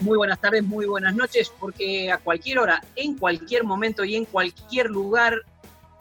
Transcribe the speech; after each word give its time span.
Muy 0.00 0.16
buenas 0.16 0.40
tardes, 0.40 0.64
muy 0.64 0.86
buenas 0.86 1.14
noches, 1.14 1.52
porque 1.60 2.10
a 2.10 2.18
cualquier 2.18 2.58
hora, 2.58 2.82
en 2.96 3.16
cualquier 3.16 3.62
momento 3.62 4.04
y 4.04 4.16
en 4.16 4.24
cualquier 4.24 4.86
lugar, 4.86 5.42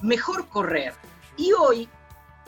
mejor 0.01 0.47
correr. 0.49 0.93
Y 1.37 1.51
hoy, 1.53 1.87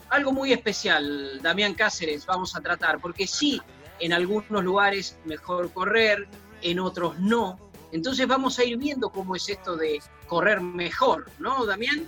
algo 0.09 0.31
muy 0.31 0.51
especial, 0.51 1.39
Damián 1.41 1.75
Cáceres, 1.75 2.25
vamos 2.25 2.55
a 2.55 2.61
tratar, 2.61 2.99
porque 2.99 3.27
sí, 3.27 3.61
en 3.99 4.13
algunos 4.13 4.63
lugares 4.63 5.17
mejor 5.25 5.71
correr, 5.71 6.27
en 6.61 6.79
otros 6.79 7.19
no. 7.19 7.59
Entonces 7.91 8.27
vamos 8.27 8.57
a 8.59 8.63
ir 8.63 8.77
viendo 8.77 9.09
cómo 9.09 9.35
es 9.35 9.47
esto 9.47 9.75
de 9.75 9.99
correr 10.25 10.59
mejor, 10.59 11.29
¿no, 11.39 11.65
Damián? 11.65 12.07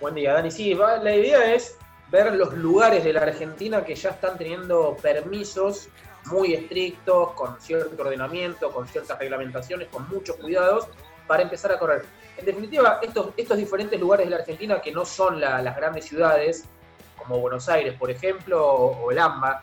Buen 0.00 0.14
día, 0.14 0.32
Dani. 0.32 0.50
Sí, 0.50 0.74
la 0.74 1.14
idea 1.14 1.54
es 1.54 1.76
ver 2.10 2.34
los 2.34 2.54
lugares 2.54 3.04
de 3.04 3.12
la 3.12 3.20
Argentina 3.20 3.84
que 3.84 3.94
ya 3.94 4.10
están 4.10 4.36
teniendo 4.36 4.96
permisos 5.00 5.88
muy 6.26 6.54
estrictos, 6.54 7.32
con 7.32 7.60
cierto 7.60 8.00
ordenamiento, 8.02 8.70
con 8.70 8.86
ciertas 8.86 9.18
reglamentaciones, 9.18 9.88
con 9.88 10.08
muchos 10.08 10.36
cuidados, 10.36 10.86
para 11.26 11.42
empezar 11.42 11.72
a 11.72 11.78
correr. 11.78 12.04
En 12.36 12.46
definitiva, 12.46 13.00
estos, 13.02 13.28
estos 13.36 13.56
diferentes 13.56 14.00
lugares 14.00 14.26
de 14.26 14.30
la 14.30 14.36
Argentina 14.36 14.80
que 14.80 14.92
no 14.92 15.04
son 15.04 15.40
las 15.40 15.76
grandes 15.76 16.06
ciudades, 16.06 16.64
como 17.16 17.38
Buenos 17.38 17.68
Aires, 17.68 17.94
por 17.98 18.10
ejemplo, 18.10 18.64
o, 18.64 19.10
el 19.10 19.18
AMBA, 19.18 19.62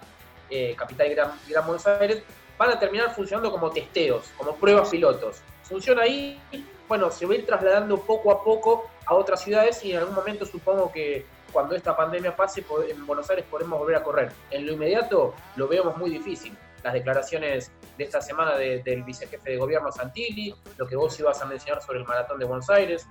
eh, 0.50 0.76
capital 0.76 1.10
gran, 1.10 1.32
gran 1.48 1.66
Buenos 1.66 1.86
Aires, 1.88 2.24
van 2.58 2.72
a 2.72 2.80
terminar 2.80 3.14
funcionando 3.16 3.52
como 3.52 3.70
testeos, 3.72 4.32
como 4.38 4.56
pruebas 4.56 4.90
pilotos. 4.90 5.42
Funciona 5.64 6.04
ahí, 6.04 6.40
bueno, 6.88 7.10
se 7.12 7.26
va 7.26 7.36
ir 7.36 7.46
trasladando 7.46 8.00
poco 8.02 8.32
a 8.32 8.44
poco 8.44 8.90
a 9.06 9.14
otras 9.16 9.42
ciudades 9.42 9.84
y 9.84 9.92
en 9.92 10.00
algún 10.00 10.16
momento 10.16 10.46
supongo 10.46 10.92
que 10.92 11.26
cuando 11.52 11.76
esta 11.76 11.96
pandemia 11.96 12.36
pase, 12.36 12.66
en 12.88 13.06
Buenos 13.06 13.30
Aires 13.30 13.46
podemos 13.50 13.80
volver 13.80 13.98
a 13.98 14.04
correr. 14.04 14.32
En 14.52 14.66
lo 14.66 14.74
inmediato 14.74 15.34
lo 15.56 15.68
vemos 15.68 15.98
muy 15.98 16.10
difícil. 16.10 16.56
Las 16.84 16.94
declaraciones 16.94 17.72
de 17.98 18.04
esta 18.04 18.22
semana 18.22 18.56
del 18.56 19.04
vicejefe 19.04 19.52
de 19.52 19.58
gobierno 19.58 19.92
Santilli, 19.92 20.56
lo 20.78 20.88
que 20.88 20.96
vos 20.96 21.20
ibas 21.20 21.42
a 21.42 21.46
mencionar 21.46 21.82
sobre 21.82 22.00
el 22.00 22.06
maratón 22.06 22.40
de 22.40 22.46
Buenos 22.46 22.70
Aires, 22.70 23.06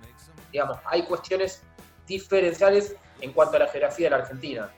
digamos, 0.50 0.78
hay 0.86 1.02
cuestiones 1.02 1.62
diferenciales 2.06 2.96
en 3.20 3.32
cuanto 3.32 3.56
a 3.56 3.60
la 3.60 3.68
geografía 3.68 4.06
de 4.06 4.10
la 4.10 4.16
Argentina. 4.16 4.70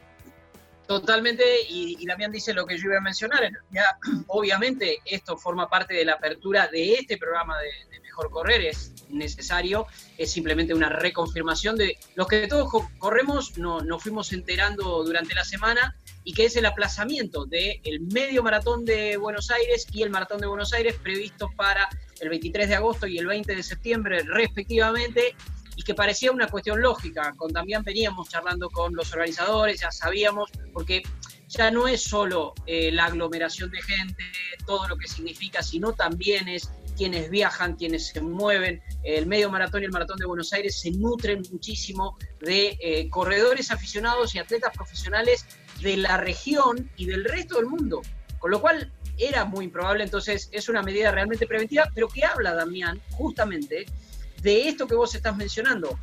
Totalmente, 0.91 1.45
y, 1.69 2.05
también 2.05 2.33
dice 2.33 2.53
lo 2.53 2.67
que 2.67 2.77
yo 2.77 2.87
iba 2.87 2.99
a 2.99 3.01
mencionar. 3.01 3.49
Ya, 3.71 3.97
obviamente, 4.27 4.99
esto 5.05 5.37
forma 5.37 5.71
parte 5.71 5.95
de 5.95 6.05
la 6.05 6.15
apertura 6.15 6.67
de 6.67 6.95
este 6.95 7.17
programa 7.17 7.57
de, 7.61 8.00
Mejor 8.11 8.31
Correr, 8.31 8.63
es 8.63 8.93
necesario, 9.09 9.87
es 10.19 10.33
simplemente 10.33 10.75
una 10.75 10.89
reconfirmación 10.89 11.77
de 11.77 11.97
los 12.17 12.27
que 12.27 12.49
todos 12.49 12.69
corremos, 12.99 13.57
no, 13.57 13.81
nos 13.83 14.03
fuimos 14.03 14.33
enterando 14.33 15.05
durante 15.05 15.33
la 15.33 15.45
semana, 15.45 15.97
y 16.25 16.33
que 16.33 16.47
es 16.47 16.57
el 16.57 16.67
aplazamiento 16.67 17.47
del 17.47 18.01
medio 18.13 18.43
maratón 18.43 18.85
de 18.85 19.17
Buenos 19.17 19.51
Aires 19.53 19.87
y 19.93 20.03
el 20.03 20.11
maratón 20.11 20.41
de 20.41 20.49
Buenos 20.49 20.73
Aires 20.73 20.97
previstos 21.01 21.51
para 21.55 21.89
el 22.21 22.29
23 22.29 22.69
de 22.69 22.75
agosto 22.75 23.07
y 23.07 23.17
el 23.19 23.27
20 23.27 23.55
de 23.55 23.63
septiembre 23.63 24.23
respectivamente 24.25 25.37
y 25.77 25.83
que 25.83 25.95
parecía 25.95 26.33
una 26.33 26.49
cuestión 26.49 26.83
lógica. 26.83 27.33
Con 27.37 27.53
también 27.53 27.85
veníamos 27.85 28.29
charlando 28.29 28.69
con 28.71 28.95
los 28.95 29.13
organizadores, 29.13 29.81
ya 29.81 29.93
sabíamos, 29.93 30.51
porque 30.73 31.03
ya 31.49 31.71
no 31.71 31.89
es 31.89 32.03
solo 32.03 32.55
eh, 32.67 32.91
la 32.93 33.07
aglomeración 33.07 33.71
de 33.71 33.83
gente, 33.83 34.25
todo 34.67 34.87
lo 34.89 34.97
que 34.97 35.09
significa, 35.09 35.63
sino 35.63 35.93
también 35.93 36.49
es 36.49 36.71
quienes 37.01 37.31
viajan, 37.31 37.77
quienes 37.77 38.09
se 38.09 38.21
mueven. 38.21 38.83
El 39.03 39.25
medio 39.25 39.51
maratón 39.51 39.81
y 39.81 39.87
el 39.87 39.91
maratón 39.91 40.19
de 40.19 40.27
Buenos 40.27 40.53
Aires 40.53 40.79
se 40.79 40.91
nutren 40.91 41.41
muchísimo 41.51 42.19
de 42.43 42.77
eh, 42.79 43.09
corredores 43.09 43.71
aficionados 43.71 44.35
y 44.35 44.39
atletas 44.39 44.71
profesionales 44.77 45.47
de 45.81 45.97
la 45.97 46.19
región 46.19 46.91
y 46.99 47.07
del 47.07 47.25
resto 47.25 47.57
del 47.57 47.65
mundo. 47.65 48.03
Con 48.39 48.51
lo 48.51 48.61
cual 48.61 48.93
era 49.17 49.47
muy 49.47 49.65
improbable, 49.65 50.05
entonces 50.05 50.51
es 50.53 50.69
una 50.69 50.83
medida 50.83 51.11
realmente 51.11 51.47
preventiva, 51.47 51.89
pero 51.95 52.07
que 52.07 52.23
habla, 52.23 52.53
Damián, 52.53 53.01
justamente 53.13 53.87
de 54.43 54.69
esto 54.69 54.87
que 54.87 54.95
vos 54.95 55.15
estás 55.15 55.35
mencionando. 55.35 55.99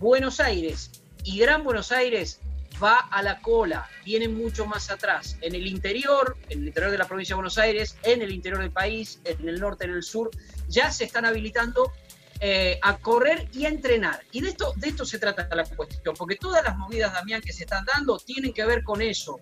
Buenos 0.00 0.40
Aires 0.40 0.90
y 1.22 1.38
Gran 1.38 1.62
Buenos 1.62 1.92
Aires 1.92 2.40
va 2.82 2.98
a 3.10 3.22
la 3.22 3.40
cola, 3.40 3.88
viene 4.04 4.28
mucho 4.28 4.66
más 4.66 4.90
atrás. 4.90 5.36
En 5.40 5.54
el 5.54 5.66
interior, 5.66 6.36
en 6.48 6.60
el 6.60 6.68
interior 6.68 6.90
de 6.92 6.98
la 6.98 7.06
provincia 7.06 7.34
de 7.34 7.36
Buenos 7.36 7.58
Aires, 7.58 7.96
en 8.02 8.22
el 8.22 8.30
interior 8.30 8.60
del 8.60 8.70
país, 8.70 9.20
en 9.24 9.48
el 9.48 9.60
norte, 9.60 9.84
en 9.84 9.92
el 9.92 10.02
sur, 10.02 10.30
ya 10.68 10.90
se 10.90 11.04
están 11.04 11.24
habilitando 11.24 11.92
eh, 12.40 12.78
a 12.82 12.98
correr 12.98 13.48
y 13.52 13.64
a 13.64 13.68
entrenar. 13.68 14.22
Y 14.32 14.42
de 14.42 14.50
esto, 14.50 14.72
de 14.76 14.88
esto 14.88 15.04
se 15.04 15.18
trata 15.18 15.48
la 15.54 15.64
cuestión, 15.64 16.14
porque 16.16 16.36
todas 16.36 16.62
las 16.62 16.76
movidas, 16.76 17.12
Damián, 17.12 17.40
que 17.40 17.52
se 17.52 17.64
están 17.64 17.84
dando 17.84 18.18
tienen 18.18 18.52
que 18.52 18.64
ver 18.64 18.82
con 18.82 19.00
eso. 19.00 19.40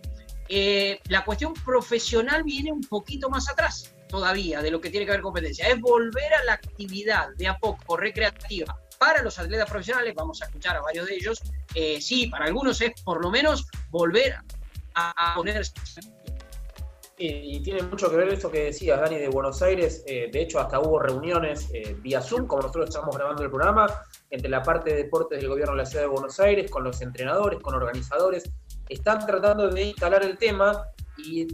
Eh, 0.48 1.00
la 1.08 1.24
cuestión 1.24 1.54
profesional 1.54 2.44
viene 2.44 2.70
un 2.70 2.82
poquito 2.82 3.30
más 3.30 3.48
atrás 3.48 3.94
todavía 4.08 4.60
de 4.60 4.70
lo 4.70 4.80
que 4.80 4.90
tiene 4.90 5.06
que 5.06 5.12
ver 5.12 5.22
competencia. 5.22 5.66
Es 5.66 5.80
volver 5.80 6.34
a 6.34 6.44
la 6.44 6.52
actividad 6.52 7.30
de 7.36 7.48
a 7.48 7.58
poco 7.58 7.96
recreativa 7.96 8.78
para 8.99 9.22
los 9.22 9.38
atletas 9.38 9.69
profesionales, 9.69 10.15
vamos 10.15 10.43
a 10.43 10.47
escuchar 10.47 10.77
a 10.77 10.81
varios 10.81 11.06
de 11.06 11.15
ellos, 11.15 11.43
eh, 11.75 12.00
sí, 12.00 12.27
para 12.27 12.47
algunos 12.47 12.81
es 12.81 12.93
por 13.03 13.22
lo 13.22 13.31
menos 13.31 13.66
volver 13.91 14.34
a, 14.94 15.32
a 15.32 15.34
ponerse 15.34 15.72
y, 17.16 17.60
tiene 17.60 17.82
mucho 17.82 18.10
que 18.10 18.16
ver 18.16 18.28
esto 18.28 18.50
que 18.50 18.65
decías, 18.65 19.00
Dani, 19.00 19.19
de 19.19 19.28
Buenos 19.28 19.62
Aires. 19.62 20.03
Eh, 20.06 20.28
de 20.32 20.43
hecho, 20.43 20.59
hasta 20.59 20.81
hubo 20.81 20.99
reuniones 20.99 21.69
eh, 21.72 21.97
vía 22.00 22.21
Zoom, 22.21 22.47
como 22.47 22.62
nosotros 22.62 22.88
estamos 22.88 23.16
grabando 23.16 23.43
el 23.43 23.50
programa, 23.50 23.87
entre 24.31 24.49
la 24.49 24.62
parte 24.62 24.91
de 24.91 25.05
deportes 25.05 25.38
del 25.38 25.49
gobierno 25.49 25.75
de 25.75 25.78
la 25.78 25.87
ciudad 25.87 26.05
de 26.05 26.09
Buenos 26.09 26.41
Aires, 26.41 26.71
con 26.71 26.82
los 26.82 27.00
entrenadores, 27.03 27.61
con 27.61 27.75
organizadores. 27.75 28.50
Están 28.88 29.25
tratando 29.26 29.69
de 29.69 29.82
instalar 29.84 30.25
el 30.25 30.37
tema 30.37 30.87
y, 31.16 31.47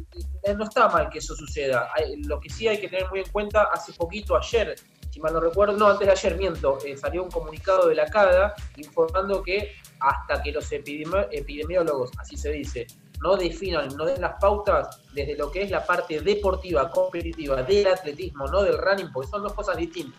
no 0.57 0.65
está 0.65 0.89
mal 0.89 1.11
que 1.11 1.19
eso 1.19 1.35
suceda. 1.35 1.91
lo 2.25 2.41
que 2.41 2.49
sí 2.49 2.67
hay 2.67 2.81
que 2.81 2.89
tener 2.89 3.09
muy 3.11 3.21
en 3.21 3.29
cuenta, 3.31 3.65
hace 3.65 3.93
poquito, 3.93 4.37
ayer, 4.37 4.75
mal 5.21 5.33
no 5.33 5.41
recuerdo, 5.41 5.77
no, 5.77 5.87
antes 5.89 6.07
de 6.07 6.13
ayer, 6.13 6.37
miento, 6.37 6.79
eh, 6.85 6.97
salió 6.97 7.23
un 7.23 7.31
comunicado 7.31 7.89
de 7.89 7.95
la 7.95 8.07
CADA 8.07 8.55
informando 8.77 9.43
que 9.43 9.73
hasta 10.01 10.43
que 10.43 10.53
los 10.53 10.71
epidemiólogos, 10.73 12.11
así 12.19 12.37
se 12.37 12.51
dice, 12.51 12.87
no 13.23 13.37
definan, 13.37 13.89
no 13.97 14.07
den 14.07 14.21
las 14.21 14.41
pautas 14.41 15.03
desde 15.13 15.37
lo 15.37 15.51
que 15.51 15.63
es 15.63 15.71
la 15.71 15.85
parte 15.85 16.21
deportiva, 16.21 16.91
competitiva 16.91 17.63
del 17.63 17.87
atletismo, 17.87 18.47
no 18.47 18.63
del 18.63 18.79
running, 18.79 19.13
porque 19.13 19.31
son 19.31 19.43
dos 19.43 19.53
cosas 19.53 19.77
distintas. 19.77 20.19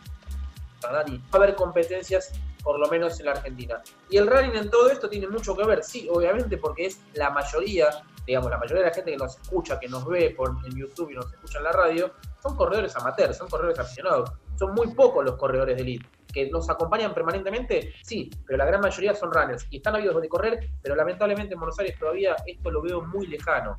Va 0.85 0.99
a 0.99 1.37
haber 1.37 1.55
competencias, 1.55 2.31
por 2.63 2.79
lo 2.79 2.87
menos 2.87 3.19
en 3.19 3.27
la 3.27 3.33
Argentina. 3.33 3.81
Y 4.09 4.17
el 4.17 4.27
running 4.27 4.55
en 4.55 4.69
todo 4.69 4.89
esto 4.89 5.09
tiene 5.09 5.27
mucho 5.27 5.55
que 5.55 5.65
ver, 5.65 5.83
sí, 5.83 6.07
obviamente, 6.11 6.57
porque 6.57 6.87
es 6.87 6.99
la 7.13 7.29
mayoría, 7.31 8.03
digamos, 8.25 8.49
la 8.49 8.57
mayoría 8.57 8.83
de 8.83 8.89
la 8.89 8.95
gente 8.95 9.11
que 9.11 9.17
nos 9.17 9.37
escucha, 9.39 9.79
que 9.79 9.87
nos 9.87 10.05
ve 10.05 10.33
por, 10.35 10.49
en 10.65 10.75
YouTube 10.75 11.11
y 11.11 11.15
nos 11.15 11.31
escucha 11.33 11.57
en 11.59 11.63
la 11.65 11.71
radio, 11.71 12.13
son 12.41 12.55
corredores 12.55 12.95
amateurs, 12.95 13.37
son 13.37 13.49
corredores 13.49 13.79
aficionados. 13.79 14.31
Son 14.57 14.73
muy 14.73 14.93
pocos 14.93 15.25
los 15.25 15.35
corredores 15.37 15.75
de 15.75 15.81
elite 15.81 16.07
que 16.31 16.49
nos 16.49 16.69
acompañan 16.69 17.13
permanentemente, 17.13 17.93
sí, 18.03 18.29
pero 18.45 18.57
la 18.57 18.65
gran 18.65 18.81
mayoría 18.81 19.13
son 19.13 19.31
runners 19.31 19.67
y 19.69 19.77
están 19.77 19.95
habidos 19.95 20.21
de 20.21 20.29
correr, 20.29 20.69
pero 20.81 20.95
lamentablemente 20.95 21.53
en 21.53 21.59
Buenos 21.59 21.77
Aires 21.79 21.97
todavía 21.99 22.35
esto 22.45 22.71
lo 22.71 22.81
veo 22.81 23.01
muy 23.01 23.27
lejano. 23.27 23.75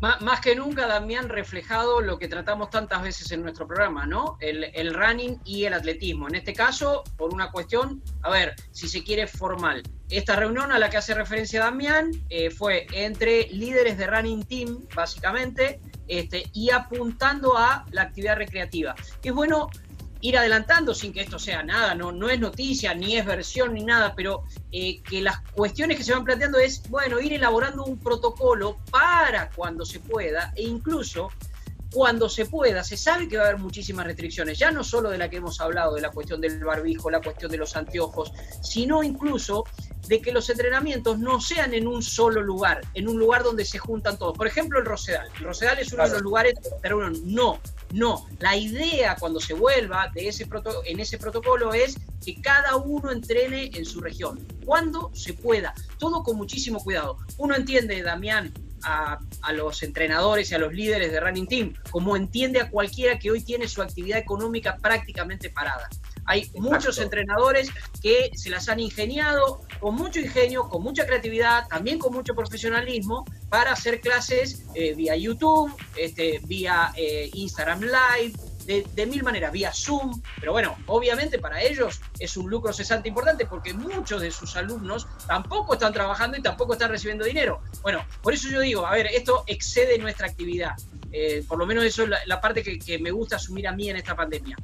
Más 0.00 0.40
que 0.40 0.56
nunca, 0.56 0.86
Damián, 0.86 1.28
reflejado 1.28 2.00
lo 2.00 2.18
que 2.18 2.26
tratamos 2.26 2.70
tantas 2.70 3.02
veces 3.02 3.30
en 3.32 3.42
nuestro 3.42 3.66
programa, 3.66 4.06
¿no? 4.06 4.38
El, 4.40 4.94
running 4.94 5.38
y 5.44 5.64
el 5.64 5.74
atletismo. 5.74 6.26
En 6.26 6.36
este 6.36 6.54
caso, 6.54 7.04
por 7.18 7.34
una 7.34 7.50
cuestión, 7.50 8.02
a 8.22 8.30
ver, 8.30 8.54
si 8.70 8.88
se 8.88 9.04
quiere 9.04 9.26
formal. 9.26 9.82
Esta 10.08 10.36
reunión 10.36 10.72
a 10.72 10.78
la 10.78 10.88
que 10.88 10.96
hace 10.96 11.12
referencia 11.12 11.60
Damián 11.60 12.12
eh, 12.30 12.50
fue 12.50 12.86
entre 12.92 13.48
líderes 13.48 13.98
de 13.98 14.06
running 14.06 14.44
team, 14.44 14.86
básicamente, 14.94 15.80
este, 16.08 16.44
y 16.54 16.70
apuntando 16.70 17.58
a 17.58 17.84
la 17.90 18.02
actividad 18.02 18.36
recreativa. 18.36 18.94
Es 19.22 19.32
bueno 19.34 19.68
ir 20.20 20.36
adelantando 20.36 20.94
sin 20.94 21.12
que 21.12 21.20
esto 21.20 21.38
sea 21.38 21.62
nada, 21.62 21.94
no, 21.94 22.12
no 22.12 22.28
es 22.28 22.38
noticia, 22.38 22.94
ni 22.94 23.16
es 23.16 23.24
versión, 23.24 23.74
ni 23.74 23.84
nada, 23.84 24.14
pero 24.14 24.44
eh, 24.70 25.00
que 25.02 25.20
las 25.20 25.40
cuestiones 25.52 25.96
que 25.96 26.04
se 26.04 26.12
van 26.12 26.24
planteando 26.24 26.58
es, 26.58 26.82
bueno, 26.88 27.20
ir 27.20 27.32
elaborando 27.32 27.84
un 27.84 27.98
protocolo 27.98 28.76
para 28.90 29.50
cuando 29.50 29.84
se 29.84 30.00
pueda 30.00 30.52
e 30.56 30.62
incluso 30.62 31.30
cuando 31.92 32.28
se 32.28 32.46
pueda, 32.46 32.84
se 32.84 32.96
sabe 32.96 33.28
que 33.28 33.36
va 33.36 33.44
a 33.44 33.46
haber 33.48 33.60
muchísimas 33.60 34.06
restricciones, 34.06 34.58
ya 34.58 34.70
no 34.70 34.84
solo 34.84 35.10
de 35.10 35.18
la 35.18 35.28
que 35.28 35.38
hemos 35.38 35.60
hablado, 35.60 35.94
de 35.94 36.00
la 36.00 36.10
cuestión 36.10 36.40
del 36.40 36.62
barbijo, 36.64 37.10
la 37.10 37.20
cuestión 37.20 37.50
de 37.50 37.58
los 37.58 37.74
anteojos, 37.74 38.32
sino 38.62 39.02
incluso 39.02 39.64
de 40.10 40.20
que 40.20 40.32
los 40.32 40.50
entrenamientos 40.50 41.20
no 41.20 41.40
sean 41.40 41.72
en 41.72 41.86
un 41.86 42.02
solo 42.02 42.42
lugar, 42.42 42.80
en 42.94 43.08
un 43.08 43.16
lugar 43.16 43.44
donde 43.44 43.64
se 43.64 43.78
juntan 43.78 44.18
todos. 44.18 44.36
Por 44.36 44.48
ejemplo, 44.48 44.80
el 44.80 44.84
Rosedal. 44.84 45.28
El 45.38 45.44
Rosedal 45.44 45.78
es 45.78 45.92
uno 45.92 46.02
de 46.02 46.10
los 46.10 46.20
lugares, 46.20 46.54
pero 46.82 47.08
no, 47.10 47.60
no. 47.92 48.26
La 48.40 48.56
idea 48.56 49.14
cuando 49.20 49.38
se 49.38 49.54
vuelva 49.54 50.10
de 50.12 50.26
ese 50.26 50.48
en 50.86 50.98
ese 50.98 51.16
protocolo 51.16 51.72
es 51.72 51.96
que 52.24 52.42
cada 52.42 52.74
uno 52.74 53.12
entrene 53.12 53.70
en 53.72 53.84
su 53.84 54.00
región, 54.00 54.44
cuando 54.66 55.12
se 55.14 55.34
pueda, 55.34 55.74
todo 55.98 56.24
con 56.24 56.36
muchísimo 56.36 56.80
cuidado. 56.82 57.18
Uno 57.38 57.54
entiende, 57.54 58.02
Damián, 58.02 58.52
a, 58.82 59.20
los 59.52 59.84
entrenadores 59.84 60.50
y 60.50 60.54
a 60.56 60.58
los 60.58 60.72
líderes 60.72 61.12
de 61.12 61.20
Running 61.20 61.46
Team, 61.46 61.74
como 61.90 62.16
entiende 62.16 62.60
a 62.60 62.68
cualquiera 62.68 63.16
que 63.16 63.30
hoy 63.30 63.44
tiene 63.44 63.68
su 63.68 63.80
actividad 63.80 64.18
económica 64.18 64.76
prácticamente 64.76 65.50
parada. 65.50 65.88
Hay 66.30 66.48
muchos 66.54 66.98
entrenadores 66.98 67.70
que 68.00 68.30
se 68.34 68.50
las 68.50 68.68
han 68.68 68.78
ingeniado 68.78 69.62
con 69.80 69.96
mucho 69.96 70.20
ingenio, 70.20 70.68
con 70.68 70.80
mucha 70.80 71.04
creatividad, 71.04 71.66
también 71.66 71.98
con 71.98 72.12
mucho 72.12 72.36
profesionalismo 72.36 73.24
para 73.48 73.72
hacer 73.72 74.00
clases 74.00 74.62
eh, 74.76 74.94
vía 74.94 75.16
YouTube, 75.16 75.74
este, 75.96 76.40
vía 76.44 76.92
eh, 76.96 77.30
Instagram 77.34 77.80
Live, 77.80 78.34
de, 78.64 79.06
mil 79.06 79.24
maneras, 79.24 79.50
vía 79.50 79.72
Zoom, 79.74 80.22
pero 80.38 80.52
bueno, 80.52 80.76
obviamente 80.86 81.40
para 81.40 81.60
ellos 81.60 82.00
es 82.20 82.36
un 82.36 82.48
lucro 82.48 82.72
cesante 82.72 83.08
importante 83.08 83.46
porque 83.46 83.74
muchos 83.74 84.22
de 84.22 84.30
sus 84.30 84.54
alumnos 84.54 85.08
tampoco 85.26 85.72
están 85.72 85.92
trabajando 85.92 86.36
y 86.38 86.42
tampoco 86.42 86.74
están 86.74 86.92
recibiendo 86.92 87.24
dinero. 87.24 87.60
Bueno, 87.82 88.06
por 88.22 88.34
eso 88.34 88.48
yo 88.48 88.60
digo, 88.60 88.86
a 88.86 88.92
ver, 88.92 89.08
esto 89.08 89.42
excede 89.48 89.98
nuestra 89.98 90.28
actividad. 90.28 90.76
Eh, 91.10 91.44
por 91.48 91.58
lo 91.58 91.66
menos 91.66 91.82
eso 91.82 92.04
es 92.04 92.10
la, 92.24 92.40
parte 92.40 92.62
que, 92.62 92.98
me 93.00 93.10
gusta 93.10 93.34
asumir 93.34 93.66
a 93.66 93.72
mí 93.72 93.90
en 93.90 93.96
esta 93.96 94.14
pandemia. 94.14 94.56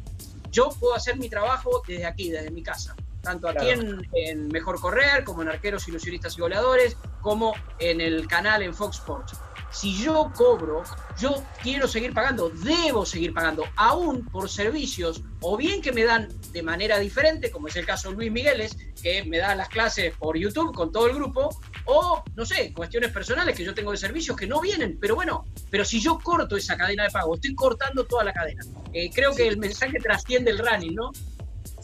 Yo 0.56 0.70
puedo 0.70 0.94
hacer 0.94 1.18
mi 1.18 1.28
trabajo 1.28 1.82
desde 1.86 2.06
aquí, 2.06 2.30
desde 2.30 2.50
mi 2.50 2.62
casa. 2.62 2.96
Tanto 3.20 3.46
aquí 3.46 3.68
en, 3.68 4.08
en, 4.14 4.48
Mejor 4.48 4.80
Correr, 4.80 5.22
como 5.22 5.42
en 5.42 5.50
Arqueros, 5.50 5.86
Ilusionistas 5.86 6.38
y 6.38 6.40
Goleadores, 6.40 6.96
como 7.20 7.52
en 7.78 8.00
el 8.00 8.26
canal 8.26 8.62
en 8.62 8.72
Fox 8.72 8.96
Sports. 8.96 9.36
Si 9.70 9.94
yo 10.02 10.32
cobro, 10.34 10.82
yo 11.18 11.42
quiero 11.62 11.86
seguir 11.86 12.14
pagando, 12.14 12.48
debo 12.48 13.04
seguir 13.04 13.34
pagando, 13.34 13.64
aún 13.76 14.24
por 14.24 14.48
servicios, 14.48 15.22
o 15.42 15.58
bien 15.58 15.82
que 15.82 15.92
me 15.92 16.04
dan 16.04 16.28
de 16.52 16.62
manera 16.62 16.98
diferente, 16.98 17.50
como 17.50 17.68
es 17.68 17.76
el 17.76 17.84
caso 17.84 18.08
de 18.08 18.16
Luis 18.16 18.32
Migueles, 18.32 18.78
que 19.02 19.24
me 19.24 19.36
da 19.36 19.54
las 19.54 19.68
clases 19.68 20.14
por 20.16 20.38
YouTube 20.38 20.74
con 20.74 20.90
todo 20.90 21.06
el 21.06 21.16
grupo, 21.16 21.50
o 21.86 22.22
no 22.34 22.44
sé, 22.44 22.72
cuestiones 22.72 23.10
personales 23.12 23.56
que 23.56 23.64
yo 23.64 23.74
tengo 23.74 23.92
de 23.92 23.96
servicios 23.96 24.36
que 24.36 24.46
no 24.46 24.60
vienen, 24.60 24.98
pero 25.00 25.14
bueno, 25.14 25.46
pero 25.70 25.84
si 25.84 26.00
yo 26.00 26.18
corto 26.18 26.56
esa 26.56 26.76
cadena 26.76 27.04
de 27.04 27.10
pago, 27.10 27.34
estoy 27.34 27.54
cortando 27.54 28.04
toda 28.04 28.24
la 28.24 28.32
cadena. 28.32 28.64
Eh, 28.92 29.10
creo 29.12 29.34
que 29.34 29.46
el 29.48 29.56
mensaje 29.58 29.98
trasciende 29.98 30.50
el 30.50 30.58
running, 30.58 30.94
¿no? 30.94 31.12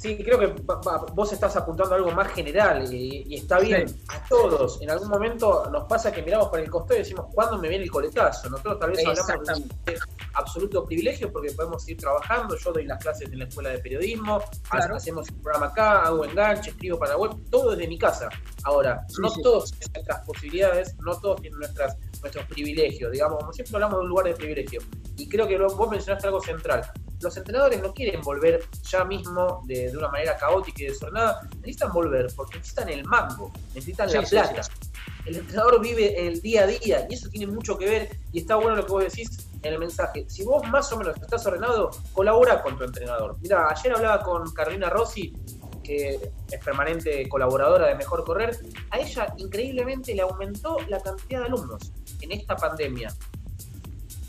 Sí, 0.02 0.16
creo 0.16 0.37
que 0.37 0.46
vos 1.14 1.32
estás 1.32 1.54
apuntando 1.54 1.94
a 1.94 1.99
algo 1.99 2.10
más 2.10 2.32
general 2.32 2.93
y, 2.93 3.37
está 3.37 3.60
bien. 3.60 3.87
A 4.08 4.20
todos, 4.28 4.82
en 4.82 4.90
algún 4.90 5.08
momento 5.08 5.70
nos 5.70 5.84
pasa 5.84 6.10
que 6.10 6.22
miramos 6.22 6.49
por 6.49 6.58
el 6.58 6.69
costado 6.69 6.96
y 6.96 7.02
decimos, 7.04 7.26
¿cuándo 7.32 7.56
me 7.56 7.69
viene 7.69 7.84
el 7.84 7.90
coletazo? 7.90 8.50
Nosotros 8.50 8.81
tal 8.81 8.90
vez 8.90 9.06
hablamos 9.06 9.62
de 9.84 9.99
absoluto 10.34 10.84
privilegio 10.84 11.32
porque 11.32 11.52
podemos 11.52 11.84
seguir 11.84 11.99
trabajando. 11.99 12.56
Yo 12.56 12.72
doy 12.72 12.84
las 12.84 13.00
clases 13.00 13.31
en 13.31 13.38
la 13.38 13.44
escuela 13.44 13.70
de 13.70 13.78
periodismo, 13.78 14.43
hacemos 14.70 15.31
un 15.31 15.40
programa 15.40 15.66
acá, 15.66 16.02
hago 16.02 16.25
enganche, 16.25 16.70
escribo 16.70 16.98
para 16.98 17.12
la 17.12 17.19
web, 17.19 17.37
todo 17.48 17.70
desde 17.70 17.87
mi 17.87 17.96
casa. 17.96 18.28
Ahora, 18.64 19.06
no 19.20 19.31
todos 19.40 19.70
tienen 19.70 19.93
nuestras 19.94 20.26
posibilidades, 20.26 20.96
no 20.98 21.20
todos 21.20 21.40
tienen 21.43 21.60
nuestras, 21.60 21.96
nuestros 22.20 22.44
privilegios. 22.46 23.12
Digamos, 23.12 23.38
como 23.38 23.52
siempre 23.52 23.76
hablamos 23.76 23.98
de 23.98 24.02
un 24.02 24.08
lugar 24.08 24.26
de 24.26 24.34
privilegio. 24.34 24.81
Y 25.16 25.28
creo 25.28 25.46
que 25.46 25.56
vos 25.58 25.88
mencionaste 25.88 26.26
algo 26.26 26.40
central 26.40 26.90
los 27.22 27.36
entrenadores 27.36 27.80
no 27.80 27.92
quieren 27.92 28.20
volver 28.20 28.64
ya 28.82 29.04
mismo 29.04 29.62
de, 29.66 29.96
una 29.96 30.08
manera 30.08 30.36
caótica 30.36 30.82
y 30.82 30.86
desordenada, 30.86 31.48
necesitan 31.56 31.92
volver 31.92 32.26
porque 32.36 32.58
necesitan 32.58 32.88
el 32.88 33.04
mango, 33.04 33.52
necesitan 33.74 34.12
la 34.12 34.22
plata. 34.22 34.62
el 35.26 35.36
entrenador 35.36 35.80
vive 35.80 36.26
el 36.26 36.40
día 36.40 36.64
a 36.64 36.66
día 36.66 37.06
y 37.08 37.14
eso 37.14 37.28
tiene 37.28 37.46
mucho 37.46 37.78
que 37.78 37.86
ver 37.86 38.16
y 38.32 38.40
está 38.40 38.56
bueno 38.56 38.76
lo 38.76 38.86
que 38.86 38.92
vos 38.92 39.04
decís 39.04 39.48
en 39.62 39.72
el 39.72 39.78
mensaje. 39.78 40.24
Si 40.28 40.44
vos 40.44 40.66
más 40.69 40.92
o 40.92 40.96
menos 40.98 41.16
estás 41.16 41.46
ordenado, 41.46 41.90
colabora 42.12 42.62
con 42.62 42.76
tu 42.76 42.84
entrenador. 42.84 43.36
Mira, 43.40 43.69
ayer 43.70 43.94
hablaba 43.94 44.22
con 44.22 44.52
Carolina 44.52 44.90
Rossi, 44.90 45.32
que 45.82 46.32
es 46.50 46.64
permanente 46.64 47.28
colaboradora 47.28 47.88
de 47.88 47.94
Mejor 47.94 48.24
Correr, 48.24 48.56
a 48.90 48.98
ella 48.98 49.34
increíblemente 49.36 50.14
le 50.14 50.22
aumentó 50.22 50.78
la 50.88 51.00
cantidad 51.00 51.40
de 51.40 51.46
alumnos 51.46 51.92
en 52.20 52.32
esta 52.32 52.56
pandemia. 52.56 53.12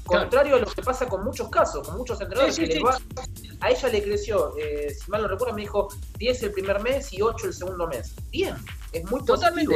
Contrario 0.06 0.56
a 0.58 0.60
lo 0.60 0.66
que 0.66 0.82
pasa 0.82 1.08
con 1.08 1.24
muchos 1.24 1.50
casos, 1.50 1.88
con 1.88 1.98
muchos 1.98 2.20
entrenadores 2.20 2.58
que 2.58 2.80
va, 2.82 2.98
a 3.62 3.72
ella 3.72 3.90
le 3.90 4.04
creció, 4.04 4.54
eh, 4.58 4.94
si 4.94 5.10
mal 5.10 5.22
no 5.22 5.30
recuerdo, 5.30 5.56
me 5.56 5.62
dijo 5.62 5.88
10 6.18 6.44
el 6.44 6.52
primer 6.52 6.82
mes 6.82 7.14
y 7.14 7.22
8 7.22 7.48
el 7.48 7.54
segundo 7.54 7.88
mes. 7.88 8.14
Bien, 8.30 8.56
es 8.92 9.10
muy 9.10 9.24
Totalmente. 9.24 9.76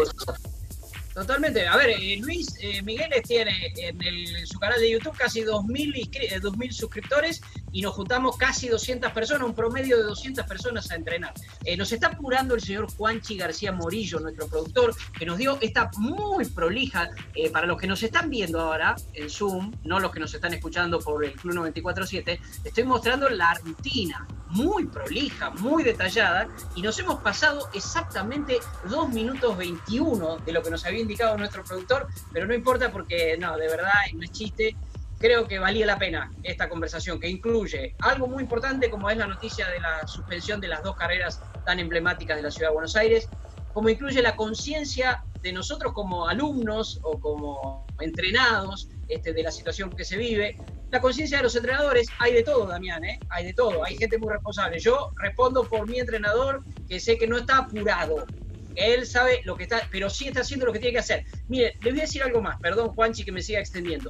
Totalmente. 1.18 1.66
A 1.66 1.76
ver, 1.76 1.90
eh, 2.00 2.18
Luis 2.22 2.56
eh, 2.62 2.84
Migueles 2.84 3.24
tiene 3.24 3.74
en, 3.76 4.46
su 4.46 4.60
canal 4.60 4.80
de 4.80 4.92
YouTube 4.92 5.18
casi 5.18 5.42
2.000, 5.42 6.40
2000 6.40 6.74
suscriptores 6.74 7.42
y 7.72 7.82
nos 7.82 7.94
juntamos 7.96 8.38
casi 8.38 8.70
200 8.70 9.12
personas, 9.12 9.48
un 9.48 9.56
promedio 9.56 9.98
de 9.98 10.04
200 10.04 10.46
personas 10.46 10.90
a 10.92 10.96
entrenar. 10.96 11.34
Eh, 11.64 11.76
nos 11.76 11.92
está 11.92 12.08
apurando 12.08 12.56
el 12.56 12.62
señor 12.62 12.92
Juanchi 12.92 13.38
García 13.38 13.72
Morillo, 13.72 14.20
nuestro 14.20 14.48
productor, 14.48 14.96
que 15.18 15.26
nos 15.26 15.38
dio 15.38 15.58
esta 15.62 15.90
muy 15.98 16.46
prolija, 16.46 17.10
eh, 17.36 17.50
para 17.50 17.68
los 17.68 17.80
que 17.80 17.88
nos 17.88 18.02
están 18.04 18.30
viendo 18.30 18.62
ahora 18.62 18.96
en 19.14 19.30
Zoom, 19.30 19.74
no 19.84 20.00
los 20.00 20.12
que 20.12 20.20
nos 20.20 20.34
están 20.34 20.54
escuchando 20.54 21.00
por 21.00 21.26
el 21.26 21.34
Club 21.34 21.56
94.7, 21.56 22.40
estoy 22.64 22.84
mostrando 22.84 23.30
la 23.30 23.54
rutina 23.56 24.28
muy 24.50 24.86
prolija, 24.86 25.50
muy 25.50 25.84
detallada, 25.84 26.48
y 26.74 26.82
nos 26.82 26.98
hemos 27.00 27.22
pasado 27.22 27.70
exactamente 27.74 28.60
2 28.90 29.10
minutos 29.10 29.58
21 29.58 30.38
de 30.38 30.52
lo 30.54 30.64
que 30.64 30.72
nos 30.72 30.86
había 30.86 31.02
indicado 31.08 31.38
nuestro 31.38 31.64
productor, 31.64 32.08
pero 32.34 32.46
no 32.46 32.54
importa 32.54 32.92
porque, 32.92 33.38
no, 33.38 33.58
de 33.58 33.68
verdad, 33.70 33.92
no 34.14 34.24
es 34.24 34.32
chiste, 34.32 34.76
creo 35.18 35.48
que 35.48 35.58
valía 35.58 35.86
la 35.86 35.98
pena 35.98 36.32
esta 36.44 36.70
conversación, 36.70 37.20
que 37.20 37.30
incluye 37.30 37.96
algo 38.00 38.28
muy 38.28 38.44
importante 38.44 38.90
como 38.90 39.10
es 39.10 39.18
la 39.18 39.26
noticia 39.26 39.68
de 39.70 39.80
la 39.80 40.06
suspensión 40.06 40.60
de 40.60 40.68
las 40.68 40.84
dos 40.84 40.96
carreras 40.96 41.42
tan 41.66 41.80
emblemáticas 41.80 42.38
de 42.38 42.44
la 42.44 42.52
Ciudad 42.52 42.70
de 42.70 42.74
Buenos 42.74 42.96
Aires, 42.96 43.30
como 43.74 43.90
incluye 43.90 44.22
la 44.22 44.36
conciencia 44.36 45.24
de 45.42 45.54
nosotros 45.54 45.94
como 45.94 46.28
alumnos 46.28 47.00
o 47.04 47.20
como 47.20 47.86
entrenados 48.00 48.90
este, 49.08 49.34
de 49.34 49.44
la 49.44 49.52
situación 49.52 49.90
que 49.92 50.04
se 50.04 50.18
vive, 50.18 50.58
la 50.90 51.02
conciencia 51.02 51.38
de 51.38 51.44
los 51.44 51.56
entrenadores, 51.56 52.08
hay 52.20 52.34
de 52.34 52.44
todo, 52.44 52.66
Damián, 52.66 53.04
¿eh? 53.04 53.20
hay 53.30 53.46
de 53.46 53.54
todo, 53.54 53.84
hay 53.84 53.98
gente 53.98 54.18
muy 54.18 54.32
responsable. 54.32 54.80
Yo 54.80 55.12
respondo 55.18 55.64
por 55.64 55.88
mi 55.88 56.00
entrenador, 56.00 56.64
que 56.88 57.00
sé 57.00 57.18
que 57.18 57.28
no 57.28 57.38
está 57.38 57.58
apurado, 57.58 58.26
él 58.78 59.06
sabe 59.06 59.42
lo 59.44 59.56
que 59.58 59.64
está, 59.64 59.88
pero 59.92 60.10
sí 60.10 60.28
está 60.28 60.42
haciendo 60.42 60.66
lo 60.66 60.74
que 60.74 60.80
tiene 60.80 60.94
que 60.94 61.00
hacer. 61.00 61.26
Mire, 61.48 61.76
le 61.82 61.92
voy 61.92 62.00
a 62.00 62.04
decir 62.04 62.24
algo 62.24 62.42
más, 62.42 62.60
perdón 62.62 62.90
Juanchi 62.90 63.24
que 63.24 63.32
me 63.32 63.42
siga 63.42 63.60
extendiendo 63.60 64.10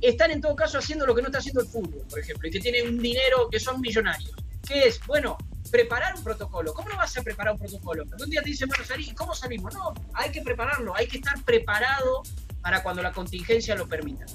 están 0.00 0.30
en 0.30 0.40
todo 0.40 0.56
caso 0.56 0.78
haciendo 0.78 1.06
lo 1.06 1.14
que 1.14 1.22
no 1.22 1.28
está 1.28 1.38
haciendo 1.38 1.60
el 1.60 1.66
fútbol, 1.66 2.04
por 2.08 2.18
ejemplo, 2.18 2.48
y 2.48 2.50
que 2.50 2.60
tienen 2.60 2.88
un 2.88 2.98
dinero 2.98 3.48
que 3.50 3.60
son 3.60 3.80
millonarios. 3.80 4.34
¿Qué 4.66 4.86
es? 4.86 5.00
Bueno, 5.06 5.36
preparar 5.70 6.14
un 6.14 6.24
protocolo. 6.24 6.72
¿Cómo 6.72 6.88
no 6.88 6.96
vas 6.96 7.16
a 7.16 7.22
preparar 7.22 7.54
un 7.54 7.58
protocolo? 7.58 8.04
Porque 8.06 8.24
un 8.24 8.30
día 8.30 8.42
te 8.42 8.50
dicen, 8.50 8.68
bueno, 8.68 8.84
salí, 8.84 9.12
¿cómo 9.14 9.34
salimos? 9.34 9.74
No, 9.74 9.92
hay 10.14 10.30
que 10.30 10.42
prepararlo, 10.42 10.94
hay 10.96 11.06
que 11.06 11.18
estar 11.18 11.42
preparado 11.44 12.22
para 12.62 12.82
cuando 12.82 13.02
la 13.02 13.12
contingencia 13.12 13.74
lo 13.74 13.88
permita. 13.88 14.26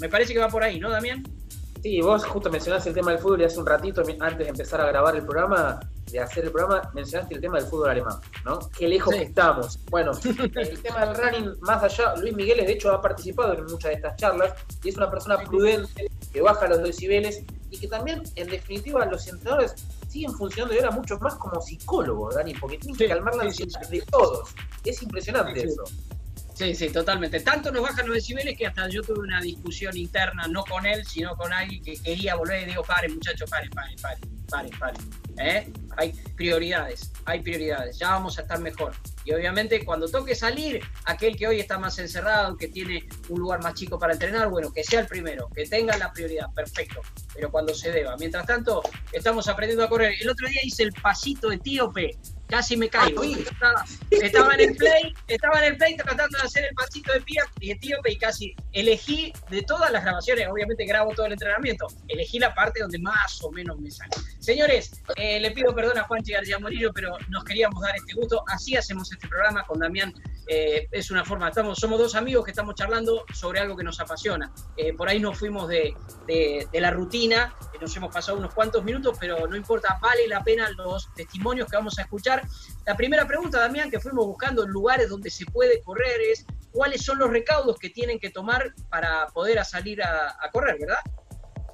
Me 0.00 0.08
parece 0.08 0.32
que 0.32 0.38
va 0.38 0.48
por 0.48 0.62
ahí, 0.62 0.80
¿no, 0.80 0.90
Damián? 0.90 1.22
Sí, 1.82 2.00
vos 2.00 2.24
justo 2.24 2.50
mencionaste 2.50 2.90
el 2.90 2.94
tema 2.94 3.12
del 3.12 3.20
fútbol 3.20 3.40
y 3.40 3.44
hace 3.44 3.58
un 3.58 3.66
ratito, 3.66 4.02
antes 4.20 4.38
de 4.38 4.48
empezar 4.48 4.80
a 4.80 4.86
grabar 4.86 5.16
el 5.16 5.24
programa, 5.24 5.80
de 6.12 6.20
hacer 6.20 6.44
el 6.44 6.52
programa, 6.52 6.90
mencionaste 6.94 7.34
el 7.34 7.40
tema 7.40 7.58
del 7.58 7.66
fútbol 7.68 7.90
alemán, 7.90 8.20
¿no? 8.44 8.58
Qué 8.76 8.88
lejos 8.88 9.14
estamos. 9.14 9.78
Bueno, 9.90 10.12
el 10.24 10.82
tema 10.82 11.06
del 11.06 11.14
running, 11.16 11.60
más 11.60 11.82
allá, 11.82 12.14
Luis 12.16 12.34
Migueles 12.34 12.66
de 12.66 12.72
hecho 12.72 12.92
ha 12.92 13.00
participado 13.00 13.54
en 13.54 13.64
muchas 13.64 13.90
de 13.90 13.94
estas 13.94 14.16
charlas 14.16 14.54
y 14.82 14.88
es 14.88 14.96
una 14.96 15.10
persona 15.10 15.38
prudente 15.38 16.10
que 16.32 16.40
baja 16.40 16.68
los 16.68 16.82
decibeles 16.82 17.44
y 17.70 17.78
que 17.78 17.88
también, 17.88 18.22
en 18.36 18.48
definitiva, 18.48 19.04
los 19.06 19.26
entrenadores 19.28 19.74
siguen 20.08 20.32
funcionando 20.32 20.74
y 20.74 20.78
ahora 20.78 20.90
mucho 20.90 21.18
más 21.18 21.34
como 21.36 21.60
psicólogos, 21.60 22.34
Dani, 22.34 22.54
porque 22.54 22.78
tienen 22.78 22.96
que 22.96 23.08
calmar 23.08 23.36
la 23.36 23.44
ansiedad 23.44 23.80
de 23.88 24.02
todos. 24.02 24.50
Es 24.84 25.02
impresionante 25.02 25.62
eso. 25.62 25.84
Sí, 26.54 26.74
sí, 26.74 26.90
totalmente. 26.90 27.40
Tanto 27.40 27.72
nos 27.72 27.82
bajan 27.82 28.06
los 28.06 28.16
decibeles 28.16 28.58
que 28.58 28.66
hasta 28.66 28.86
yo 28.88 29.00
tuve 29.02 29.20
una 29.20 29.40
discusión 29.40 29.96
interna, 29.96 30.46
no 30.46 30.62
con 30.64 30.84
él, 30.84 31.06
sino 31.06 31.34
con 31.34 31.50
alguien 31.52 31.82
que 31.82 31.94
quería 31.94 32.34
volver 32.34 32.64
y 32.64 32.66
digo, 32.66 32.82
paren, 32.82 33.14
muchachos, 33.14 33.48
paren, 33.48 33.70
paren, 33.70 33.96
paren, 33.98 34.39
paren, 34.50 34.70
paren. 34.78 35.00
¿Eh? 35.38 35.72
Hay 35.96 36.12
prioridades, 36.36 37.12
hay 37.24 37.40
prioridades. 37.40 37.98
Ya 37.98 38.10
vamos 38.10 38.38
a 38.38 38.42
estar 38.42 38.58
mejor. 38.60 38.92
Y 39.24 39.32
obviamente 39.32 39.84
cuando 39.84 40.08
toque 40.08 40.34
salir, 40.34 40.80
aquel 41.04 41.36
que 41.36 41.46
hoy 41.46 41.60
está 41.60 41.78
más 41.78 41.98
encerrado, 41.98 42.56
que 42.56 42.68
tiene 42.68 43.08
un 43.28 43.40
lugar 43.40 43.62
más 43.62 43.74
chico 43.74 43.98
para 43.98 44.12
entrenar, 44.12 44.48
bueno, 44.48 44.72
que 44.72 44.84
sea 44.84 45.00
el 45.00 45.06
primero, 45.06 45.48
que 45.54 45.64
tenga 45.66 45.96
la 45.96 46.12
prioridad, 46.12 46.46
perfecto. 46.54 47.00
Pero 47.34 47.50
cuando 47.50 47.74
se 47.74 47.90
deba. 47.92 48.16
Mientras 48.18 48.46
tanto, 48.46 48.82
estamos 49.12 49.48
aprendiendo 49.48 49.84
a 49.84 49.88
correr. 49.88 50.14
El 50.20 50.28
otro 50.28 50.48
día 50.48 50.60
hice 50.62 50.82
el 50.82 50.92
pasito 50.92 51.50
etíope 51.50 52.18
casi 52.50 52.76
me 52.76 52.88
caigo. 52.88 53.22
Estaba, 54.10 54.54
en 54.54 54.60
el 54.60 54.76
play, 54.76 55.14
estaba 55.28 55.58
en 55.60 55.72
el 55.72 55.78
play 55.78 55.96
tratando 55.96 56.36
de 56.36 56.44
hacer 56.44 56.64
el 56.64 56.74
pasito 56.74 57.12
de 57.12 57.20
pie 57.20 57.40
y 57.60 57.70
etíope 57.70 58.12
y 58.12 58.18
casi 58.18 58.54
elegí 58.72 59.32
de 59.48 59.62
todas 59.62 59.90
las 59.92 60.02
grabaciones, 60.02 60.48
obviamente 60.48 60.84
grabo 60.84 61.12
todo 61.14 61.26
el 61.26 61.32
entrenamiento, 61.32 61.86
elegí 62.08 62.38
la 62.38 62.52
parte 62.54 62.80
donde 62.80 62.98
más 62.98 63.42
o 63.42 63.52
menos 63.52 63.78
me 63.78 63.90
sale. 63.90 64.10
Señores, 64.40 65.02
eh, 65.16 65.38
le 65.38 65.50
pido 65.50 65.74
perdón 65.74 65.98
a 65.98 66.04
Juanchi 66.04 66.32
García 66.32 66.58
Morillo, 66.58 66.92
pero 66.92 67.16
nos 67.28 67.44
queríamos 67.44 67.82
dar 67.82 67.94
este 67.94 68.14
gusto. 68.14 68.42
Así 68.48 68.74
hacemos 68.74 69.12
este 69.12 69.28
programa 69.28 69.64
con 69.66 69.78
Damián. 69.78 70.14
Eh, 70.48 70.88
es 70.90 71.10
una 71.10 71.24
forma, 71.24 71.48
estamos, 71.48 71.78
somos 71.78 71.98
dos 71.98 72.14
amigos 72.14 72.44
que 72.44 72.50
estamos 72.50 72.74
charlando 72.74 73.24
sobre 73.32 73.60
algo 73.60 73.76
que 73.76 73.84
nos 73.84 74.00
apasiona. 74.00 74.50
Eh, 74.76 74.94
por 74.94 75.08
ahí 75.08 75.20
nos 75.20 75.38
fuimos 75.38 75.68
de, 75.68 75.94
de, 76.26 76.80
la 76.80 76.90
rutina, 76.90 77.54
nos 77.80 77.96
hemos 77.96 78.12
pasado 78.12 78.38
unos 78.38 78.52
cuantos 78.52 78.82
minutos, 78.82 79.16
pero 79.20 79.46
no 79.46 79.54
importa, 79.54 79.98
vale 80.00 80.26
la 80.26 80.42
pena 80.42 80.68
los 80.70 81.12
testimonios 81.14 81.68
que 81.68 81.76
vamos 81.76 81.98
a 81.98 82.02
escuchar 82.02 82.42
la 82.86 82.96
primera 82.96 83.26
pregunta, 83.26 83.60
Damián, 83.60 83.88
que 83.88 84.00
fuimos 84.00 84.26
buscando 84.26 84.64
en 84.64 84.70
lugares 84.70 85.08
donde 85.08 85.30
se 85.30 85.46
puede 85.46 85.80
correr 85.82 86.20
es 86.32 86.44
cuáles 86.72 87.04
son 87.04 87.18
los 87.18 87.30
recaudos 87.30 87.78
que 87.78 87.90
tienen 87.90 88.18
que 88.18 88.30
tomar 88.30 88.74
para 88.88 89.28
poder 89.28 89.64
salir 89.64 90.02
a, 90.02 90.36
correr, 90.52 90.76
¿verdad? 90.80 90.98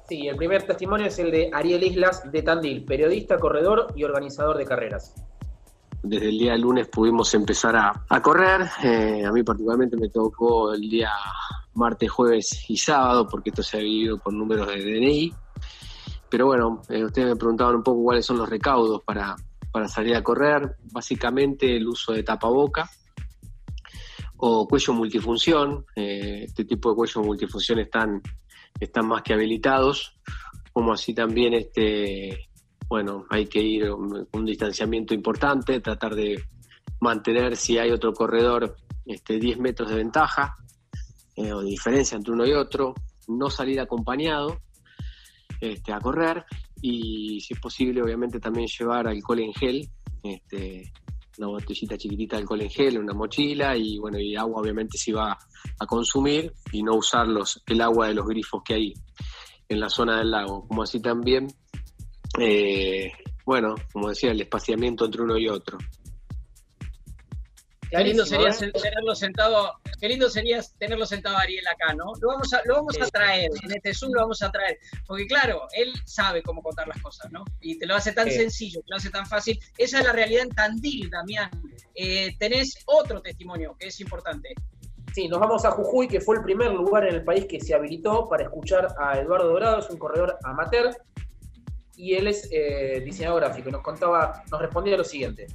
Sí, 0.07 0.27
el 0.27 0.37
primer 0.37 0.63
testimonio 0.63 1.07
es 1.07 1.19
el 1.19 1.31
de 1.31 1.49
Ariel 1.51 1.83
Islas 1.83 2.31
de 2.31 2.41
Tandil, 2.41 2.85
periodista, 2.85 3.37
corredor 3.37 3.93
y 3.95 4.05
organizador 4.05 4.57
de 4.57 4.65
carreras. 4.65 5.13
Desde 6.01 6.29
el 6.29 6.37
día 6.37 6.55
lunes 6.55 6.87
pudimos 6.87 7.33
empezar 7.33 7.75
a, 7.75 8.21
correr. 8.21 8.61
Eh, 8.83 9.25
a 9.25 9.31
mí 9.33 9.43
particularmente 9.43 9.97
me 9.97 10.07
tocó 10.07 10.73
el 10.73 10.81
día 10.81 11.11
martes, 11.73 12.09
jueves 12.09 12.69
y 12.69 12.77
sábado, 12.77 13.27
porque 13.27 13.49
esto 13.49 13.61
se 13.61 13.77
ha 13.77 13.79
vivido 13.81 14.17
por 14.17 14.31
números 14.31 14.67
de 14.67 14.81
DNI. 14.81 15.33
Pero 16.29 16.45
bueno, 16.45 16.81
eh, 16.87 17.03
ustedes 17.03 17.27
me 17.27 17.35
preguntaban 17.35 17.75
un 17.75 17.83
poco 17.83 18.03
cuáles 18.03 18.25
son 18.25 18.37
los 18.37 18.47
recaudos 18.47 19.01
para, 19.03 19.35
salir 19.87 20.15
a 20.15 20.23
correr, 20.23 20.77
básicamente 20.91 21.75
el 21.75 21.87
uso 21.87 22.13
de 22.13 22.23
tapaboca 22.23 22.89
o 24.37 24.67
cuello 24.67 24.93
multifunción. 24.93 25.85
Eh, 25.95 26.45
este 26.45 26.63
tipo 26.63 26.89
de 26.89 26.95
cuello 26.95 27.21
multifunción 27.21 27.79
están, 27.79 28.21
están 28.79 29.07
más 29.07 29.21
que 29.23 29.33
habilitados, 29.33 30.19
como 30.73 30.93
así 30.93 31.13
también 31.13 31.53
este, 31.53 32.49
bueno, 32.87 33.25
hay 33.29 33.47
que 33.47 33.61
ir 33.61 33.91
un 33.91 34.45
distanciamiento 34.45 35.13
importante, 35.13 35.79
tratar 35.79 36.15
de 36.15 36.43
mantener 36.99 37.55
si 37.55 37.77
hay 37.77 37.91
otro 37.91 38.13
corredor 38.13 38.75
este, 39.05 39.39
10 39.39 39.59
metros 39.59 39.89
de 39.89 39.95
ventaja 39.95 40.55
eh, 41.35 41.53
o 41.53 41.61
de 41.61 41.69
diferencia 41.69 42.15
entre 42.15 42.33
uno 42.33 42.45
y 42.45 42.53
otro, 42.53 42.93
no 43.27 43.49
salir 43.49 43.79
acompañado 43.79 44.59
este, 45.61 45.93
a 45.93 45.99
correr 45.99 46.45
y 46.81 47.39
si 47.41 47.53
es 47.53 47.59
posible 47.59 48.01
obviamente 48.01 48.39
también 48.39 48.67
llevar 48.67 49.07
alcohol 49.07 49.39
en 49.39 49.53
gel, 49.53 49.89
este, 50.23 50.91
una 51.37 51.47
botellita 51.47 51.97
chiquitita 51.97 52.35
de 52.35 52.41
alcohol 52.41 52.61
en 52.61 52.69
gel, 52.69 52.99
una 52.99 53.13
mochila 53.13 53.75
y 53.77 53.97
bueno, 53.97 54.19
y 54.19 54.35
agua 54.35 54.61
obviamente 54.61 54.97
si 54.97 55.11
va 55.11 55.37
a 55.79 55.85
consumir 55.85 56.53
y 56.71 56.83
no 56.83 56.95
usar 56.95 57.27
los, 57.27 57.61
el 57.67 57.81
agua 57.81 58.07
de 58.07 58.13
los 58.15 58.27
grifos 58.27 58.61
que 58.63 58.73
hay 58.73 58.93
en 59.69 59.79
la 59.79 59.89
zona 59.89 60.19
del 60.19 60.31
lago, 60.31 60.67
como 60.67 60.83
así 60.83 61.01
también, 61.01 61.47
eh, 62.39 63.11
bueno, 63.45 63.75
como 63.91 64.09
decía, 64.09 64.31
el 64.31 64.41
espaciamiento 64.41 65.05
entre 65.05 65.21
uno 65.21 65.37
y 65.37 65.47
otro. 65.47 65.77
Qué 67.89 68.03
lindo 68.03 68.25
sería 68.25 68.49
¿eh? 68.49 68.71
tenerlo 68.71 69.15
sentado, 69.15 69.73
qué 69.99 70.09
lindo 70.09 70.29
sería 70.29 70.61
tenerlo 70.77 71.05
sentado 71.05 71.37
Ariel 71.37 71.65
acá, 71.67 71.93
¿no? 71.93 72.13
Lo 72.19 72.27
vamos 72.29 72.53
a, 72.53 72.61
lo 72.65 72.75
vamos 72.75 72.99
a 73.01 73.07
traer, 73.07 73.49
en 73.63 73.71
este 73.71 73.93
Zoom 73.93 74.11
lo 74.13 74.21
vamos 74.21 74.41
a 74.41 74.51
traer, 74.51 74.77
porque 75.05 75.25
claro, 75.25 75.67
él 75.73 75.93
sabe 76.05 76.43
cómo 76.43 76.61
contar 76.61 76.87
las 76.87 77.01
cosas, 77.01 77.31
¿no? 77.31 77.45
Y 77.61 77.79
te 77.79 77.85
lo 77.85 77.95
hace 77.95 78.11
tan 78.11 78.29
sencillo, 78.29 78.81
te 78.81 78.87
lo 78.89 78.97
hace 78.97 79.09
tan 79.09 79.25
fácil. 79.25 79.59
Esa 79.77 79.99
es 79.99 80.05
la 80.05 80.11
realidad 80.11 80.43
en 80.43 80.49
Tandil, 80.49 81.09
Damián. 81.09 81.49
Eh, 81.95 82.35
tenés 82.39 82.77
otro 82.85 83.21
testimonio 83.21 83.75
que 83.79 83.87
es 83.87 83.99
importante. 84.01 84.53
Sí, 85.13 85.27
nos 85.27 85.39
vamos 85.39 85.63
a 85.65 85.71
Jujuy, 85.71 86.07
que 86.07 86.19
fue 86.19 86.35
el 86.35 86.43
primer 86.43 86.71
lugar 86.71 87.07
en 87.07 87.15
el 87.15 87.23
país 87.23 87.45
que 87.45 87.59
se 87.59 87.73
habilitó 87.73 88.27
para 88.27 88.43
escuchar 88.43 88.87
a 88.99 89.17
Eduardo 89.17 89.49
Dorado, 89.49 89.79
es 89.79 89.89
un 89.89 89.97
corredor 89.97 90.37
amateur, 90.43 90.95
y 91.95 92.13
él 92.13 92.27
es 92.27 92.47
eh, 92.51 93.01
diseñador 93.03 93.41
gráfico. 93.41 93.71
Nos 93.71 93.81
contaba, 93.81 94.43
nos 94.51 94.61
respondía 94.61 94.97
lo 94.97 95.03
siguiente. 95.03 95.47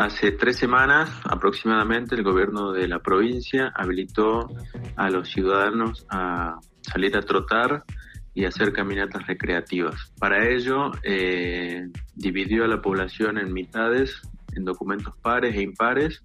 Hace 0.00 0.32
tres 0.32 0.56
semanas 0.56 1.10
aproximadamente 1.24 2.14
el 2.14 2.22
gobierno 2.22 2.72
de 2.72 2.88
la 2.88 3.00
provincia 3.00 3.70
habilitó 3.76 4.48
a 4.96 5.10
los 5.10 5.28
ciudadanos 5.28 6.06
a 6.08 6.58
salir 6.80 7.14
a 7.18 7.20
trotar 7.20 7.84
y 8.32 8.46
hacer 8.46 8.72
caminatas 8.72 9.26
recreativas. 9.26 10.10
Para 10.18 10.48
ello 10.48 10.90
eh, 11.02 11.86
dividió 12.14 12.64
a 12.64 12.68
la 12.68 12.80
población 12.80 13.36
en 13.36 13.52
mitades, 13.52 14.22
en 14.56 14.64
documentos 14.64 15.12
pares 15.20 15.54
e 15.54 15.60
impares 15.60 16.22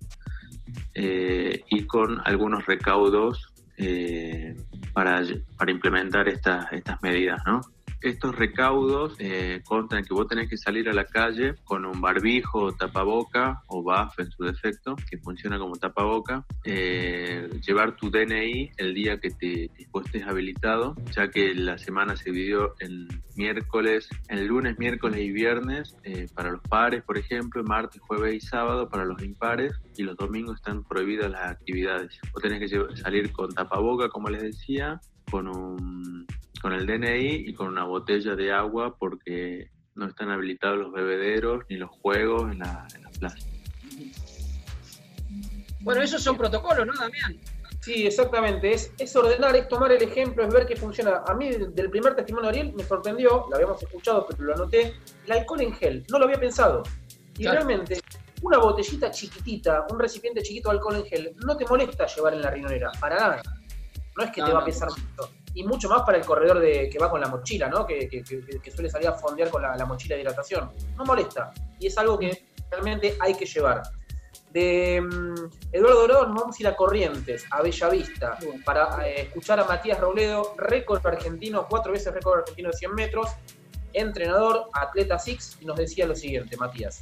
eh, 0.94 1.62
y 1.70 1.86
con 1.86 2.22
algunos 2.24 2.65
recaudos 2.65 3.51
eh, 3.75 4.55
para, 4.94 5.22
implementar 5.67 6.29
estas, 6.29 6.72
estas 6.72 7.03
medidas. 7.03 7.41
¿no? 7.46 7.60
Estos 8.02 8.36
recaudos 8.36 9.16
eh, 9.20 9.62
que 9.66 10.14
vos 10.14 10.28
tenés 10.28 10.50
que 10.50 10.58
salir 10.58 10.90
a 10.90 10.94
la 10.94 11.06
calle 11.06 11.56
con 11.64 11.86
un 11.86 12.02
barbijo 12.02 12.60
o 12.60 12.72
tapaboca 12.72 13.64
o 13.68 13.84
BAF 13.84 14.20
en 14.20 14.32
su 14.32 14.44
defecto, 14.44 14.96
que 15.10 15.18
funciona 15.18 15.58
como 15.58 15.75
tapaboca, 15.75 16.46
eh, 16.64 17.50
llevar 17.66 17.96
tu 17.96 18.10
DNI 18.10 18.72
el 18.78 18.94
día 18.94 19.20
que 19.20 19.32
te, 19.32 19.72
estés 20.06 20.28
habilitado, 20.28 20.96
ya 21.16 21.30
que 21.30 21.54
la 21.56 21.78
semana 21.78 22.16
se 22.16 22.32
dividió 22.32 22.75
en 22.80 23.08
miércoles, 23.36 24.08
en 24.30 24.48
lunes, 24.48 24.78
miércoles 24.78 25.20
y 25.22 25.32
viernes 25.32 25.96
eh, 26.04 26.28
para 26.34 26.52
los 26.52 26.62
pares, 26.62 27.04
por 27.04 27.18
ejemplo, 27.18 27.64
martes, 27.64 28.02
jueves 28.02 28.36
y 28.36 28.40
sábado 28.40 28.90
para 28.90 29.06
los 29.06 29.22
impares 29.24 29.74
y 29.98 30.04
los 30.04 30.16
domingos 30.16 30.56
están 30.56 30.84
prohibidas 30.84 31.32
las 31.32 31.52
actividades. 31.52 32.20
Vos 32.34 32.42
tenés 32.42 32.60
que 32.60 32.96
salir 32.96 33.32
con 33.32 33.50
tapaboca, 33.54 34.10
como 34.10 34.30
les 34.30 34.42
decía, 34.42 35.00
con 35.30 35.48
un 35.48 36.14
con 36.62 36.74
el 36.74 36.86
DNI 36.86 37.48
y 37.48 37.54
con 37.54 37.68
una 37.68 37.84
botella 37.84 38.36
de 38.36 38.52
agua 38.52 38.96
porque 38.98 39.70
no 39.96 40.08
están 40.08 40.30
habilitados 40.30 40.78
los 40.78 40.92
bebederos 40.92 41.64
ni 41.70 41.78
los 41.78 41.90
juegos 41.90 42.52
en 42.52 42.60
la, 42.60 42.88
plaza. 43.20 43.38
Bueno, 45.82 46.02
esos 46.02 46.22
son 46.22 46.38
protocolos, 46.38 46.86
¿no, 46.86 46.94
Damián? 46.94 47.40
Sí, 47.82 48.08
exactamente. 48.08 48.74
Es, 48.74 48.92
es 48.98 49.16
ordenar, 49.16 49.56
es 49.56 49.68
tomar 49.68 49.92
el 49.92 50.02
ejemplo, 50.02 50.44
es 50.44 50.54
ver 50.54 50.66
qué 50.66 50.76
funciona. 50.76 51.22
A 51.28 51.34
mí, 51.36 51.52
del 51.52 51.90
primer 51.90 52.16
testimonio 52.16 52.52
de 52.52 52.58
Ariel, 52.58 52.76
me 52.76 52.84
sorprendió, 52.84 53.46
lo 53.48 53.56
habíamos 53.56 53.82
escuchado, 53.82 54.26
pero 54.28 54.44
lo 54.44 54.56
anoté, 54.56 54.96
el 55.26 55.32
alcohol 55.32 55.62
en 55.62 55.74
gel. 55.74 56.04
No 56.10 56.18
lo 56.18 56.26
había 56.26 56.40
pensado. 56.40 56.84
Y 57.38 57.46
realmente, 57.46 58.02
una 58.42 58.58
botellita 58.58 59.12
chiquitita, 59.12 59.86
un 59.92 60.00
recipiente 60.00 60.42
chiquito 60.42 60.70
de 60.70 60.78
alcohol 60.78 60.96
en 60.96 61.06
gel, 61.06 61.36
no 61.46 61.56
te 61.56 61.66
molesta 61.66 62.08
llevar 62.08 62.34
en 62.34 62.42
la 62.42 62.50
riñonera, 62.50 62.92
para 63.00 63.18
nada. 63.18 63.42
No 64.18 64.24
es 64.24 64.32
que 64.32 64.42
te 64.42 64.52
va 64.52 64.62
a 64.62 64.66
pesar 64.66 64.90
mucho 64.90 65.30
y 65.56 65.64
mucho 65.64 65.90
más 65.90 66.04
para 66.04 66.18
el 66.18 66.26
corredor 66.26 66.60
de, 66.60 66.90
que 66.90 67.00
va 67.00 67.10
con 67.10 67.20
la 67.20 67.28
mochila, 67.28 67.68
¿no? 67.70 67.88
Que, 67.88 68.24
suele 68.74 68.90
salir 68.90 69.08
a 69.08 69.14
fondear 69.14 69.50
con 69.50 69.62
la, 69.62 69.86
mochila 69.86 70.16
de 70.16 70.22
hidratación. 70.22 70.70
No 70.98 71.06
molesta. 71.06 71.54
Y 71.80 71.88
es 71.88 71.98
algo 71.98 72.20
que 72.20 72.46
realmente 72.70 73.16
hay 73.20 73.34
que 73.34 73.46
llevar. 73.46 73.82
De 74.52 75.02
mm, 75.02 75.50
Eduardo 75.72 76.02
Dorado 76.02 76.28
nos 76.28 76.42
vamos 76.42 76.60
a 76.60 76.62
ir 76.62 76.68
a 76.68 76.76
Corrientes, 76.76 77.46
a 77.52 77.62
Bellavista, 77.62 78.38
para 78.66 79.08
eh, 79.08 79.22
escuchar 79.22 79.60
a 79.62 79.66
Matías 79.66 80.00
Robledo, 80.00 80.54
récord 80.58 81.06
argentino, 81.08 81.68
cuatro 81.70 81.94
veces 81.94 82.14
récord 82.14 82.40
argentino 82.40 82.70
de 82.70 82.78
100 82.78 82.94
metros, 82.94 83.30
entrenador, 83.94 84.70
atleta 84.74 85.18
Six, 85.18 85.58
y 85.62 85.66
nos 85.66 85.78
decía 85.78 86.06
lo 86.06 86.16
siguiente, 86.16 86.58
Matías. 86.58 87.02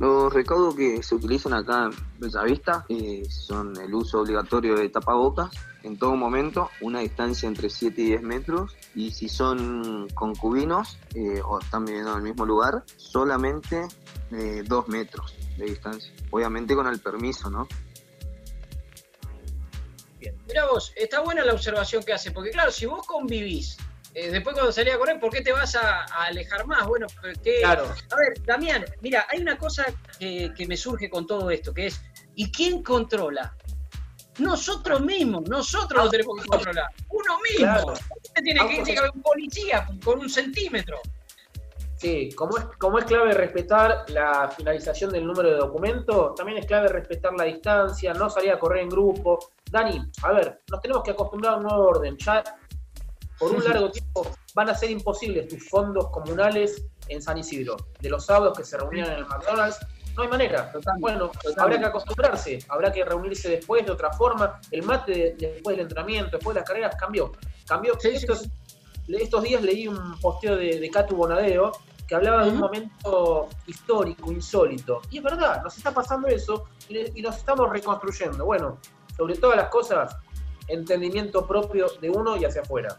Los 0.00 0.32
recaudos 0.32 0.74
que 0.74 1.02
se 1.02 1.14
utilizan 1.14 1.52
acá 1.52 1.84
en 1.84 1.90
Bellavista 2.18 2.86
eh, 2.88 3.22
son 3.28 3.76
el 3.76 3.94
uso 3.94 4.22
obligatorio 4.22 4.74
de 4.74 4.88
tapabocas 4.88 5.50
en 5.82 5.98
todo 5.98 6.16
momento, 6.16 6.70
una 6.80 7.00
distancia 7.00 7.46
entre 7.46 7.68
7 7.68 8.00
y 8.00 8.04
10 8.06 8.22
metros, 8.22 8.74
y 8.94 9.10
si 9.10 9.28
son 9.28 10.08
concubinos 10.14 10.98
eh, 11.14 11.42
o 11.44 11.58
están 11.58 11.84
viviendo 11.84 12.12
en 12.12 12.16
el 12.16 12.22
mismo 12.22 12.46
lugar, 12.46 12.82
solamente 12.96 13.88
2 14.30 14.30
eh, 14.32 14.64
metros 14.88 15.34
de 15.58 15.66
distancia. 15.66 16.10
Obviamente 16.30 16.74
con 16.74 16.86
el 16.86 16.98
permiso, 16.98 17.50
¿no? 17.50 17.68
Bien. 20.18 20.34
Mira 20.46 20.66
vos, 20.66 20.94
está 20.96 21.20
buena 21.20 21.44
la 21.44 21.52
observación 21.52 22.02
que 22.02 22.14
hace, 22.14 22.30
porque 22.30 22.50
claro, 22.50 22.70
si 22.70 22.86
vos 22.86 23.06
convivís 23.06 23.76
eh, 24.14 24.30
después 24.30 24.54
cuando 24.54 24.72
salís 24.72 24.94
a 24.94 24.98
correr, 24.98 25.20
¿por 25.20 25.30
qué 25.30 25.40
te 25.40 25.52
vas 25.52 25.76
a, 25.76 26.04
alejar 26.26 26.66
más? 26.66 26.86
Bueno, 26.86 27.06
porque... 27.20 27.60
Claro. 27.60 27.84
A 27.84 28.16
ver, 28.16 28.44
Damián, 28.44 28.84
mira, 29.00 29.26
hay 29.30 29.40
una 29.40 29.56
cosa 29.56 29.86
que, 30.18 30.52
me 30.66 30.76
surge 30.76 31.08
con 31.08 31.26
todo 31.26 31.50
esto, 31.50 31.72
que 31.72 31.86
es, 31.86 32.02
¿y 32.34 32.50
quién 32.50 32.82
controla? 32.82 33.54
Nosotros 34.38 35.02
mismos, 35.02 35.48
nosotros 35.48 36.04
lo 36.04 36.10
tenemos 36.10 36.40
que 36.40 36.48
controlar. 36.48 36.86
Uno 37.08 37.38
mismo. 37.40 37.66
Claro. 37.66 37.94
tiene 38.42 38.68
que 38.68 38.84
llegar 38.84 39.10
un 39.14 39.22
policía 39.22 39.86
con 40.02 40.18
un 40.18 40.30
centímetro. 40.30 41.00
Sí, 41.96 42.30
como 42.34 42.56
es, 42.56 42.64
como 42.78 42.98
es 42.98 43.04
clave 43.04 43.34
respetar 43.34 44.06
la 44.08 44.48
finalización 44.48 45.12
del 45.12 45.26
número 45.26 45.50
de 45.50 45.56
documento, 45.56 46.34
también 46.34 46.56
es 46.56 46.64
clave 46.64 46.88
respetar 46.88 47.34
la 47.34 47.44
distancia, 47.44 48.14
no 48.14 48.30
salir 48.30 48.52
a 48.52 48.58
correr 48.58 48.84
en 48.84 48.88
grupo. 48.88 49.50
Dani, 49.70 50.00
a 50.22 50.32
ver, 50.32 50.62
nos 50.70 50.80
tenemos 50.80 51.02
que 51.04 51.10
acostumbrar 51.10 51.54
a 51.54 51.56
un 51.58 51.64
nuevo 51.64 51.84
orden. 51.84 52.16
Ya 52.16 52.42
por 53.40 53.52
un 53.52 53.64
largo 53.64 53.90
tiempo 53.90 54.30
van 54.54 54.68
a 54.68 54.74
ser 54.74 54.90
imposibles 54.90 55.48
tus 55.48 55.66
fondos 55.68 56.10
comunales 56.10 56.84
en 57.08 57.22
San 57.22 57.38
Isidro. 57.38 57.76
De 57.98 58.10
los 58.10 58.26
sábados 58.26 58.56
que 58.56 58.64
se 58.64 58.76
reunían 58.76 59.06
en 59.06 59.14
el 59.14 59.26
McDonald's, 59.26 59.78
no 60.14 60.22
hay 60.24 60.28
manera. 60.28 60.70
bueno, 60.98 61.30
habrá 61.56 61.78
que 61.78 61.86
acostumbrarse, 61.86 62.58
habrá 62.68 62.92
que 62.92 63.02
reunirse 63.02 63.48
después 63.48 63.86
de 63.86 63.92
otra 63.92 64.12
forma. 64.12 64.60
El 64.70 64.82
mate 64.82 65.36
después 65.38 65.76
del 65.76 65.86
entrenamiento, 65.86 66.36
después 66.36 66.54
de 66.54 66.60
las 66.60 66.68
carreras, 66.68 66.94
cambió. 66.96 67.32
Cambió. 67.66 67.96
estos, 68.02 68.48
estos, 69.08 69.42
días 69.42 69.62
leí 69.62 69.88
un 69.88 70.20
posteo 70.20 70.56
de, 70.56 70.78
de 70.78 70.90
Catu 70.90 71.16
Bonadeo 71.16 71.72
que 72.06 72.16
hablaba 72.16 72.44
de 72.44 72.50
un 72.50 72.58
momento 72.58 73.48
histórico, 73.66 74.30
insólito. 74.30 75.00
Y 75.10 75.18
es 75.18 75.22
verdad, 75.22 75.62
nos 75.62 75.78
está 75.78 75.94
pasando 75.94 76.28
eso 76.28 76.66
y 76.88 77.22
nos 77.22 77.36
estamos 77.36 77.70
reconstruyendo. 77.70 78.44
Bueno, 78.44 78.78
sobre 79.16 79.36
todas 79.36 79.56
las 79.56 79.68
cosas, 79.68 80.16
entendimiento 80.66 81.46
propio 81.46 81.86
de 82.00 82.10
uno 82.10 82.36
y 82.36 82.44
hacia 82.44 82.62
afuera. 82.62 82.98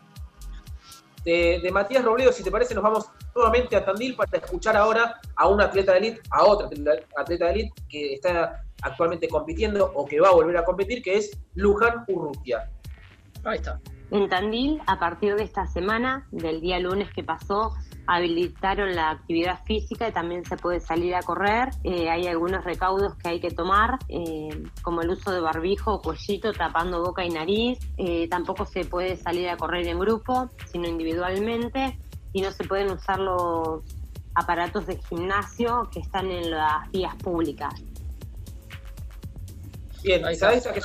De, 1.24 1.70
Matías 1.72 2.04
Robledo, 2.04 2.32
si 2.32 2.44
te 2.44 2.52
parece, 2.52 2.74
nos 2.74 2.84
vamos 2.84 3.10
nuevamente 3.36 3.76
a 3.76 3.86
Tandil 3.86 4.16
para 4.16 4.38
escuchar 4.38 4.76
ahora 4.76 5.20
a 5.36 5.48
un 5.48 5.62
atleta 5.62 5.94
de 5.94 5.98
élite, 6.00 6.22
a 6.32 6.44
otro 6.44 6.68
atleta 7.16 7.46
de 7.46 7.52
élite 7.52 7.82
que 7.88 8.14
está 8.16 8.64
actualmente 8.82 9.28
compitiendo 9.28 9.92
o 9.94 10.06
que 10.06 10.20
va 10.20 10.30
a 10.30 10.34
volver 10.34 10.58
a 10.58 10.66
competir, 10.66 11.02
que 11.02 11.18
es 11.18 11.32
Luján 11.54 12.04
Urrutia. 12.08 12.70
Ahí 13.44 13.58
está. 13.58 13.80
En 14.12 14.28
Tandil, 14.28 14.82
a 14.88 15.00
partir 15.00 15.36
de 15.36 15.44
esta 15.44 15.66
semana, 15.68 16.28
del 16.32 16.60
día 16.60 16.80
lunes 16.80 17.10
que 17.14 17.24
pasó, 17.24 17.74
habilitaron 18.08 18.96
la 18.96 19.12
actividad 19.12 19.64
física 19.66 20.08
y 20.08 20.12
también 20.12 20.46
se 20.46 20.58
puede 20.58 20.80
salir 20.80 21.16
a 21.16 21.22
correr. 21.22 21.70
Eh, 21.84 22.10
hay 22.10 22.28
algunos 22.28 22.64
recaudos 22.64 23.16
que 23.16 23.30
hay 23.30 23.40
que 23.40 23.52
tomar, 23.52 24.00
eh, 24.10 24.64
como 24.82 25.02
el 25.02 25.10
uso 25.10 25.32
de 25.32 25.40
barbijo 25.40 25.94
o 25.94 26.02
cuellito 26.02 26.52
tapando 26.52 27.02
boca 27.02 27.24
y 27.26 27.30
nariz. 27.30 27.80
Eh, 27.98 28.28
tampoco 28.30 28.66
se 28.66 28.86
puede 28.86 29.16
salir 29.18 29.50
a 29.50 29.58
correr 29.58 29.88
en 29.88 30.00
grupo, 30.00 30.50
sino 30.72 30.88
individualmente. 30.88 31.98
Y 32.34 32.42
no 32.42 32.52
se 32.52 32.64
pueden 32.64 32.92
usar 32.92 33.20
los 33.20 33.84
aparatos 34.34 34.88
de 34.88 34.98
gimnasio 34.98 35.90
que 35.92 36.00
están 36.00 36.32
en 36.32 36.52
las 36.52 36.90
vías 36.92 37.16
públicas. 37.16 37.74
Bien, 40.04 40.36
¿sabes 40.36 40.66
a 40.66 40.74
qué 40.74 40.82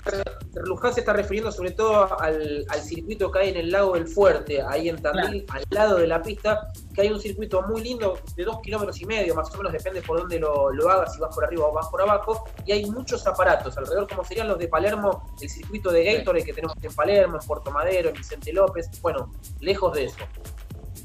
Luján 0.65 0.93
se 0.93 1.01
está 1.01 1.13
refiriendo 1.13 1.51
sobre 1.51 1.71
todo 1.71 2.21
al, 2.21 2.67
circuito 2.83 3.31
que 3.31 3.39
hay 3.39 3.49
en 3.51 3.57
el 3.57 3.71
lago 3.71 3.95
del 3.95 4.07
Fuerte, 4.07 4.63
ahí 4.63 4.89
en 4.89 5.01
Tandil, 5.01 5.45
al 5.49 5.65
lado 5.71 5.97
de 5.99 6.07
la 6.07 6.23
pista, 6.23 6.71
que 6.95 7.03
hay 7.03 7.11
un 7.11 7.21
circuito 7.21 7.63
muy 7.63 7.83
lindo 7.83 8.19
de 8.37 8.45
dos 8.45 8.61
kilómetros 8.61 9.01
y 9.01 9.07
medio, 9.07 9.35
más 9.35 9.53
o 9.55 9.59
menos 9.59 9.73
depende 9.73 10.03
por 10.03 10.19
dónde 10.19 10.39
lo, 10.39 10.71
hagas, 10.91 11.15
si 11.15 11.21
vas 11.21 11.35
por 11.35 11.45
arriba 11.45 11.67
o 11.67 11.73
vas 11.73 11.89
por 11.89 12.03
abajo, 12.03 12.45
y 12.65 12.73
hay 12.73 12.87
muchos 12.87 13.27
aparatos 13.27 13.77
alrededor, 13.77 14.09
como 14.09 14.25
serían 14.25 14.49
los 14.49 14.59
de 14.59 14.69
Palermo, 14.69 15.31
el 15.41 15.49
circuito 15.49 15.91
de 15.91 16.05
Gatorade 16.05 16.45
que 16.45 16.53
tenemos 16.53 16.77
en 16.81 16.95
Palermo, 16.95 17.39
en 17.41 17.47
Puerto 17.47 17.71
Madero, 17.71 18.11
en 18.11 18.15
Vicente 18.15 18.53
López, 18.53 18.89
bueno, 19.01 19.33
lejos 19.61 19.95
de 19.95 20.05
eso. 20.05 20.17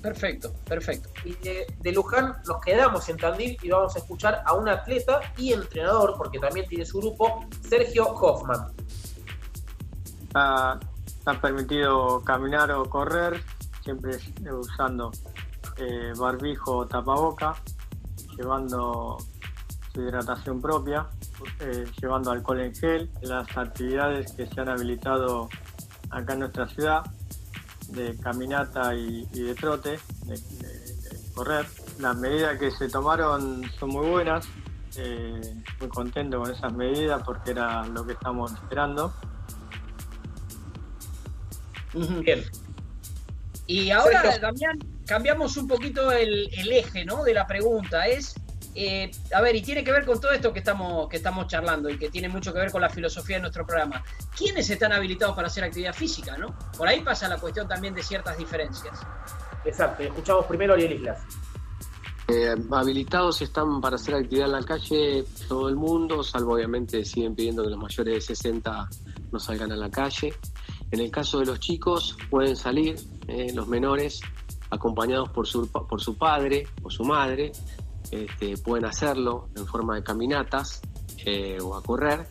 Perfecto, 0.02 0.52
perfecto. 0.66 1.10
Y 1.24 1.36
de, 1.36 1.92
Luján 1.92 2.38
nos 2.48 2.60
quedamos 2.62 3.08
en 3.10 3.18
Tandil 3.18 3.58
y 3.62 3.70
vamos 3.70 3.96
a 3.96 4.00
escuchar 4.00 4.42
a 4.46 4.54
un 4.54 4.68
atleta 4.68 5.20
y 5.38 5.54
entrenador, 5.54 6.16
porque 6.18 6.40
también 6.40 6.68
tiene 6.68 6.86
su 6.86 7.00
grupo, 7.00 7.46
Sergio 7.70 8.08
Hoffman. 8.08 8.72
Está, 10.24 10.80
permitido 11.40 12.22
caminar 12.24 12.72
o 12.72 12.90
correr, 12.90 13.44
siempre 13.84 14.18
usando 14.52 15.12
eh, 15.78 16.14
barbijo 16.18 16.78
o 16.78 16.88
tapaboca, 16.88 17.54
llevando 18.36 19.18
su 19.94 20.02
hidratación 20.02 20.60
propia, 20.60 21.08
eh, 21.60 21.86
llevando 22.02 22.32
alcohol 22.32 22.62
en 22.62 22.74
gel, 22.74 23.12
las 23.22 23.56
actividades 23.56 24.32
que 24.34 24.48
se 24.48 24.62
han 24.62 24.70
habilitado 24.70 25.48
acá 26.10 26.34
en 26.34 26.40
nuestra 26.40 26.68
ciudad 26.70 27.04
de 27.92 28.18
caminata 28.18 28.96
y, 28.96 29.26
de 29.26 29.56
trote, 29.56 30.00
de, 30.26 30.40
correr. 31.34 31.66
Las 32.00 32.18
medidas 32.18 32.58
que 32.58 32.72
se 32.72 32.90
tomaron 32.90 33.70
son 33.80 33.90
muy 33.90 34.08
buenas, 34.08 34.48
eh, 34.98 35.56
muy 35.80 35.90
contento 35.90 36.40
con 36.40 36.52
esas 36.52 36.74
medidas 36.74 37.22
porque 37.24 37.52
era 37.52 37.86
lo 37.86 38.06
que 38.06 38.14
estamos 38.14 38.52
esperando. 38.54 39.14
Bien. 41.94 42.44
Y 43.68 43.92
ahora, 43.92 44.38
Damián, 44.40 44.80
cambiamos 45.06 45.56
un 45.58 45.68
poquito 45.68 46.12
el, 46.12 46.50
el 46.54 46.72
eje 46.72 47.06
¿no? 47.06 47.24
de 47.24 47.34
la 47.34 47.46
pregunta. 47.48 48.08
Es 48.08 48.36
eh, 48.76 49.12
a 49.34 49.42
ver, 49.42 49.56
y 49.56 49.62
tiene 49.62 49.84
que 49.84 49.92
ver 49.92 50.06
con 50.06 50.20
todo 50.20 50.32
esto 50.32 50.54
que 50.54 50.60
estamos, 50.60 51.10
que 51.10 51.18
estamos 51.18 51.48
charlando 51.48 51.90
y 51.90 51.98
que 51.98 52.10
tiene 52.10 52.30
mucho 52.30 52.54
que 52.54 52.60
ver 52.60 52.72
con 52.72 52.82
la 52.82 52.90
filosofía 52.90 53.38
de 53.38 53.42
nuestro 53.42 53.66
programa. 53.66 54.04
¿Quiénes 54.36 54.70
están 54.70 54.94
habilitados 54.94 55.36
para 55.36 55.48
hacer 55.48 55.64
actividad 55.64 55.94
física? 55.94 56.38
¿no? 56.38 56.56
Por 56.78 56.88
ahí 56.88 57.02
pasa 57.02 57.28
la 57.28 57.38
cuestión 57.38 57.68
también 57.68 57.94
de 57.94 58.04
ciertas 58.04 58.38
diferencias. 58.38 59.00
Exacto, 59.66 60.04
escuchamos 60.04 60.46
primero 60.46 60.74
a 60.74 60.76
Ariel 60.76 60.94
Islas. 60.94 61.20
Eh, 62.28 62.56
habilitados 62.72 63.42
están 63.42 63.82
para 63.82 63.98
hacer 63.98 64.16
actividad 64.16 64.46
en 64.46 64.54
la 64.54 64.64
calle 64.64 65.26
todo 65.50 65.68
el 65.68 65.76
mundo, 65.76 66.24
salvo 66.24 66.54
obviamente 66.54 67.04
siguen 67.04 67.36
pidiendo 67.36 67.62
que 67.64 67.70
los 67.70 67.80
mayores 67.80 68.14
de 68.14 68.22
60 68.22 68.90
no 69.32 69.40
salgan 69.40 69.72
a 69.74 69.76
la 69.76 69.90
calle. 69.90 70.34
En 70.92 71.00
el 71.02 71.12
caso 71.12 71.40
de 71.40 71.48
los 71.48 71.60
chicos, 71.60 72.18
pueden 72.30 72.56
salir 72.56 72.96
eh, 73.28 73.52
los 73.54 73.68
menores 73.68 74.22
acompañados 74.70 75.30
por 75.30 75.46
su, 75.46 75.68
por 75.70 76.02
su 76.02 76.18
padre 76.18 76.68
o 76.84 76.90
su 76.90 77.04
madre, 77.04 77.52
este, 78.12 78.58
pueden 78.58 78.86
hacerlo 78.86 79.50
en 79.56 79.66
forma 79.66 79.96
de 79.96 80.04
caminatas 80.04 80.82
eh, 81.26 81.58
o 81.62 81.76
a 81.76 81.84
correr. 81.84 82.30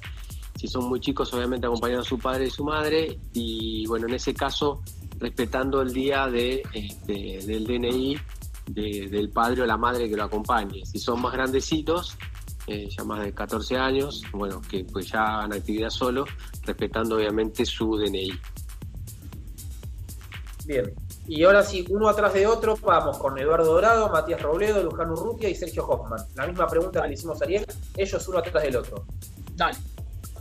Si 0.56 0.68
son 0.68 0.88
muy 0.88 1.00
chicos, 1.00 1.32
obviamente 1.32 1.66
acompañando 1.66 2.02
a 2.02 2.04
su 2.04 2.18
padre 2.18 2.46
y 2.46 2.50
su 2.50 2.64
madre. 2.64 3.18
Y 3.32 3.86
bueno, 3.86 4.06
en 4.06 4.14
ese 4.14 4.34
caso, 4.34 4.82
respetando 5.18 5.80
el 5.80 5.92
día 5.92 6.26
de, 6.26 6.62
este, 6.72 7.40
del 7.46 7.64
DNI 7.64 8.18
del 8.66 9.30
padre 9.30 9.62
o 9.62 9.66
la 9.66 9.76
madre 9.76 10.08
que 10.08 10.16
lo 10.16 10.24
acompañe. 10.24 10.84
Si 10.84 10.98
son 10.98 11.20
más 11.20 11.32
grandecitos, 11.32 12.16
eh, 12.66 12.88
ya 12.88 13.04
más 13.04 13.24
de 13.24 13.32
14 13.32 13.76
años, 13.76 14.22
bueno, 14.32 14.60
que 14.60 14.84
pues 14.84 15.10
ya 15.10 15.38
hagan 15.38 15.52
actividad 15.52 15.90
solo, 15.90 16.24
respetando 16.62 17.16
obviamente 17.16 17.64
su 17.64 17.96
DNI. 17.96 18.30
Bien, 20.66 20.94
y 21.30 21.44
ahora 21.44 21.62
sí, 21.62 21.86
uno 21.90 22.08
atrás 22.08 22.34
de 22.34 22.44
otro, 22.44 22.76
vamos 22.82 23.16
con 23.16 23.38
Eduardo 23.38 23.74
Dorado, 23.74 24.10
Matías 24.10 24.42
Robledo, 24.42 24.82
Luján 24.82 25.12
Urrutia 25.12 25.48
y 25.48 25.54
Sergio 25.54 25.86
Hoffman. 25.86 26.18
La 26.34 26.44
misma 26.44 26.66
pregunta 26.66 27.00
que 27.00 27.06
le 27.06 27.14
hicimos 27.14 27.40
a 27.40 27.44
Ariel, 27.44 27.64
ellos 27.96 28.26
uno 28.26 28.38
atrás 28.38 28.64
del 28.64 28.74
otro. 28.74 29.04
Dale. 29.54 29.78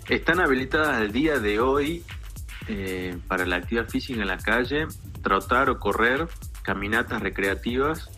Están 0.09 0.39
habilitadas 0.39 0.97
al 0.97 1.11
día 1.11 1.37
de 1.37 1.59
hoy 1.59 2.03
eh, 2.67 3.15
para 3.27 3.45
la 3.45 3.57
actividad 3.57 3.87
física 3.87 4.19
en 4.19 4.27
la 4.27 4.39
calle, 4.39 4.87
trotar 5.21 5.69
o 5.69 5.79
correr, 5.79 6.27
caminatas 6.63 7.21
recreativas, 7.21 8.09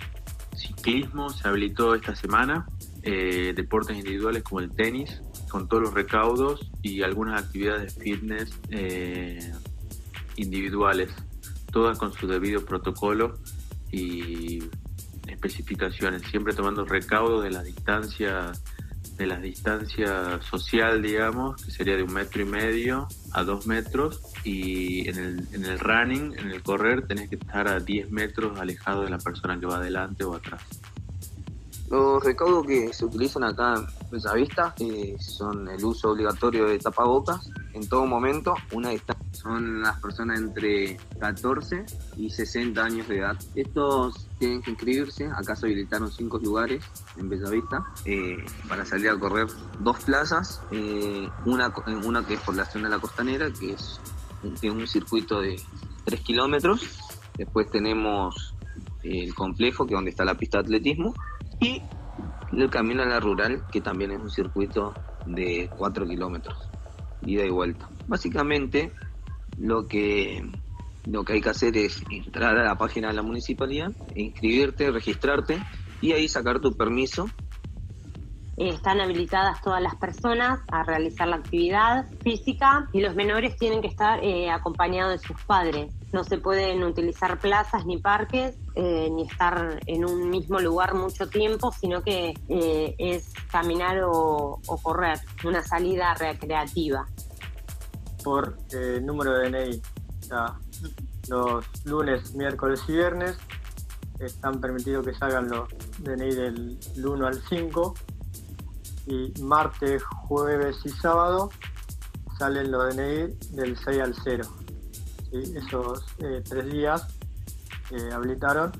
ciclismo 0.55 1.29
se 1.29 1.49
habilitó 1.49 1.93
esta 1.93 2.15
semana, 2.15 2.67
eh, 3.03 3.51
deportes 3.53 3.97
individuales 3.97 4.43
como 4.43 4.61
el 4.61 4.71
tenis, 4.71 5.21
con 5.49 5.67
todos 5.67 5.83
los 5.83 5.93
recaudos 5.93 6.71
y 6.81 7.01
algunas 7.01 7.43
actividades 7.43 7.97
de 7.97 8.01
fitness 8.01 8.57
eh, 8.69 9.51
individuales 10.37 11.09
todas 11.71 11.97
con 11.97 12.13
su 12.13 12.27
debido 12.27 12.63
protocolo 12.65 13.39
y 13.91 14.63
especificaciones, 15.27 16.23
siempre 16.23 16.53
tomando 16.53 16.85
recaudo 16.85 17.41
de 17.41 17.51
la 17.51 17.63
distancia 17.63 18.51
de 19.17 19.27
la 19.27 19.39
distancia 19.39 20.39
social, 20.41 21.01
digamos, 21.01 21.63
que 21.63 21.71
sería 21.71 21.95
de 21.95 22.03
un 22.03 22.13
metro 22.13 22.41
y 22.41 22.45
medio 22.45 23.07
a 23.33 23.43
dos 23.43 23.67
metros, 23.67 24.21
y 24.43 25.07
en 25.09 25.17
el, 25.17 25.47
en 25.53 25.65
el 25.65 25.79
running, 25.79 26.33
en 26.39 26.49
el 26.49 26.63
correr, 26.63 27.07
tenés 27.07 27.29
que 27.29 27.35
estar 27.35 27.67
a 27.67 27.79
10 27.79 28.09
metros 28.09 28.59
alejado 28.59 29.03
de 29.03 29.09
la 29.09 29.19
persona 29.19 29.59
que 29.59 29.65
va 29.65 29.77
adelante 29.77 30.23
o 30.23 30.33
atrás. 30.33 30.63
Los 31.91 32.23
recaudos 32.23 32.65
que 32.65 32.93
se 32.93 33.03
utilizan 33.03 33.43
acá 33.43 33.73
en 33.75 33.85
Bellavista 34.09 34.73
eh, 34.79 35.17
son 35.19 35.67
el 35.67 35.83
uso 35.83 36.11
obligatorio 36.11 36.65
de 36.67 36.79
tapabocas 36.79 37.49
en 37.73 37.85
todo 37.89 38.05
momento, 38.05 38.53
una 38.71 38.91
distancia. 38.91 39.25
Son 39.33 39.81
las 39.81 39.99
personas 39.99 40.39
entre 40.39 40.95
14 41.19 41.85
y 42.15 42.29
60 42.29 42.81
años 42.81 43.09
de 43.09 43.17
edad. 43.17 43.37
Estos 43.55 44.25
tienen 44.39 44.61
que 44.61 44.71
inscribirse, 44.71 45.25
acá 45.35 45.53
se 45.57 45.65
habilitaron 45.65 46.09
cinco 46.09 46.39
lugares 46.39 46.81
en 47.17 47.27
Bellavista 47.27 47.85
eh, 48.05 48.37
para 48.69 48.85
salir 48.85 49.09
a 49.09 49.19
correr 49.19 49.47
dos 49.81 50.01
plazas, 50.05 50.61
eh, 50.71 51.27
una, 51.45 51.73
una 52.05 52.25
que 52.25 52.35
es 52.35 52.39
por 52.39 52.55
la 52.55 52.63
zona 52.63 52.85
de 52.85 52.95
la 52.95 53.01
costanera, 53.01 53.51
que 53.51 53.73
es 53.73 53.99
un 54.63 54.87
circuito 54.87 55.41
de 55.41 55.61
3 56.05 56.21
kilómetros. 56.21 56.87
Después 57.37 57.69
tenemos 57.69 58.55
el 59.03 59.35
complejo, 59.35 59.85
que 59.85 59.93
es 59.93 59.97
donde 59.97 60.11
está 60.11 60.23
la 60.23 60.35
pista 60.35 60.59
de 60.59 60.63
atletismo 60.63 61.13
y 61.61 61.81
el 62.51 62.69
camino 62.69 63.03
a 63.03 63.05
la 63.05 63.19
rural, 63.19 63.63
que 63.71 63.79
también 63.79 64.11
es 64.11 64.19
un 64.19 64.29
circuito 64.29 64.93
de 65.25 65.69
4 65.77 66.05
kilómetros, 66.05 66.69
ida 67.25 67.45
y 67.45 67.49
vuelta. 67.49 67.87
Básicamente, 68.07 68.91
lo 69.57 69.87
que, 69.87 70.43
lo 71.05 71.23
que 71.23 71.33
hay 71.33 71.41
que 71.41 71.49
hacer 71.49 71.77
es 71.77 72.03
entrar 72.09 72.57
a 72.57 72.63
la 72.63 72.77
página 72.77 73.07
de 73.07 73.13
la 73.13 73.21
municipalidad, 73.21 73.91
inscribirte, 74.15 74.91
registrarte 74.91 75.63
y 76.01 76.11
ahí 76.11 76.27
sacar 76.27 76.59
tu 76.59 76.75
permiso 76.75 77.29
están 78.69 79.01
habilitadas 79.01 79.61
todas 79.61 79.81
las 79.81 79.95
personas 79.95 80.59
a 80.71 80.83
realizar 80.83 81.27
la 81.27 81.37
actividad 81.37 82.05
física 82.21 82.87
y 82.93 83.01
los 83.01 83.15
menores 83.15 83.57
tienen 83.57 83.81
que 83.81 83.87
estar 83.87 84.23
eh, 84.23 84.49
acompañados 84.49 85.19
de 85.19 85.27
sus 85.27 85.41
padres. 85.43 85.93
No 86.11 86.23
se 86.23 86.37
pueden 86.37 86.83
utilizar 86.83 87.39
plazas 87.39 87.85
ni 87.85 87.97
parques 87.97 88.57
eh, 88.75 89.09
ni 89.11 89.23
estar 89.27 89.79
en 89.85 90.05
un 90.05 90.29
mismo 90.29 90.59
lugar 90.59 90.93
mucho 90.93 91.27
tiempo, 91.27 91.71
sino 91.71 92.03
que 92.03 92.33
es 92.47 93.33
caminar 93.51 94.01
o, 94.03 94.59
correr, 94.83 95.19
una 95.43 95.61
salida 95.61 96.13
recreativa. 96.13 97.05
Por 98.23 98.57
número 99.01 99.33
de 99.33 99.49
DNI, 99.49 99.81
los 101.29 101.65
lunes, 101.85 102.33
miércoles 102.35 102.81
y 102.87 102.93
viernes 102.93 103.37
están 104.19 104.59
permitidos 104.61 105.05
que 105.05 105.13
salgan 105.13 105.49
los 105.49 105.67
DNI 105.99 106.35
del 106.35 106.79
1 107.03 107.27
al 107.27 107.41
5 107.49 107.93
y 109.07 109.33
martes, 109.41 110.03
jueves 110.03 110.77
y 110.85 110.89
sábado 110.89 111.49
salen 112.37 112.71
los 112.71 112.95
DNI 112.95 113.37
del 113.51 113.77
6 113.77 114.01
al 114.01 114.15
0. 114.23 114.43
Esos 115.31 116.05
eh, 116.19 116.43
tres 116.47 116.71
días 116.71 117.07
eh, 117.91 118.09
habilitaron 118.11 118.71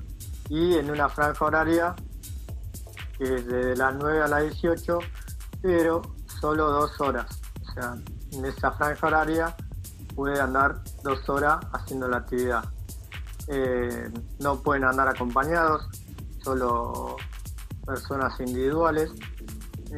y 0.48 0.74
en 0.74 0.90
una 0.90 1.08
franja 1.08 1.44
horaria 1.44 1.94
que 3.16 3.36
es 3.36 3.46
de 3.46 3.76
las 3.76 3.94
9 3.94 4.22
a 4.22 4.28
las 4.28 4.42
18, 4.42 4.98
pero 5.62 6.02
solo 6.40 6.70
dos 6.70 7.00
horas. 7.00 7.40
O 7.60 7.72
sea, 7.72 7.94
en 8.32 8.44
esa 8.44 8.72
franja 8.72 9.06
horaria 9.06 9.56
puede 10.14 10.40
andar 10.40 10.82
dos 11.04 11.28
horas 11.28 11.64
haciendo 11.72 12.08
la 12.08 12.18
actividad. 12.18 12.64
Eh, 13.48 14.10
no 14.40 14.60
pueden 14.60 14.84
andar 14.84 15.08
acompañados, 15.08 15.88
solo 16.42 17.16
personas 17.86 18.38
individuales 18.40 19.12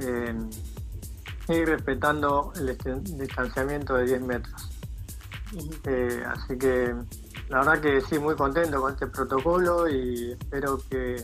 eh, 0.00 0.34
y 1.48 1.64
respetando 1.64 2.52
el 2.56 2.76
distanciamiento 3.18 3.94
de 3.94 4.06
10 4.06 4.20
metros. 4.22 4.70
Eh, 5.86 6.22
así 6.26 6.58
que 6.58 6.94
la 7.48 7.58
verdad 7.58 7.80
que 7.80 8.00
sí, 8.00 8.18
muy 8.18 8.34
contento 8.34 8.80
con 8.80 8.92
este 8.92 9.06
protocolo 9.06 9.88
y 9.88 10.32
espero 10.32 10.78
que, 10.90 11.16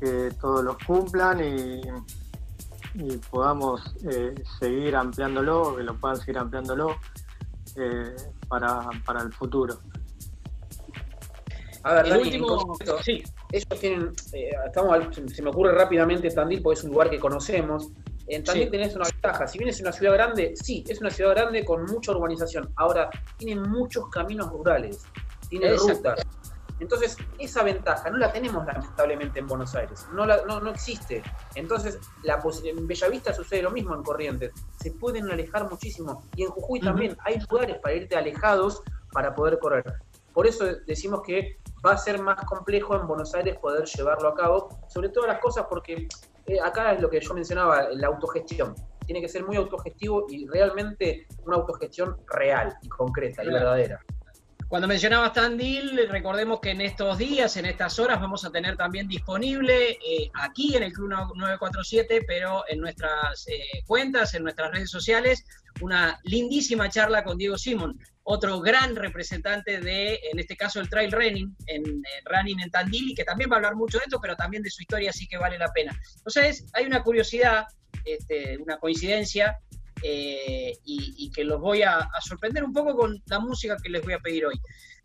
que 0.00 0.30
todos 0.40 0.64
los 0.64 0.78
cumplan 0.78 1.40
y, 1.40 1.82
podamos 3.30 3.80
eh, 4.10 4.34
seguir 4.58 4.96
ampliándolo, 4.96 5.76
que 5.76 5.84
lo 5.84 5.96
puedan 5.96 6.16
seguir 6.16 6.38
ampliándolo 6.38 6.96
eh, 7.76 8.16
para, 8.48 8.80
para 9.06 9.22
el 9.22 9.32
futuro. 9.32 9.78
A 11.84 11.94
ver, 11.94 12.06
el 12.06 12.16
último, 12.16 12.76
sí. 13.04 13.22
Ellos 13.52 13.80
tienen, 13.80 14.12
eh, 14.32 14.50
estamos, 14.66 14.98
se 15.32 15.42
me 15.42 15.50
ocurre 15.50 15.72
rápidamente 15.72 16.30
Tandil 16.30 16.62
porque 16.62 16.78
es 16.78 16.84
un 16.84 16.92
lugar 16.92 17.10
que 17.10 17.18
conocemos. 17.18 17.88
En 18.26 18.44
Tandil 18.44 18.70
tenés 18.70 18.94
una 18.94 19.06
ventaja, 19.06 19.46
si 19.46 19.58
bien 19.58 19.70
es 19.70 19.80
una 19.80 19.92
ciudad 19.92 20.14
grande, 20.14 20.54
sí, 20.54 20.84
es 20.88 21.00
una 21.00 21.10
ciudad 21.10 21.32
grande 21.32 21.64
con 21.64 21.84
mucha 21.84 22.12
urbanización. 22.12 22.72
Ahora, 22.76 23.10
tienen 23.36 23.62
muchos 23.62 24.08
caminos 24.08 24.50
rurales, 24.50 25.02
tiene 25.48 25.74
rutas. 25.74 26.20
Entonces, 26.78 27.16
esa 27.38 27.62
ventaja 27.62 28.08
no 28.08 28.16
la 28.16 28.32
tenemos 28.32 28.64
lamentablemente 28.64 29.38
en 29.40 29.46
Buenos 29.46 29.74
Aires, 29.74 30.06
no, 30.14 30.24
no, 30.24 30.60
no 30.60 30.70
existe. 30.70 31.22
Entonces, 31.54 31.98
la 32.22 32.40
en 32.64 32.86
Bellavista 32.86 33.34
sucede 33.34 33.62
lo 33.62 33.70
mismo 33.70 33.94
en 33.94 34.02
Corrientes, 34.02 34.52
se 34.80 34.92
pueden 34.92 35.30
alejar 35.30 35.68
muchísimo. 35.68 36.24
Y 36.36 36.44
en 36.44 36.50
Jujuy 36.50 36.80
también 36.80 37.16
hay 37.24 37.38
lugares 37.50 37.78
para 37.78 37.96
irte 37.96 38.16
alejados 38.16 38.82
para 39.12 39.34
poder 39.34 39.58
correr. 39.58 39.84
Por 40.32 40.46
eso 40.46 40.64
decimos 40.86 41.22
que 41.22 41.58
va 41.84 41.92
a 41.92 41.98
ser 41.98 42.20
más 42.20 42.44
complejo 42.44 42.94
en 42.94 43.06
Buenos 43.06 43.34
Aires 43.34 43.58
poder 43.58 43.84
llevarlo 43.84 44.28
a 44.28 44.34
cabo, 44.34 44.68
sobre 44.88 45.08
todas 45.08 45.28
las 45.28 45.40
cosas 45.40 45.66
porque 45.68 46.08
eh, 46.46 46.60
acá 46.60 46.92
es 46.92 47.00
lo 47.00 47.10
que 47.10 47.20
yo 47.20 47.34
mencionaba, 47.34 47.88
la 47.92 48.08
autogestión. 48.08 48.74
Tiene 49.06 49.20
que 49.20 49.28
ser 49.28 49.44
muy 49.44 49.56
autogestivo 49.56 50.26
y 50.28 50.46
realmente 50.46 51.26
una 51.44 51.56
autogestión 51.56 52.16
real 52.28 52.76
y 52.82 52.88
concreta 52.88 53.42
y 53.42 53.48
verdadera. 53.48 54.00
Cuando 54.70 54.86
mencionabas 54.86 55.32
Tandil, 55.32 56.06
recordemos 56.08 56.60
que 56.60 56.70
en 56.70 56.80
estos 56.80 57.18
días, 57.18 57.56
en 57.56 57.66
estas 57.66 57.98
horas, 57.98 58.20
vamos 58.20 58.44
a 58.44 58.52
tener 58.52 58.76
también 58.76 59.08
disponible 59.08 59.94
eh, 59.94 60.30
aquí 60.34 60.76
en 60.76 60.84
el 60.84 60.92
Club 60.92 61.10
947, 61.10 62.20
pero 62.24 62.62
en 62.68 62.78
nuestras 62.78 63.48
eh, 63.48 63.82
cuentas, 63.84 64.32
en 64.34 64.44
nuestras 64.44 64.70
redes 64.70 64.88
sociales, 64.88 65.44
una 65.80 66.20
lindísima 66.22 66.88
charla 66.88 67.24
con 67.24 67.36
Diego 67.36 67.58
Simón, 67.58 67.98
otro 68.22 68.60
gran 68.60 68.94
representante 68.94 69.80
de, 69.80 70.20
en 70.30 70.38
este 70.38 70.56
caso, 70.56 70.78
el 70.78 70.88
trail 70.88 71.10
running, 71.10 71.52
en, 71.66 71.82
running 72.26 72.60
en 72.60 72.70
Tandil, 72.70 73.10
y 73.10 73.14
que 73.16 73.24
también 73.24 73.50
va 73.50 73.54
a 73.54 73.56
hablar 73.56 73.74
mucho 73.74 73.98
de 73.98 74.04
esto, 74.04 74.20
pero 74.22 74.36
también 74.36 74.62
de 74.62 74.70
su 74.70 74.82
historia, 74.82 75.10
así 75.10 75.26
que 75.26 75.36
vale 75.36 75.58
la 75.58 75.72
pena. 75.72 76.00
Entonces, 76.18 76.64
hay 76.74 76.86
una 76.86 77.02
curiosidad, 77.02 77.64
este, 78.04 78.56
una 78.58 78.78
coincidencia 78.78 79.58
eh, 80.02 80.72
y, 80.84 81.30
que 81.32 81.44
los 81.44 81.60
voy 81.60 81.82
a, 81.82 82.08
sorprender 82.20 82.64
un 82.64 82.72
poco 82.72 82.96
con 82.96 83.22
la 83.26 83.38
música 83.38 83.76
que 83.82 83.90
les 83.90 84.02
voy 84.02 84.14
a 84.14 84.18
pedir 84.18 84.46
hoy. 84.46 84.60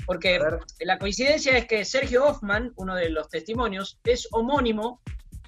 Porque 0.06 0.40
la 0.80 0.98
coincidencia 0.98 1.58
es 1.58 1.66
que 1.66 1.86
Sergio 1.86 2.26
Hoffman, 2.26 2.72
uno 2.76 2.96
de 2.96 3.10
los 3.10 3.30
testimonios, 3.30 4.00
es 4.04 4.28
homónimo 4.32 5.02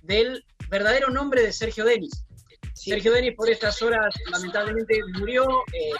del 0.04 0.46
verdadero 0.70 1.10
nombre 1.10 1.42
de 1.42 1.52
Sergio 1.52 1.86
Denis. 1.86 2.26
Sergio 2.74 3.12
Denis 3.12 3.34
por 3.36 3.50
estas 3.50 3.82
horas 3.82 4.14
lamentablemente 4.32 5.00
murió. 5.18 5.46
Eh, 5.74 5.92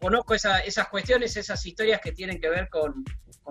conozco 0.00 0.34
esas 0.34 0.88
cuestiones, 0.88 1.36
esas 1.36 1.64
historias 1.64 2.00
que 2.00 2.12
tienen 2.12 2.40
que 2.40 2.48
ver 2.48 2.68
con, 2.68 3.04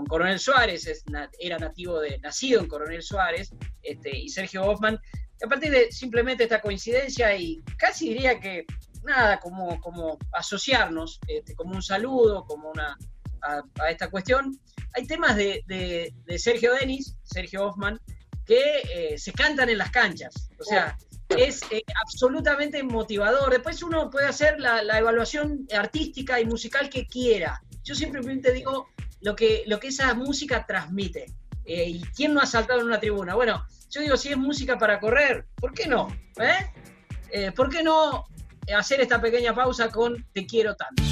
Coronel 0.08 0.39
Suárez, 0.39 1.04
era 1.39 1.58
nativo 1.58 2.00
de, 2.00 2.20
nacido 2.20 2.62
en 2.62 2.68
Coronel 2.68 3.02
Suárez, 3.02 3.52
este, 3.84 4.18
y 4.18 4.30
Sergio 4.30 4.63
Hoffman. 4.63 4.98
a 5.44 5.48
partir 5.48 5.72
de 5.72 5.92
simplemente 5.92 6.44
esta 6.44 6.62
coincidencia 6.62 7.36
y 7.36 7.62
casi 7.78 8.10
diría 8.10 8.39
que 8.39 8.65
nada, 9.10 9.39
como, 9.39 9.80
como 9.82 10.17
asociarnos, 10.32 11.19
este, 11.28 11.56
como 11.56 11.76
un 11.76 11.82
saludo, 11.82 12.45
como 12.45 12.69
una 12.69 12.98
a, 13.41 13.63
esta 13.89 14.10
cuestión. 14.10 14.60
Hay 14.95 15.06
temas 15.06 15.36
de, 15.36 16.13
Sergio 16.38 16.74
Denis, 16.74 17.15
Sergio 17.24 17.65
Hoffman, 17.65 18.00
que 18.45 18.82
eh, 18.93 19.17
se 19.17 19.32
cantan 19.32 19.69
en 19.69 19.78
las 19.78 19.91
canchas. 19.91 20.50
O 20.60 20.63
sea, 20.63 20.98
es 21.30 21.62
eh, 21.72 21.84
absolutamente 22.04 22.82
motivador. 22.84 23.52
Después 23.52 23.84
uno 23.84 24.10
puede 24.10 24.28
hacer 24.28 24.60
la, 24.60 24.98
evaluación 24.98 25.67
artística 25.76 26.39
y 26.39 26.45
musical 26.45 26.89
que 26.89 27.06
quiera. 27.06 27.62
Yo 27.84 27.95
simplemente 27.95 28.52
digo 28.52 28.88
lo 29.22 29.36
que, 29.36 29.63
lo 29.67 29.80
que 29.80 29.89
esa 29.89 30.13
música 30.13 30.65
transmite. 30.65 31.26
Eh, 31.65 31.89
¿Y 31.89 32.02
quién 32.15 32.34
no 32.34 32.41
ha 32.41 32.48
saltado 32.48 32.80
en 32.80 32.88
una 32.88 33.00
tribuna? 33.00 33.36
Bueno, 33.36 33.65
yo 33.91 34.02
digo, 34.02 34.17
si 34.17 34.30
es 34.30 34.38
música 34.38 34.78
para 34.78 35.00
correr, 35.00 35.45
¿por 35.56 35.74
qué 35.74 35.88
no? 35.88 36.08
¿Por 37.56 37.69
qué 37.69 37.84
no 37.84 38.26
hacer 38.73 39.01
esta 39.01 39.19
pequeña 39.21 39.53
pausa 39.53 39.89
con 39.89 40.25
Te 40.34 40.45
quiero 40.45 40.75
tanto. 40.75 41.09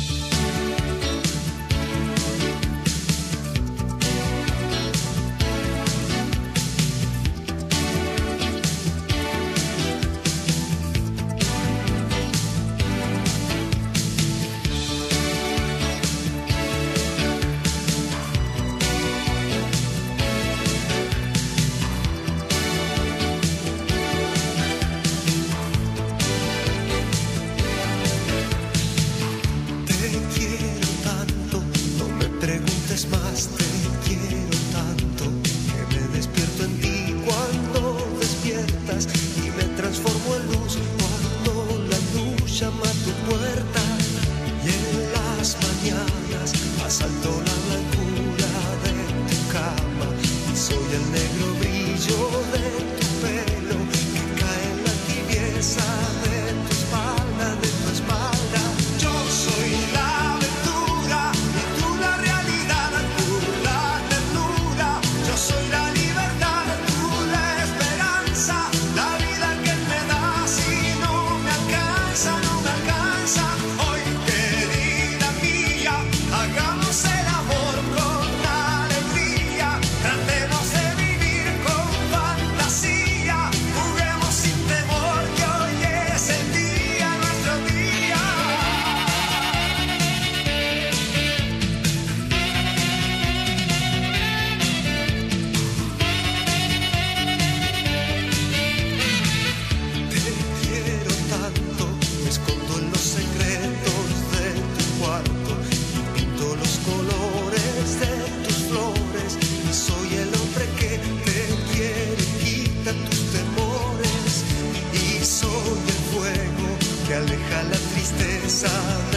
other 118.67 119.16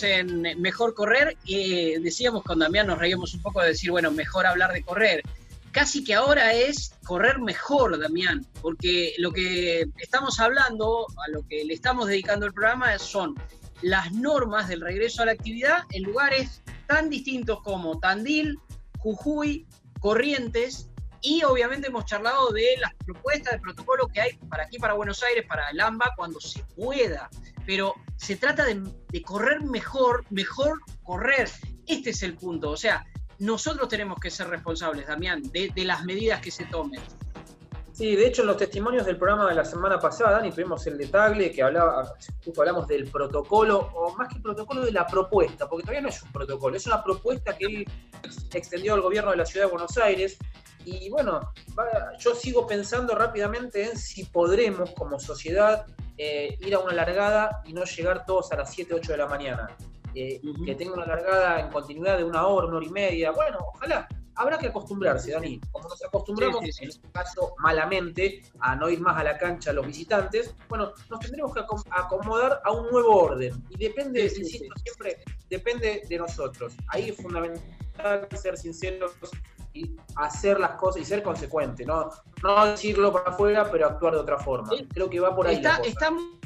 En 0.00 0.40
Mejor 0.58 0.94
Correr 0.94 1.36
y 1.44 1.98
decíamos 2.00 2.44
con 2.44 2.60
Damián, 2.60 2.86
nos 2.86 2.98
reíamos 2.98 3.34
un 3.34 3.42
poco 3.42 3.60
de 3.60 3.68
decir, 3.68 3.90
bueno, 3.90 4.10
mejor 4.10 4.46
hablar 4.46 4.72
de 4.72 4.82
correr. 4.82 5.22
Casi 5.70 6.02
que 6.02 6.14
ahora 6.14 6.54
es 6.54 6.94
correr 7.04 7.38
mejor, 7.38 8.00
Damián, 8.00 8.46
porque 8.62 9.12
lo 9.18 9.32
que 9.32 9.84
estamos 9.98 10.40
hablando, 10.40 11.06
a 11.26 11.30
lo 11.30 11.46
que 11.46 11.64
le 11.64 11.74
estamos 11.74 12.08
dedicando 12.08 12.46
el 12.46 12.54
programa 12.54 12.98
son 12.98 13.34
las 13.82 14.12
normas 14.12 14.68
del 14.68 14.80
regreso 14.80 15.22
a 15.22 15.26
la 15.26 15.32
actividad 15.32 15.80
en 15.90 16.04
lugares 16.04 16.62
tan 16.86 17.10
distintos 17.10 17.60
como 17.62 17.98
Tandil, 17.98 18.58
Jujuy, 18.98 19.66
Corrientes 20.00 20.88
y 21.20 21.44
obviamente 21.44 21.88
hemos 21.88 22.06
charlado 22.06 22.50
de 22.50 22.66
las 22.80 22.92
propuestas 23.04 23.52
de 23.52 23.60
protocolo 23.60 24.08
que 24.08 24.22
hay 24.22 24.32
para 24.48 24.64
aquí, 24.64 24.78
para 24.78 24.94
Buenos 24.94 25.22
Aires, 25.22 25.44
para 25.46 25.68
el 25.70 25.80
AMBA, 25.80 26.14
cuando 26.16 26.40
se 26.40 26.64
pueda. 26.74 27.30
Pero 27.66 27.94
se 28.16 28.36
trata 28.36 28.64
de, 28.64 29.22
correr 29.22 29.62
mejor, 29.62 30.24
mejor 30.30 30.80
correr. 31.02 31.48
Este 31.86 32.10
es 32.10 32.22
el 32.22 32.34
punto. 32.34 32.70
O 32.70 32.76
sea, 32.76 33.06
nosotros 33.38 33.88
tenemos 33.88 34.18
que 34.20 34.30
ser 34.30 34.48
responsables, 34.48 35.06
Damián, 35.06 35.42
de, 35.52 35.70
de 35.74 35.84
las 35.84 36.04
medidas 36.04 36.40
que 36.40 36.50
se 36.50 36.64
tomen. 36.66 37.00
Sí, 37.92 38.16
de 38.16 38.26
hecho 38.26 38.40
en 38.40 38.48
los 38.48 38.56
testimonios 38.56 39.04
del 39.04 39.18
programa 39.18 39.46
de 39.48 39.54
la 39.54 39.66
semana 39.66 39.98
pasada, 39.98 40.32
Dani, 40.32 40.50
tuvimos 40.50 40.86
el 40.86 40.96
de 40.96 41.08
Tagle, 41.08 41.52
que 41.52 41.62
hablaba, 41.62 42.14
justo 42.42 42.62
hablamos 42.62 42.88
del 42.88 43.06
protocolo, 43.06 43.90
o 43.94 44.14
más 44.16 44.32
que 44.32 44.40
protocolo, 44.40 44.82
de 44.82 44.92
la 44.92 45.06
propuesta, 45.06 45.68
porque 45.68 45.82
todavía 45.82 46.00
no 46.00 46.08
es 46.08 46.22
un 46.22 46.32
protocolo, 46.32 46.74
es 46.74 46.86
una 46.86 47.04
propuesta 47.04 47.56
que 47.56 47.66
él 47.66 47.86
extendió 48.54 48.94
al 48.94 49.02
gobierno 49.02 49.30
de 49.30 49.36
la 49.36 49.44
ciudad 49.44 49.66
de 49.66 49.72
Buenos 49.72 49.98
Aires. 49.98 50.38
Y 50.86 51.10
bueno, 51.10 51.52
yo 52.18 52.34
sigo 52.34 52.66
pensando 52.66 53.14
rápidamente 53.14 53.90
en 53.90 53.98
si 53.98 54.24
podremos 54.24 54.90
como 54.92 55.20
sociedad 55.20 55.86
eh, 56.24 56.56
ir 56.60 56.74
a 56.74 56.78
una 56.78 56.92
largada 56.92 57.62
y 57.64 57.72
no 57.72 57.84
llegar 57.84 58.24
todos 58.24 58.52
a 58.52 58.56
las 58.56 58.72
7, 58.72 58.94
8 58.94 59.12
de 59.12 59.18
la 59.18 59.26
mañana. 59.26 59.76
Eh. 60.14 60.40
Que 60.66 60.74
tenga 60.74 60.92
una 60.94 61.06
largada 61.06 61.60
en 61.60 61.68
continuidad 61.70 62.18
de 62.18 62.24
una 62.24 62.46
hora, 62.46 62.66
una 62.68 62.76
hora 62.76 62.86
y 62.86 62.90
media. 62.90 63.30
Bueno, 63.32 63.58
ojalá. 63.74 64.06
Habrá 64.34 64.56
que 64.56 64.68
acostumbrarse, 64.68 65.32
Dani. 65.32 65.60
Como 65.70 65.88
nos 65.90 66.02
acostumbramos, 66.02 66.60
Sí, 66.60 66.66
sí, 66.66 66.72
sí. 66.72 66.84
en 66.84 66.90
este 66.90 67.08
caso 67.12 67.54
malamente, 67.58 68.42
a 68.60 68.74
no 68.74 68.88
ir 68.88 68.98
más 69.00 69.18
a 69.18 69.24
la 69.24 69.36
cancha 69.36 69.74
los 69.74 69.86
visitantes, 69.86 70.54
bueno, 70.70 70.92
nos 71.10 71.20
tendremos 71.20 71.52
que 71.52 71.60
acom- 71.60 71.84
acomodar 71.90 72.62
a 72.64 72.70
un 72.72 72.90
nuevo 72.90 73.14
orden. 73.14 73.52
Y 73.68 73.76
depende, 73.76 74.22
insisto, 74.24 74.74
siempre 74.84 75.18
depende 75.50 76.02
de 76.08 76.16
nosotros. 76.18 76.72
Ahí 76.88 77.10
es 77.10 77.16
fundamental 77.16 78.26
ser 78.34 78.56
sinceros 78.56 79.12
y 79.74 79.96
hacer 80.16 80.60
las 80.60 80.72
cosas 80.72 81.02
y 81.02 81.04
ser 81.04 81.22
consecuente, 81.22 81.84
¿no? 81.84 82.10
No 82.42 82.66
decirlo 82.66 83.12
para 83.12 83.30
afuera, 83.30 83.70
pero 83.70 83.86
actuar 83.86 84.14
de 84.14 84.20
otra 84.20 84.38
forma. 84.38 84.70
Creo 84.92 85.08
que 85.08 85.20
va 85.20 85.34
por 85.34 85.46
ahí. 85.46 85.60
la 85.60 85.70
Está, 85.70 85.78
cosa. 85.78 85.88
está 85.88 86.10
muy 86.10 86.42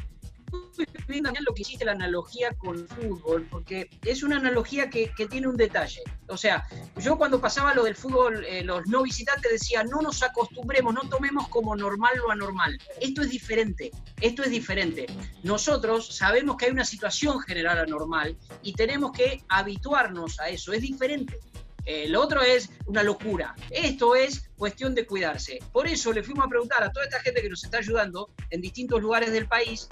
bien 1.09 1.25
Daniel, 1.25 1.45
lo 1.47 1.55
que 1.55 1.63
hiciste 1.63 1.85
la 1.85 1.93
analogía 1.93 2.53
con 2.59 2.77
el 2.77 2.89
fútbol, 2.89 3.47
porque 3.51 3.89
es 4.05 4.23
una 4.23 4.37
analogía 4.37 4.91
que, 4.91 5.11
que 5.17 5.27
tiene 5.27 5.49
un 5.49 5.57
detalle. 5.57 6.03
O 6.29 6.37
sea, 6.37 6.67
yo 6.99 7.17
cuando 7.17 7.41
pasaba 7.41 7.75
lo 7.75 7.85
del 7.85 7.95
fútbol, 7.95 8.45
eh, 8.45 8.63
los 8.65 8.87
no 8.87 9.03
visitantes 9.03 9.53
decía, 9.53 9.85
no 9.85 10.03
nos 10.03 10.23
acostumbremos, 10.23 10.95
no 10.95 11.03
tomemos 11.09 11.49
como 11.49 11.77
normal 11.77 12.13
lo 12.19 12.31
anormal. 12.31 12.79
Esto 13.01 13.23
es 13.23 13.31
diferente, 13.31 13.91
esto 14.21 14.43
es 14.43 14.51
diferente. 14.51 15.07
Nosotros 15.43 16.17
sabemos 16.17 16.57
que 16.57 16.67
hay 16.67 16.73
una 16.73 16.85
situación 16.85 17.41
general 17.41 17.79
anormal 17.79 18.37
y 18.63 18.73
tenemos 18.73 19.13
que 19.13 19.43
habituarnos 19.49 20.41
a 20.41 20.49
eso, 20.49 20.73
es 20.73 20.83
diferente. 20.83 21.39
Eh, 21.87 22.09
lo 22.09 22.21
otro 22.21 22.43
es 22.43 22.71
una 22.87 23.03
locura. 23.03 23.55
Esto 23.71 24.15
es 24.15 24.51
cuestión 24.57 24.95
de 24.95 25.07
cuidarse. 25.07 25.61
Por 25.73 25.87
eso 25.87 26.13
le 26.13 26.23
fuimos 26.23 26.47
a 26.47 26.49
preguntar 26.49 26.83
a 26.83 26.93
toda 26.93 27.07
esta 27.07 27.21
gente 27.21 27.41
que 27.41 27.49
nos 27.49 27.65
está 27.65 27.79
ayudando 27.79 28.31
en 28.51 28.61
distintos 28.61 29.01
lugares 29.01 29.33
del 29.33 29.47
país 29.47 29.89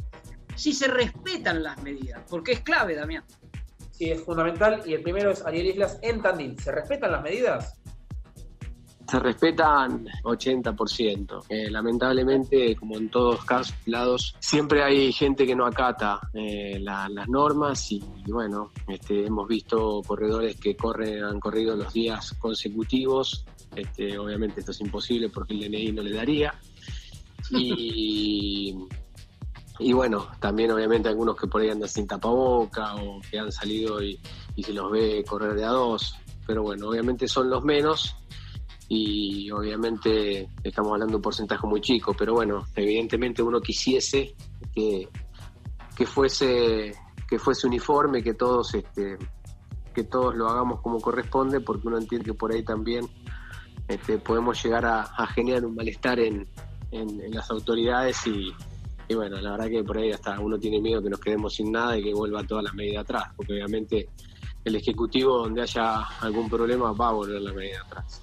si 0.56 0.72
se 0.72 0.88
respetan 0.88 1.62
las 1.62 1.82
medidas, 1.82 2.22
porque 2.28 2.52
es 2.52 2.60
clave, 2.60 2.94
Damián. 2.94 3.24
Sí, 3.92 4.10
es 4.10 4.22
fundamental. 4.22 4.82
Y 4.84 4.94
el 4.94 5.02
primero 5.02 5.30
es 5.30 5.44
Ariel 5.46 5.66
Islas 5.66 5.98
en 6.02 6.20
Tandil. 6.20 6.58
¿Se 6.58 6.72
respetan 6.72 7.12
las 7.12 7.22
medidas? 7.22 7.80
Se 9.06 9.18
respetan 9.18 10.06
80%. 10.22 11.44
Eh, 11.48 11.70
lamentablemente, 11.70 12.74
como 12.74 12.96
en 12.96 13.10
todos 13.10 13.44
casos, 13.44 13.74
lados, 13.86 14.34
siempre 14.40 14.82
hay 14.82 15.12
gente 15.12 15.46
que 15.46 15.54
no 15.54 15.66
acata 15.66 16.20
eh, 16.32 16.78
la- 16.80 17.08
las 17.08 17.28
normas 17.28 17.92
y, 17.92 18.02
y 18.26 18.32
bueno, 18.32 18.72
este, 18.88 19.26
hemos 19.26 19.46
visto 19.46 20.00
corredores 20.06 20.56
que 20.58 20.74
corren, 20.76 21.22
han 21.22 21.38
corrido 21.38 21.76
los 21.76 21.92
días 21.92 22.32
consecutivos. 22.38 23.44
Este, 23.76 24.16
obviamente 24.18 24.60
esto 24.60 24.72
es 24.72 24.80
imposible 24.80 25.28
porque 25.28 25.52
el 25.54 25.60
DNI 25.60 25.92
no 25.92 26.02
le 26.02 26.12
daría. 26.12 26.54
Y, 27.50 28.74
y 29.78 29.92
bueno, 29.92 30.28
también 30.40 30.70
obviamente 30.70 31.08
algunos 31.08 31.36
que 31.36 31.46
por 31.46 31.60
ahí 31.60 31.68
andan 31.70 31.88
sin 31.88 32.06
tapaboca 32.06 32.94
o 32.96 33.20
que 33.30 33.38
han 33.38 33.52
salido 33.52 34.02
y, 34.02 34.18
y 34.56 34.62
se 34.62 34.72
los 34.72 34.90
ve 34.90 35.24
correr 35.28 35.54
de 35.54 35.64
a 35.64 35.70
dos. 35.70 36.14
Pero 36.46 36.62
bueno, 36.62 36.88
obviamente 36.88 37.26
son 37.26 37.48
los 37.50 37.64
menos 37.64 38.16
y 38.94 39.50
obviamente 39.50 40.48
estamos 40.62 40.92
hablando 40.92 41.12
de 41.12 41.16
un 41.16 41.22
porcentaje 41.22 41.66
muy 41.66 41.80
chico, 41.80 42.14
pero 42.16 42.34
bueno, 42.34 42.64
evidentemente 42.76 43.42
uno 43.42 43.60
quisiese 43.60 44.34
que, 44.74 45.08
que 45.96 46.06
fuese 46.06 46.94
que 47.28 47.38
fuese 47.38 47.66
uniforme, 47.66 48.22
que 48.22 48.34
todos 48.34 48.74
este, 48.74 49.16
que 49.94 50.04
todos 50.04 50.34
lo 50.36 50.48
hagamos 50.48 50.80
como 50.80 51.00
corresponde, 51.00 51.60
porque 51.60 51.88
uno 51.88 51.98
entiende 51.98 52.26
que 52.26 52.34
por 52.34 52.52
ahí 52.52 52.62
también 52.62 53.06
este, 53.88 54.18
podemos 54.18 54.62
llegar 54.62 54.84
a, 54.86 55.26
generar 55.28 55.64
un 55.64 55.74
malestar 55.74 56.20
en, 56.20 56.46
en- 56.90 57.20
en 57.20 57.30
las 57.34 57.50
autoridades 57.50 58.26
y, 58.26 58.52
y 59.08 59.14
bueno, 59.14 59.40
la 59.40 59.52
verdad 59.52 59.68
que 59.68 59.82
por 59.82 59.98
ahí 59.98 60.12
hasta 60.12 60.38
uno 60.38 60.58
tiene 60.58 60.80
miedo 60.80 61.02
que 61.02 61.10
nos 61.10 61.20
quedemos 61.20 61.54
sin 61.54 61.72
nada 61.72 61.96
y 61.98 62.02
que 62.04 62.12
vuelva 62.14 62.44
toda 62.44 62.62
la 62.62 62.72
medida 62.72 63.00
atrás, 63.00 63.24
porque 63.36 63.54
obviamente 63.54 64.08
el 64.64 64.76
Ejecutivo 64.76 65.38
donde 65.38 65.62
haya 65.62 65.96
algún 66.20 66.48
problema 66.50 66.92
va 66.92 67.08
a 67.08 67.12
volver 67.12 67.40
la 67.40 67.52
medida 67.52 67.80
atrás. 67.86 68.20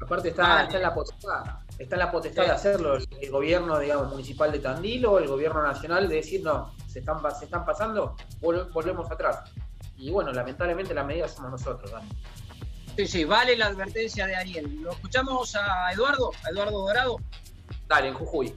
Aparte 0.00 0.28
está, 0.28 0.62
está 0.64 0.76
en 0.76 0.82
la 0.82 0.94
potestad, 0.94 1.44
está 1.78 1.94
en 1.96 1.98
la 2.00 2.10
potestad 2.10 2.44
de 2.44 2.50
hacerlo 2.50 2.96
el, 2.96 3.30
gobierno, 3.30 3.78
digamos, 3.78 4.08
municipal 4.10 4.52
de 4.52 4.58
Tandil 4.58 5.06
o 5.06 5.18
el 5.18 5.26
gobierno 5.26 5.62
nacional 5.62 6.08
de 6.08 6.16
decir, 6.16 6.42
no, 6.42 6.74
se 6.86 6.98
están, 7.00 7.18
se 7.38 7.46
están 7.46 7.64
pasando, 7.64 8.14
vol- 8.40 8.70
volvemos 8.72 9.10
atrás. 9.10 9.40
Y 9.96 10.10
bueno, 10.10 10.32
lamentablemente 10.32 10.92
la 10.92 11.04
medida 11.04 11.26
somos 11.28 11.50
nosotros, 11.52 11.90
Dani. 11.90 12.08
Sí, 12.96 13.06
sí, 13.06 13.24
vale 13.24 13.56
la 13.56 13.66
advertencia 13.66 14.26
de 14.26 14.36
Ariel. 14.36 14.82
¿Lo 14.82 14.92
escuchamos 14.92 15.54
a 15.56 15.92
Eduardo? 15.92 16.30
A 16.44 16.50
Eduardo 16.50 16.86
Dorado. 16.86 17.16
Dale, 17.88 18.08
en 18.08 18.14
Jujuy. 18.14 18.54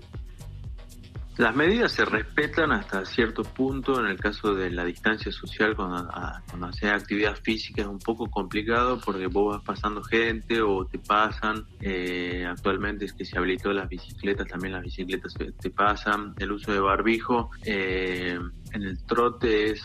Las 1.40 1.56
medidas 1.56 1.94
se 1.94 2.04
respetan 2.04 2.74
hasta 2.74 3.06
cierto 3.06 3.44
punto. 3.44 3.98
En 3.98 4.08
el 4.08 4.20
caso 4.20 4.54
de 4.54 4.70
la 4.72 4.84
distancia 4.84 5.32
social, 5.32 5.74
cuando, 5.74 6.06
cuando 6.50 6.68
haces 6.68 6.92
actividad 6.92 7.34
física 7.38 7.82
es 7.82 7.88
un 7.88 7.98
poco 7.98 8.30
complicado 8.30 9.00
porque 9.00 9.28
vos 9.28 9.56
vas 9.56 9.64
pasando 9.64 10.04
gente 10.04 10.62
o 10.62 10.86
te 10.86 11.00
pasan. 11.00 11.64
Eh, 11.80 12.46
actualmente 12.46 13.06
es 13.06 13.14
que 13.14 13.24
se 13.24 13.38
habilitó 13.38 13.72
las 13.72 13.88
bicicletas, 13.88 14.48
también 14.48 14.74
las 14.74 14.84
bicicletas 14.84 15.34
te 15.34 15.70
pasan. 15.70 16.34
El 16.40 16.52
uso 16.52 16.74
de 16.74 16.82
barbijo 16.82 17.52
eh, 17.64 18.38
en 18.74 18.84
el 18.84 19.02
trote 19.06 19.72
es 19.72 19.82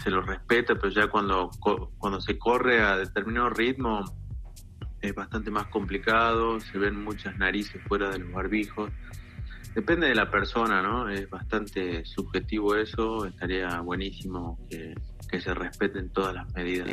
se 0.00 0.08
lo 0.08 0.22
respeta, 0.22 0.76
pero 0.76 0.90
ya 0.90 1.08
cuando, 1.08 1.50
cuando 1.98 2.20
se 2.20 2.38
corre 2.38 2.80
a 2.80 2.96
determinado 2.96 3.50
ritmo 3.50 4.04
es 5.00 5.14
bastante 5.16 5.50
más 5.50 5.66
complicado, 5.66 6.60
se 6.60 6.78
ven 6.78 7.02
muchas 7.02 7.36
narices 7.38 7.82
fuera 7.88 8.08
de 8.10 8.20
los 8.20 8.32
barbijos. 8.32 8.92
Depende 9.74 10.08
de 10.08 10.14
la 10.14 10.28
persona, 10.28 10.82
¿no? 10.82 11.08
Es 11.08 11.30
bastante 11.30 12.04
subjetivo 12.04 12.74
eso, 12.74 13.24
estaría 13.26 13.80
buenísimo 13.80 14.58
que, 14.68 14.94
se 15.40 15.54
respeten 15.54 16.10
todas 16.10 16.34
las 16.34 16.52
medidas. 16.54 16.92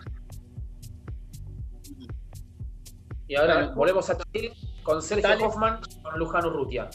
Y 3.28 3.36
ahora 3.36 3.72
volvemos 3.76 4.10
a 4.12 4.18
con 4.84 5.02
Sergio 5.02 5.48
Hoffman, 5.48 5.80
con 6.04 6.20
Luján 6.20 6.46
Urrutia. 6.46 6.88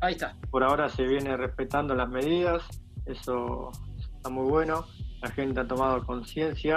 Ahí 0.00 0.12
está. 0.12 0.36
Por 0.50 0.62
ahora 0.62 0.88
se 0.88 1.02
viene 1.02 1.36
respetando 1.36 1.94
las 1.96 2.08
medidas, 2.08 2.62
eso 3.06 3.70
está 4.16 4.30
muy 4.30 4.48
bueno, 4.48 4.86
la 5.20 5.30
gente 5.30 5.60
ha 5.60 5.66
tomado 5.66 6.06
conciencia 6.06 6.76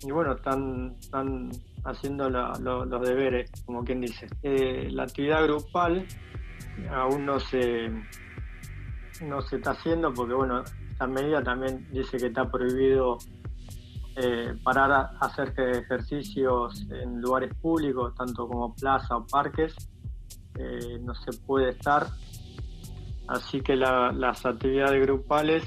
y 0.00 0.10
bueno, 0.12 0.34
están, 0.34 0.96
están 1.00 1.50
haciendo 1.84 2.30
los 2.30 3.00
deberes, 3.02 3.50
como 3.66 3.84
quien 3.84 4.00
dice. 4.00 4.28
Eh, 4.42 4.88
la 4.90 5.04
actividad 5.04 5.42
grupal 5.44 6.06
aún 6.90 7.26
no 7.26 7.40
se, 7.40 7.88
no 9.22 9.42
se 9.42 9.56
está 9.56 9.72
haciendo 9.72 10.12
porque, 10.12 10.34
bueno, 10.34 10.62
esta 10.90 11.06
medida 11.06 11.42
también 11.42 11.86
dice 11.90 12.16
que 12.16 12.26
está 12.26 12.50
prohibido 12.50 13.18
eh, 14.16 14.54
parar 14.62 14.92
a 14.92 15.10
hacer 15.20 15.52
ejercicios 15.56 16.86
en 16.90 17.20
lugares 17.20 17.54
públicos, 17.54 18.14
tanto 18.14 18.46
como 18.46 18.74
plaza 18.74 19.16
o 19.16 19.26
parques. 19.26 19.74
Eh, 20.56 20.98
no 21.00 21.14
se 21.14 21.32
puede 21.40 21.70
estar. 21.70 22.06
Así 23.26 23.60
que 23.60 23.74
las 23.74 24.46
actividades 24.46 25.00
grupales 25.02 25.64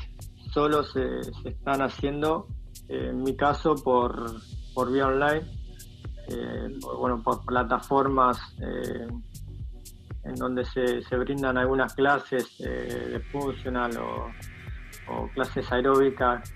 solo 0.54 0.84
se, 0.84 1.20
están 1.44 1.82
haciendo, 1.82 2.48
en 2.88 3.24
mi 3.24 3.36
caso, 3.36 3.76
por, 3.76 4.32
por 4.74 4.92
vía 4.92 5.08
online 5.08 5.58
eh, 6.30 6.78
bueno, 7.00 7.22
por 7.24 7.46
plataformas 7.46 8.38
eh, 8.60 9.08
en 10.28 10.36
donde 10.36 10.66
se, 10.66 11.02
se, 11.02 11.16
brindan 11.18 11.58
algunas 11.58 11.94
clases 11.94 12.60
eh, 12.60 13.10
de 13.12 13.20
funcional 13.32 13.92
o, 13.98 14.32
clases 15.34 15.72
aeróbicas 15.72 16.54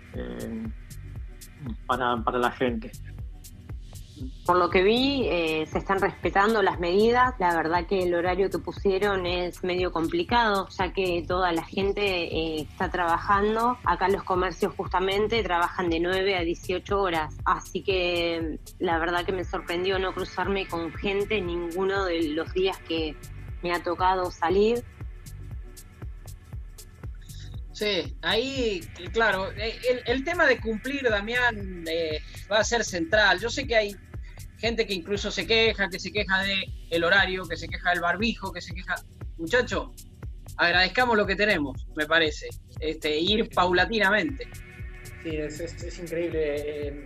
para, 1.87 2.17
para 2.17 2.37
la 2.37 2.51
gente. 2.51 2.91
Por 4.45 4.57
lo 4.57 4.69
que 4.69 4.83
vi, 4.83 5.27
eh, 5.29 5.65
se 5.67 5.77
están 5.77 5.99
respetando 5.99 6.61
las 6.61 6.79
medidas. 6.79 7.33
La 7.39 7.55
verdad 7.55 7.85
que 7.87 8.03
el 8.03 8.13
horario 8.13 8.49
que 8.49 8.59
pusieron 8.59 9.25
es 9.25 9.63
medio 9.63 9.91
complicado, 9.91 10.67
ya 10.77 10.91
que 10.93 11.23
toda 11.27 11.51
la 11.51 11.63
gente 11.63 12.01
eh, 12.01 12.61
está 12.61 12.89
trabajando. 12.89 13.77
Acá 13.83 14.09
los 14.09 14.23
comercios 14.23 14.73
justamente 14.75 15.43
trabajan 15.43 15.89
de 15.89 15.99
9 15.99 16.35
a 16.35 16.41
18 16.41 16.99
horas. 16.99 17.35
Así 17.45 17.83
que 17.83 18.59
la 18.79 18.99
verdad 18.99 19.25
que 19.25 19.31
me 19.31 19.43
sorprendió 19.43 19.99
no 19.99 20.13
cruzarme 20.13 20.67
con 20.67 20.91
gente 20.93 21.41
ninguno 21.41 22.05
de 22.05 22.29
los 22.29 22.53
días 22.53 22.77
que 22.79 23.15
me 23.61 23.73
ha 23.73 23.83
tocado 23.83 24.31
salir. 24.31 24.83
Sí, 27.73 28.15
ahí, 28.21 28.81
claro, 29.11 29.51
eh, 29.53 29.79
el, 30.05 30.23
tema 30.23 30.45
de 30.45 30.59
cumplir, 30.59 31.01
Damián, 31.09 31.83
va 32.51 32.59
a 32.59 32.63
ser 32.63 32.83
central. 32.83 33.39
Yo 33.39 33.49
sé 33.49 33.65
que 33.65 33.75
hay 33.75 33.95
gente 34.59 34.85
que 34.85 34.93
incluso 34.93 35.31
se 35.31 35.47
queja, 35.47 35.89
que 35.89 35.99
se 35.99 36.11
queja 36.11 36.43
de 36.43 36.65
el 36.91 37.03
horario, 37.03 37.47
que 37.47 37.57
se 37.57 37.67
queja 37.67 37.89
del 37.89 38.01
barbijo, 38.01 38.53
que 38.53 38.61
se 38.61 38.73
queja. 38.73 38.95
Muchacho, 39.37 39.91
agradezcamos 40.57 41.17
lo 41.17 41.25
que 41.25 41.35
tenemos, 41.35 41.87
me 41.95 42.05
parece. 42.05 42.47
Este, 42.79 43.17
ir 43.17 43.49
paulatinamente. 43.49 44.47
Sí, 45.23 45.35
es, 45.35 45.99
increíble. 45.99 46.55
Eh, 46.57 47.05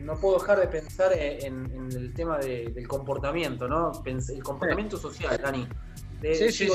no 0.00 0.18
puedo 0.18 0.38
dejar 0.38 0.60
de 0.60 0.66
pensar 0.66 1.12
en, 1.14 1.88
el 1.92 2.12
tema 2.14 2.38
del 2.38 2.88
comportamiento, 2.88 3.68
¿no? 3.68 3.92
El 4.04 4.42
comportamiento 4.42 4.96
social, 4.96 5.38
Dani. 5.42 5.68
sí, 6.22 6.52
sí, 6.52 6.68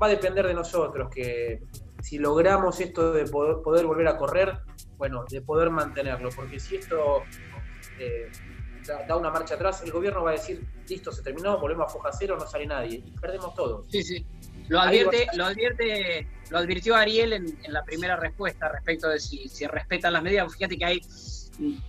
va 0.00 0.06
a 0.06 0.10
depender 0.10 0.46
de 0.46 0.54
nosotros 0.54 1.08
que 1.14 1.62
si 2.02 2.18
logramos 2.18 2.80
esto 2.80 3.12
de 3.12 3.24
poder, 3.26 3.86
volver 3.86 4.08
a 4.08 4.16
correr, 4.16 4.58
bueno, 4.96 5.24
de 5.28 5.40
poder 5.40 5.70
mantenerlo, 5.70 6.30
porque 6.34 6.58
si 6.58 6.76
esto 6.76 7.22
eh, 7.98 8.30
da, 9.06 9.16
una 9.16 9.30
marcha 9.30 9.54
atrás, 9.54 9.82
el 9.82 9.92
gobierno 9.92 10.24
va 10.24 10.30
a 10.30 10.32
decir, 10.34 10.66
listo, 10.88 11.12
se 11.12 11.22
terminó, 11.22 11.58
volvemos 11.58 11.86
a 11.86 11.88
foja 11.90 12.10
cero, 12.12 12.36
no 12.38 12.46
sale 12.46 12.66
nadie, 12.66 13.02
y 13.04 13.10
perdemos 13.20 13.54
todo. 13.54 13.84
Sí, 13.88 14.02
sí. 14.02 14.26
Lo 14.68 14.80
advierte, 14.80 15.26
lo 15.34 15.44
advierte, 15.44 16.26
lo 16.50 16.58
advirtió 16.58 16.96
Ariel 16.96 17.32
en, 17.32 17.56
la 17.68 17.84
primera 17.84 18.16
respuesta 18.16 18.68
respecto 18.68 19.08
de 19.08 19.20
si, 19.20 19.48
si 19.48 19.66
respetan 19.66 20.12
las 20.12 20.22
medidas. 20.22 20.52
Fíjate 20.52 20.78
que 20.78 20.84
hay, 20.84 21.00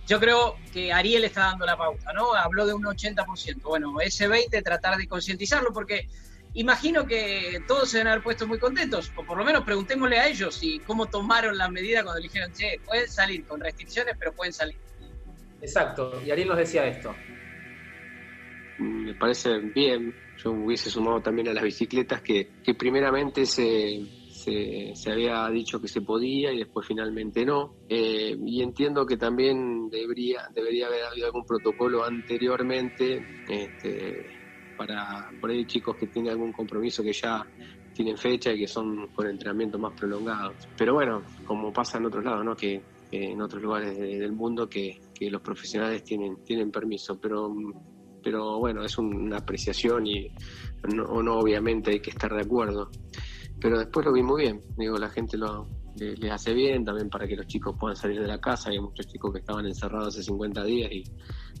yo 0.06 0.20
creo 0.20 0.56
que 0.72 0.92
Ariel 0.92 1.24
está 1.24 1.42
dando 1.42 1.66
la 1.66 1.76
pauta, 1.76 2.12
¿no? 2.12 2.34
Habló 2.34 2.66
de 2.66 2.74
un 2.74 2.82
80%. 2.84 3.62
Bueno, 3.62 4.00
ese 4.00 4.28
20 4.28 4.62
tratar 4.62 4.96
de 4.96 5.06
concientizarlo, 5.06 5.72
porque 5.72 6.08
imagino 6.54 7.06
que 7.06 7.62
todos 7.66 7.90
se 7.90 7.98
deben 7.98 8.12
haber 8.12 8.22
puesto 8.22 8.46
muy 8.46 8.58
contentos, 8.58 9.12
o 9.16 9.24
por 9.24 9.36
lo 9.36 9.44
menos 9.44 9.64
preguntémosle 9.64 10.18
a 10.18 10.28
ellos 10.28 10.58
y 10.62 10.78
cómo 10.80 11.06
tomaron 11.06 11.58
la 11.58 11.68
medida 11.68 12.02
cuando 12.04 12.22
dijeron, 12.22 12.52
che, 12.52 12.80
pueden 12.84 13.08
salir 13.08 13.44
con 13.44 13.60
restricciones, 13.60 14.16
pero 14.18 14.32
pueden 14.32 14.52
salir. 14.52 14.76
Exacto, 15.60 16.22
y 16.24 16.30
Ariel 16.30 16.48
nos 16.48 16.58
decía 16.58 16.86
esto. 16.86 17.14
Me 18.78 19.14
parece 19.14 19.58
bien, 19.58 20.14
yo 20.36 20.50
hubiese 20.52 20.90
sumado 20.90 21.20
también 21.20 21.48
a 21.48 21.52
las 21.52 21.64
bicicletas 21.64 22.20
que, 22.20 22.48
primeramente 22.78 23.46
se, 23.46 24.00
se, 24.44 25.10
había 25.10 25.48
dicho 25.48 25.80
que 25.80 25.88
se 25.88 26.02
podía 26.02 26.52
y 26.52 26.58
después 26.58 26.86
finalmente 26.86 27.44
no. 27.44 27.76
Eh, 27.88 28.36
y 28.44 28.62
entiendo 28.62 29.06
que 29.06 29.16
también 29.16 29.88
debería, 29.88 30.48
debería 30.54 30.86
haber 30.86 31.04
habido 31.04 31.26
algún 31.26 31.44
protocolo 31.44 32.04
anteriormente 32.04 33.24
este, 33.48 34.26
para 34.76 35.30
por 35.40 35.50
ahí 35.50 35.64
chicos 35.66 35.96
que 35.96 36.08
tienen 36.08 36.32
algún 36.32 36.52
compromiso 36.52 37.02
que 37.02 37.12
ya 37.12 37.46
tienen 37.92 38.16
fecha 38.16 38.52
y 38.52 38.58
que 38.58 38.68
son 38.68 39.08
con 39.08 39.26
entrenamiento 39.26 39.78
más 39.78 39.92
prolongado. 39.94 40.54
Pero 40.76 40.94
bueno, 40.94 41.22
como 41.46 41.72
pasa 41.72 41.98
en 41.98 42.06
otros 42.06 42.24
lados, 42.24 42.44
¿no? 42.44 42.56
que 42.56 42.82
en 43.10 43.40
otros 43.40 43.62
lugares 43.62 43.96
del 43.96 44.32
mundo 44.32 44.68
que, 44.68 45.00
los 45.20 45.40
profesionales 45.40 46.04
tienen, 46.04 46.44
tienen 46.44 46.70
permiso, 46.70 47.18
pero, 47.18 47.54
pero 48.22 48.58
bueno, 48.58 48.84
es 48.84 48.98
una 48.98 49.38
apreciación 49.38 50.06
y 50.06 50.28
no, 50.94 51.22
no, 51.22 51.38
obviamente 51.38 51.92
hay 51.92 52.00
que 52.00 52.10
estar 52.10 52.34
de 52.34 52.42
acuerdo. 52.42 52.90
Pero 53.60 53.78
después 53.78 54.04
lo 54.04 54.12
vi 54.12 54.22
muy 54.22 54.42
bien, 54.42 54.62
digo, 54.76 54.96
la 54.98 55.08
gente 55.08 55.36
lo, 55.36 55.68
les 55.96 56.30
hace 56.30 56.52
bien 56.52 56.84
también 56.84 57.08
para 57.08 57.26
que 57.26 57.36
los 57.36 57.46
chicos 57.46 57.76
puedan 57.78 57.96
salir 57.96 58.20
de 58.20 58.26
la 58.26 58.40
casa. 58.40 58.70
Hay 58.70 58.80
muchos 58.80 59.06
chicos 59.06 59.32
que 59.32 59.38
estaban 59.38 59.66
encerrados 59.66 60.08
hace 60.08 60.22
50 60.24 60.64
días 60.64 60.90
y 60.92 61.04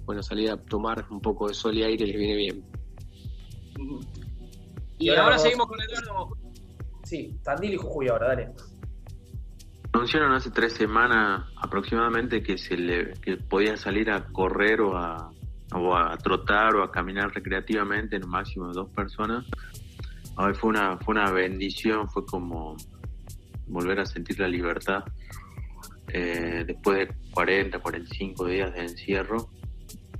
bueno, 0.04 0.22
salir 0.22 0.50
a 0.50 0.56
tomar 0.56 1.06
un 1.10 1.20
poco 1.20 1.48
de 1.48 1.54
sol 1.54 1.76
y 1.76 1.82
aire 1.82 2.06
les 2.06 2.16
viene 2.16 2.36
bien. 2.36 2.64
Y, 4.98 5.10
ahora, 5.10 5.38
seguimos 5.38 5.66
con 5.66 5.78
Eduardo. 5.80 6.36
Sí, 7.04 7.38
Tandil 7.42 7.74
y 7.74 7.76
Jujuy 7.76 8.08
ahora, 8.08 8.28
dale. 8.28 8.52
Anunciaron 9.92 10.32
hace 10.32 10.50
tres 10.50 10.72
semanas 10.72 11.46
aproximadamente 11.56 12.42
que 12.42 12.58
se 12.58 12.76
le 12.76 13.12
que 13.14 13.36
podía 13.36 13.76
salir 13.76 14.10
a 14.10 14.26
correr 14.32 14.80
o 14.80 14.96
a, 14.96 15.30
o 15.72 15.96
a 15.96 16.16
trotar 16.18 16.74
o 16.74 16.82
a 16.82 16.90
caminar 16.90 17.32
recreativamente 17.32 18.16
en 18.16 18.24
un 18.24 18.30
máximo 18.30 18.68
de 18.68 18.72
dos 18.74 18.90
personas. 18.90 19.44
Hoy 20.36 20.54
fue 20.54 20.70
una, 20.70 20.98
fue 20.98 21.12
una 21.12 21.30
bendición, 21.30 22.08
fue 22.08 22.24
como 22.26 22.76
volver 23.66 24.00
a 24.00 24.06
sentir 24.06 24.38
la 24.40 24.48
libertad 24.48 25.04
eh, 26.08 26.64
después 26.66 27.08
de 27.08 27.14
40, 27.30 27.78
45 27.78 28.46
días 28.46 28.72
de 28.74 28.80
encierro 28.80 29.50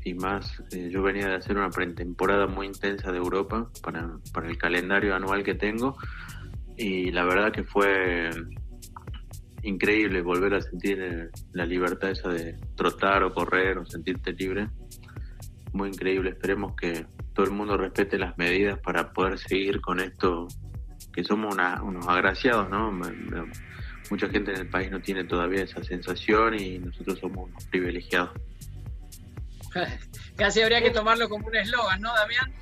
y 0.04 0.14
más. 0.14 0.62
Eh, 0.72 0.88
yo 0.90 1.02
venía 1.02 1.28
de 1.28 1.34
hacer 1.34 1.56
una 1.56 1.70
pretemporada 1.70 2.46
muy 2.46 2.66
intensa 2.66 3.10
de 3.10 3.18
Europa 3.18 3.70
para, 3.82 4.18
para 4.32 4.48
el 4.48 4.56
calendario 4.56 5.14
anual 5.14 5.42
que 5.42 5.54
tengo 5.54 5.96
y 6.76 7.10
la 7.10 7.24
verdad 7.24 7.52
que 7.52 7.64
fue 7.64 8.30
increíble 9.64 10.22
volver 10.22 10.54
a 10.54 10.60
sentir 10.60 11.00
eh, 11.00 11.30
la 11.52 11.64
libertad 11.64 12.10
esa 12.10 12.28
de 12.28 12.56
trotar 12.76 13.24
o 13.24 13.32
correr 13.32 13.78
o 13.78 13.86
sentirte 13.86 14.32
libre. 14.32 14.68
Muy 15.74 15.88
increíble. 15.88 16.30
Esperemos 16.30 16.74
que 16.76 17.04
todo 17.34 17.44
el 17.46 17.52
mundo 17.52 17.76
respete 17.76 18.16
las 18.16 18.38
medidas 18.38 18.78
para 18.78 19.12
poder 19.12 19.38
seguir 19.38 19.80
con 19.80 19.98
esto, 19.98 20.46
que 21.12 21.24
somos 21.24 21.56
unos 21.82 22.06
agraciados, 22.08 22.70
¿no? 22.70 22.92
Mucha 24.08 24.28
gente 24.28 24.52
en 24.52 24.58
el 24.60 24.68
país 24.68 24.90
no 24.90 25.00
tiene 25.00 25.24
todavía 25.24 25.64
esa 25.64 25.82
sensación 25.82 26.54
y 26.58 26.78
nosotros 26.78 27.18
somos 27.18 27.48
unos 27.50 27.64
privilegiados. 27.66 28.30
Casi 30.36 30.62
habría 30.62 30.80
que 30.80 30.90
tomarlo 30.90 31.28
como 31.28 31.48
un 31.48 31.56
eslogan, 31.56 32.00
¿no, 32.00 32.14
Damián? 32.14 32.52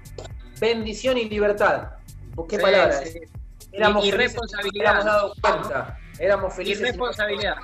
Bendición 0.59 1.19
y 1.19 1.29
libertad. 1.29 1.89
¿Qué 2.49 2.59
palabras? 2.59 3.15
éramos 3.73 4.05
y 4.07 4.11
felices, 4.11 4.33
responsabilidad. 4.33 4.95
nos 4.95 5.05
habíamos 5.07 5.41
dado 5.43 5.61
cuenta. 5.61 5.99
Éramos 6.19 6.53
Y 6.55 6.57
felices. 6.57 6.81
y- 6.81 6.85
responsabilidad. 6.85 7.57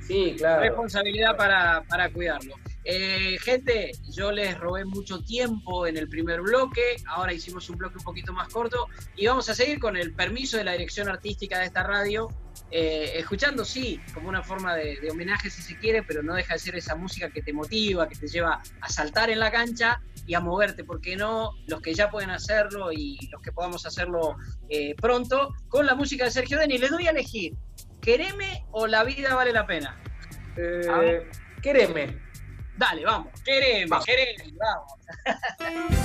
Sí, 0.00 0.34
claro. 0.38 0.62
responsabilidad 0.62 1.36
para, 1.36 1.82
para 1.88 2.10
cuidarlo. 2.10 2.54
Eh, 2.84 3.38
gente, 3.40 3.92
yo 4.10 4.32
les 4.32 4.58
robé 4.58 4.84
mucho 4.84 5.20
tiempo 5.22 5.86
en 5.86 5.96
el 5.96 6.08
primer 6.08 6.40
bloque, 6.40 6.96
ahora 7.06 7.32
hicimos 7.32 7.70
un 7.70 7.78
bloque 7.78 7.98
un 7.98 8.04
poquito 8.04 8.32
más 8.32 8.48
corto 8.48 8.88
y 9.14 9.26
vamos 9.26 9.48
a 9.48 9.54
seguir 9.54 9.78
con 9.78 9.96
el 9.96 10.14
permiso 10.14 10.56
de 10.56 10.64
la 10.64 10.72
dirección 10.72 11.08
artística 11.08 11.60
de 11.60 11.66
esta 11.66 11.84
radio, 11.84 12.28
eh, 12.72 13.12
escuchando, 13.16 13.64
sí, 13.64 14.00
como 14.14 14.28
una 14.28 14.42
forma 14.42 14.74
de, 14.74 14.98
de 15.00 15.10
homenaje 15.10 15.48
si 15.48 15.62
se 15.62 15.78
quiere, 15.78 16.02
pero 16.02 16.22
no 16.22 16.34
deja 16.34 16.54
de 16.54 16.58
ser 16.58 16.74
esa 16.74 16.96
música 16.96 17.30
que 17.30 17.42
te 17.42 17.52
motiva, 17.52 18.08
que 18.08 18.16
te 18.16 18.26
lleva 18.26 18.60
a 18.80 18.88
saltar 18.88 19.30
en 19.30 19.38
la 19.38 19.52
cancha 19.52 20.00
y 20.26 20.34
a 20.34 20.40
moverte, 20.40 20.82
porque 20.82 21.16
no 21.16 21.52
los 21.66 21.80
que 21.82 21.94
ya 21.94 22.10
pueden 22.10 22.30
hacerlo 22.30 22.92
y 22.92 23.28
los 23.30 23.42
que 23.42 23.52
podamos 23.52 23.86
hacerlo 23.86 24.36
eh, 24.68 24.94
pronto, 24.96 25.54
con 25.68 25.86
la 25.86 25.94
música 25.94 26.24
de 26.24 26.30
Sergio 26.30 26.58
Deni. 26.58 26.78
Les 26.78 26.90
doy 26.90 27.06
a 27.06 27.10
elegir, 27.10 27.54
¿quereme 28.00 28.64
o 28.72 28.86
la 28.86 29.04
vida 29.04 29.34
vale 29.34 29.52
la 29.52 29.66
pena? 29.66 30.00
Eh, 30.56 30.88
A 30.90 30.98
ver. 30.98 31.30
quereme. 31.62 32.31
Dale, 32.76 33.04
vamos. 33.04 33.32
Quereme, 33.44 33.86
Vamos. 33.86 34.04
quereme, 34.04 34.52
vamos. 34.58 36.02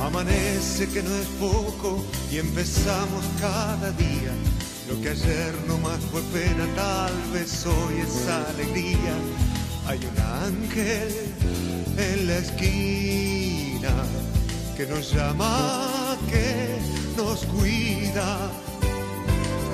Amanece 0.00 0.88
que 0.88 1.02
no 1.02 1.14
es 1.14 1.26
poco 1.38 2.04
y 2.30 2.38
empezamos 2.38 3.24
cada 3.40 3.90
día. 3.92 4.32
Que 5.02 5.10
ayer 5.10 5.52
no 5.66 5.78
más 5.78 5.98
fue 6.12 6.22
pena, 6.32 6.64
tal 6.76 7.12
vez 7.32 7.66
hoy 7.66 8.00
es 8.00 8.28
alegría. 8.28 9.14
Hay 9.88 9.98
un 9.98 10.18
ángel 10.20 11.08
en 11.98 12.28
la 12.28 12.38
esquina 12.38 13.90
que 14.76 14.86
nos 14.86 15.12
llama, 15.12 16.16
que 16.30 16.78
nos 17.16 17.44
cuida. 17.46 18.48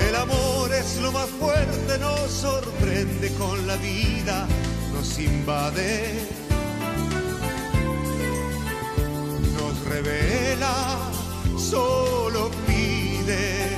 El 0.09 0.17
amor 0.17 0.73
es 0.73 0.97
lo 1.03 1.13
más 1.13 1.29
fuerte, 1.29 1.99
nos 1.99 2.31
sorprende 2.31 3.31
con 3.33 3.67
la 3.67 3.77
vida, 3.77 4.47
nos 4.95 5.19
invade 5.19 6.15
nos 9.59 9.85
revela, 9.85 10.99
solo 11.59 12.51
pide 12.67 13.78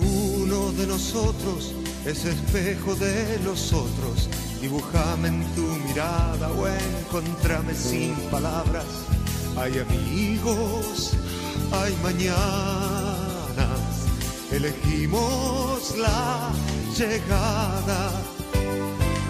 uno 0.00 0.72
de 0.72 0.86
nosotros 0.86 1.72
es 2.04 2.24
espejo 2.24 2.94
de 2.94 3.38
los 3.44 3.72
otros. 3.72 4.28
Dibújame 4.60 5.28
en 5.28 5.44
tu 5.54 5.62
mirada 5.86 6.50
o 6.50 6.66
encontrame 6.66 7.74
sin 7.74 8.14
palabras. 8.30 8.86
Hay 9.56 9.78
amigos, 9.78 11.12
hay 11.72 11.94
mañanas. 12.02 13.80
Elegimos 14.50 15.96
la 15.96 16.50
llegada. 16.96 18.10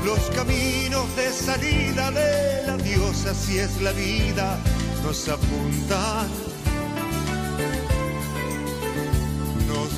Los 0.04 0.20
caminos 0.34 1.04
de 1.16 1.30
salida 1.30 2.10
de 2.10 2.66
la 2.66 2.76
diosa, 2.78 3.34
si 3.34 3.58
es 3.58 3.80
la 3.82 3.92
vida, 3.92 4.58
nos 5.04 5.28
apuntan 5.28 6.49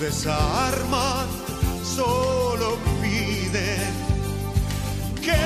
desarman, 0.03 1.28
solo 1.84 2.76
piden 3.00 3.92
que 5.22 5.42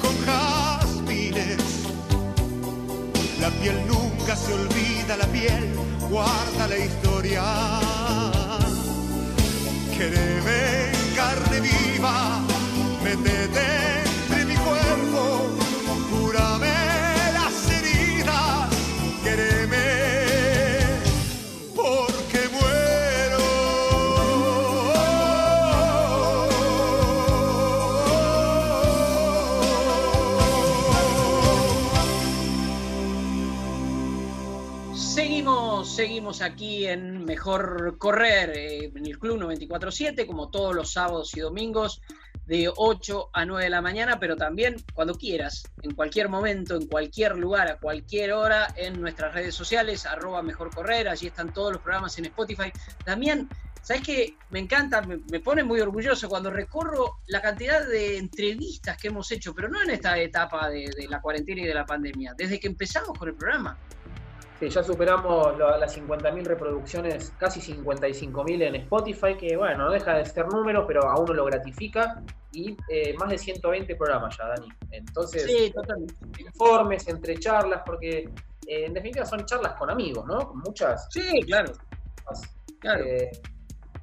con. 0.00 0.16
La 3.40 3.50
piel 3.60 3.86
nunca 3.86 4.34
se 4.36 4.54
olvida, 4.54 5.16
la 5.18 5.26
piel 5.26 5.74
guarda 6.08 6.66
la 6.66 6.78
historia. 6.78 7.42
Quéreme 9.96 10.92
en 10.92 11.14
carne 11.14 11.60
viva, 11.60 12.40
métete 13.04 13.85
Seguimos, 36.06 36.40
aquí 36.40 36.86
en 36.86 37.24
Mejor 37.24 37.98
Correr, 37.98 38.56
eh, 38.56 38.92
en 38.94 39.06
el 39.06 39.18
Club 39.18 39.40
94.7, 39.40 40.24
como 40.24 40.50
todos 40.50 40.72
los 40.72 40.92
sábados 40.92 41.36
y 41.36 41.40
domingos, 41.40 42.00
de 42.46 42.70
8 42.76 43.30
a 43.32 43.44
9 43.44 43.64
de 43.64 43.70
la 43.70 43.82
mañana, 43.82 44.20
pero 44.20 44.36
también 44.36 44.76
cuando 44.94 45.16
quieras, 45.16 45.64
en 45.82 45.96
cualquier 45.96 46.28
momento, 46.28 46.76
en 46.76 46.86
cualquier 46.86 47.36
lugar, 47.36 47.66
a 47.66 47.78
cualquier 47.78 48.34
hora, 48.34 48.72
en 48.76 49.00
nuestras 49.00 49.34
redes 49.34 49.56
sociales, 49.56 50.06
arroba 50.06 50.42
Mejor 50.42 50.72
Correr, 50.72 51.08
allí 51.08 51.26
están 51.26 51.52
todos 51.52 51.72
los 51.72 51.82
programas 51.82 52.16
en 52.18 52.26
Spotify. 52.26 52.70
También, 53.04 53.48
¿sabes 53.82 54.04
qué? 54.04 54.36
Me 54.50 54.60
encanta, 54.60 55.02
me, 55.02 55.40
pone 55.40 55.64
muy 55.64 55.80
orgulloso 55.80 56.28
cuando 56.28 56.52
recorro 56.52 57.16
la 57.26 57.42
cantidad 57.42 57.84
de 57.84 58.16
entrevistas 58.16 58.96
que 58.96 59.08
hemos 59.08 59.28
hecho, 59.32 59.52
pero 59.56 59.68
no 59.68 59.82
en 59.82 59.90
esta 59.90 60.16
etapa 60.20 60.68
de 60.70 60.88
la 61.10 61.20
cuarentena 61.20 61.62
y 61.62 61.66
de 61.66 61.74
la 61.74 61.84
pandemia, 61.84 62.32
desde 62.38 62.60
que 62.60 62.68
empezamos 62.68 63.18
con 63.18 63.28
el 63.28 63.34
programa. 63.34 63.76
Sí, 64.58 64.70
ya 64.70 64.82
superamos 64.82 65.56
lo- 65.58 65.76
las 65.76 65.92
50.000 65.96 66.44
reproducciones, 66.46 67.30
casi 67.38 67.60
55.000 67.60 68.62
en 68.62 68.76
Spotify, 68.76 69.36
que 69.36 69.54
bueno, 69.56 69.84
no 69.84 69.90
deja 69.90 70.14
de 70.14 70.24
ser 70.24 70.46
número, 70.48 70.86
pero 70.86 71.02
a 71.08 71.18
uno 71.20 71.34
lo 71.34 71.44
gratifica. 71.44 72.22
Y 72.52 72.74
eh, 72.88 73.14
más 73.18 73.28
de 73.28 73.36
120 73.36 73.94
programas 73.96 74.34
ya, 74.38 74.46
Dani. 74.48 74.68
Entonces, 74.92 75.42
Sí, 75.44 75.72
informes, 76.38 77.06
entre 77.06 77.38
charlas, 77.38 77.82
porque 77.84 78.30
eh, 78.66 78.86
en 78.86 78.94
definitiva 78.94 79.26
son 79.26 79.44
charlas 79.44 79.74
con 79.74 79.90
amigos, 79.90 80.24
¿no? 80.26 80.38
Con 80.48 80.58
muchas. 80.60 81.06
Sí, 81.10 81.42
claro. 81.42 81.72
claro. 82.78 83.04
Eh, 83.04 83.30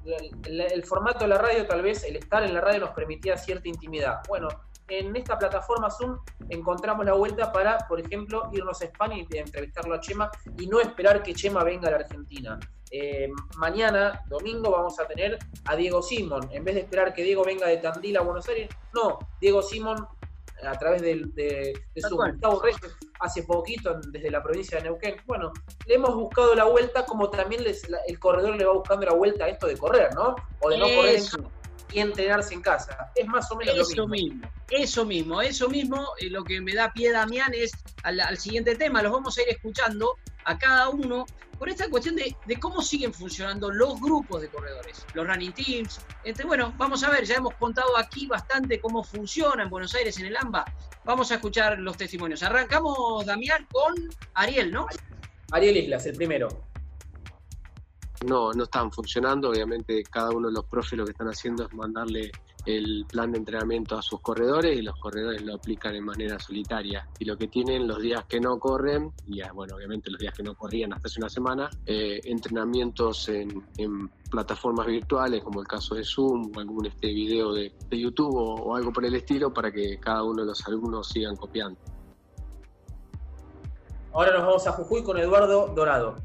el, 0.04 0.30
el- 0.46 0.60
el 0.72 0.84
formato 0.84 1.20
de 1.24 1.28
la 1.28 1.38
radio, 1.38 1.66
tal 1.66 1.82
vez 1.82 2.04
el 2.04 2.16
estar 2.16 2.44
en 2.44 2.54
la 2.54 2.60
radio 2.60 2.80
nos 2.80 2.90
permitía 2.90 3.36
cierta 3.36 3.68
intimidad. 3.68 4.20
Bueno, 4.28 4.48
en 4.88 5.16
esta 5.16 5.38
plataforma 5.38 5.90
Zoom 5.90 6.18
encontramos 6.50 7.04
la 7.06 7.14
vuelta 7.14 7.50
para, 7.52 7.78
por 7.88 8.00
ejemplo, 8.00 8.50
irnos 8.52 8.80
a 8.82 8.84
España 8.84 9.16
y 9.16 9.36
entrevistarlo 9.38 9.94
a 9.94 10.00
Chema 10.00 10.30
y 10.58 10.66
no 10.66 10.80
esperar 10.80 11.22
que 11.22 11.34
Chema 11.34 11.64
venga 11.64 11.88
a 11.88 11.92
la 11.92 11.96
Argentina. 11.98 12.58
Eh, 12.90 13.28
mañana, 13.56 14.22
domingo, 14.28 14.70
vamos 14.70 15.00
a 15.00 15.06
tener 15.06 15.38
a 15.64 15.74
Diego 15.74 16.00
Simón. 16.02 16.48
En 16.52 16.64
vez 16.64 16.74
de 16.76 16.82
esperar 16.82 17.12
que 17.12 17.22
Diego 17.24 17.44
venga 17.44 17.66
de 17.66 17.78
Tandil 17.78 18.16
a 18.18 18.20
Buenos 18.20 18.46
Aires, 18.48 18.68
no, 18.94 19.18
Diego 19.40 19.62
Simón 19.62 20.06
a 20.62 20.78
través 20.78 21.02
de, 21.02 21.72
su. 22.08 22.16
Gustavo 22.32 22.62
Reyes 22.62 22.80
hace 23.20 23.42
poquito 23.42 23.98
desde 24.08 24.30
la 24.30 24.42
provincia 24.42 24.78
de 24.78 24.84
Neuquén. 24.84 25.16
Bueno, 25.26 25.52
le 25.86 25.94
hemos 25.96 26.14
buscado 26.14 26.54
la 26.54 26.64
vuelta 26.64 27.04
como 27.04 27.28
también 27.30 27.64
les- 27.64 27.88
la- 27.90 27.98
el 28.06 28.18
corredor 28.18 28.54
le 28.56 28.64
va 28.64 28.72
buscando 28.74 29.04
la 29.06 29.12
vuelta 29.14 29.44
a 29.46 29.48
esto 29.48 29.66
de 29.66 29.76
correr, 29.76 30.14
¿no? 30.14 30.36
O 30.60 30.70
de 30.70 30.78
no 30.78 30.86
correr 30.96 31.16
en. 31.16 31.20
Y 31.94 32.00
entrenarse 32.00 32.54
en 32.54 32.60
casa. 32.60 33.10
Es 33.14 33.26
más 33.26 33.50
o 33.52 33.56
menos 33.56 33.76
eso 33.76 33.96
lo 33.96 34.08
mismo. 34.08 34.34
mismo. 34.34 34.50
Eso 34.68 35.04
mismo, 35.04 35.40
eso 35.40 35.68
mismo, 35.68 36.08
eh, 36.18 36.28
lo 36.28 36.42
que 36.42 36.60
me 36.60 36.74
da 36.74 36.92
pie 36.92 37.12
Damián 37.12 37.52
es 37.54 37.72
al, 38.02 38.20
al 38.20 38.36
siguiente 38.36 38.74
tema, 38.74 39.02
los 39.02 39.12
vamos 39.12 39.38
a 39.38 39.42
ir 39.42 39.48
escuchando 39.48 40.16
a 40.44 40.58
cada 40.58 40.88
uno 40.88 41.24
por 41.58 41.68
esta 41.68 41.88
cuestión 41.88 42.16
de, 42.16 42.36
de 42.46 42.58
cómo 42.58 42.82
siguen 42.82 43.14
funcionando 43.14 43.70
los 43.70 44.00
grupos 44.00 44.42
de 44.42 44.48
corredores, 44.48 45.06
los 45.14 45.26
running 45.26 45.52
teams. 45.52 46.00
Entre, 46.24 46.44
bueno, 46.44 46.74
vamos 46.76 47.04
a 47.04 47.10
ver, 47.10 47.24
ya 47.24 47.36
hemos 47.36 47.54
contado 47.54 47.96
aquí 47.96 48.26
bastante 48.26 48.80
cómo 48.80 49.04
funciona 49.04 49.62
en 49.62 49.70
Buenos 49.70 49.94
Aires 49.94 50.18
en 50.18 50.26
el 50.26 50.36
AMBA. 50.36 50.64
Vamos 51.04 51.30
a 51.30 51.36
escuchar 51.36 51.78
los 51.78 51.96
testimonios. 51.96 52.42
Arrancamos, 52.42 53.24
Damián, 53.24 53.66
con 53.70 53.94
Ariel, 54.34 54.72
¿no? 54.72 54.86
Ariel 55.52 55.76
Islas, 55.76 56.06
el 56.06 56.16
primero. 56.16 56.48
No, 58.24 58.52
no 58.52 58.64
están 58.64 58.90
funcionando. 58.90 59.50
Obviamente 59.50 60.02
cada 60.04 60.30
uno 60.30 60.48
de 60.48 60.54
los 60.54 60.64
profes 60.64 60.98
lo 60.98 61.04
que 61.04 61.12
están 61.12 61.28
haciendo 61.28 61.64
es 61.64 61.74
mandarle 61.74 62.30
el 62.66 63.04
plan 63.06 63.30
de 63.30 63.38
entrenamiento 63.38 63.98
a 63.98 64.02
sus 64.02 64.20
corredores 64.20 64.78
y 64.78 64.82
los 64.82 64.98
corredores 64.98 65.42
lo 65.42 65.54
aplican 65.54 65.94
en 65.94 66.04
manera 66.04 66.38
solitaria. 66.38 67.08
Y 67.18 67.24
lo 67.24 67.36
que 67.36 67.48
tienen 67.48 67.86
los 67.86 68.00
días 68.00 68.24
que 68.24 68.40
no 68.40 68.58
corren, 68.58 69.12
y 69.26 69.42
ah, 69.42 69.52
bueno, 69.52 69.76
obviamente 69.76 70.10
los 70.10 70.18
días 70.18 70.34
que 70.34 70.42
no 70.42 70.54
corrían 70.54 70.92
hasta 70.92 71.08
hace 71.08 71.20
una 71.20 71.28
semana, 71.28 71.70
eh, 71.84 72.20
entrenamientos 72.24 73.28
en, 73.28 73.64
plataformas 74.30 74.86
virtuales 74.86 75.44
como 75.44 75.60
el 75.60 75.68
caso 75.68 75.94
de 75.94 76.02
Zoom 76.02 76.50
o 76.56 76.58
algún 76.58 76.86
este 76.86 77.06
video 77.06 77.52
de, 77.52 77.72
de 77.88 78.00
YouTube 78.00 78.34
o, 78.34 78.54
o 78.54 78.74
algo 78.74 78.92
por 78.92 79.04
el 79.04 79.14
estilo 79.14 79.52
para 79.52 79.70
que 79.70 80.00
cada 80.00 80.24
uno 80.24 80.42
de 80.42 80.48
los 80.48 80.66
alumnos 80.66 81.08
sigan 81.08 81.36
copiando. 81.36 81.78
Ahora 84.12 84.32
nos 84.32 84.42
vamos 84.42 84.66
a 84.66 84.72
Jujuy 84.72 85.02
con 85.02 85.18
Eduardo 85.18 85.68
Dorado. 85.74 86.16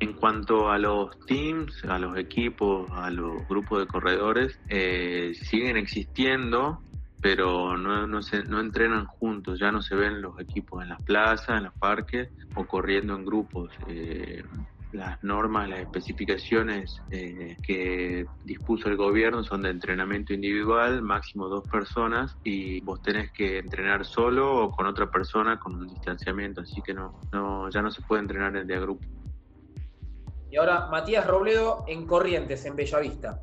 En 0.00 0.12
cuanto 0.12 0.70
a 0.70 0.78
los 0.78 1.18
teams, 1.26 1.84
a 1.84 1.98
los 1.98 2.16
equipos, 2.16 2.88
a 2.92 3.10
los 3.10 3.46
grupos 3.48 3.80
de 3.80 3.86
corredores, 3.86 4.58
eh, 4.68 5.32
siguen 5.34 5.76
existiendo, 5.76 6.80
pero 7.20 7.76
no, 7.76 8.06
no, 8.06 8.22
se, 8.22 8.44
no 8.44 8.60
entrenan 8.60 9.06
juntos, 9.06 9.58
ya 9.58 9.72
no 9.72 9.82
se 9.82 9.96
ven 9.96 10.22
los 10.22 10.38
equipos 10.38 10.82
en 10.82 10.90
las 10.90 11.02
plazas, 11.02 11.58
en 11.58 11.64
los 11.64 11.74
parques 11.74 12.28
o 12.54 12.64
corriendo 12.64 13.16
en 13.16 13.24
grupos. 13.24 13.72
Eh, 13.88 14.44
las 14.92 15.22
normas, 15.22 15.68
las 15.68 15.80
especificaciones 15.80 17.02
eh, 17.10 17.56
que 17.62 18.24
dispuso 18.44 18.88
el 18.88 18.96
gobierno 18.96 19.42
son 19.44 19.62
de 19.62 19.70
entrenamiento 19.70 20.32
individual, 20.32 21.02
máximo 21.02 21.48
dos 21.48 21.68
personas, 21.68 22.36
y 22.44 22.80
vos 22.80 23.02
tenés 23.02 23.30
que 23.32 23.58
entrenar 23.58 24.04
solo 24.04 24.64
o 24.64 24.70
con 24.70 24.86
otra 24.86 25.10
persona 25.10 25.58
con 25.58 25.74
un 25.74 25.88
distanciamiento, 25.88 26.62
así 26.62 26.80
que 26.82 26.94
no, 26.94 27.20
no 27.32 27.68
ya 27.68 27.82
no 27.82 27.90
se 27.90 28.00
puede 28.02 28.22
entrenar 28.22 28.64
de 28.64 28.74
a 28.74 28.80
grupo. 28.80 29.04
Y 30.50 30.56
ahora 30.56 30.88
Matías 30.90 31.26
Robledo 31.26 31.84
en 31.86 32.06
Corrientes, 32.06 32.64
en 32.64 32.76
Bellavista. 32.76 33.42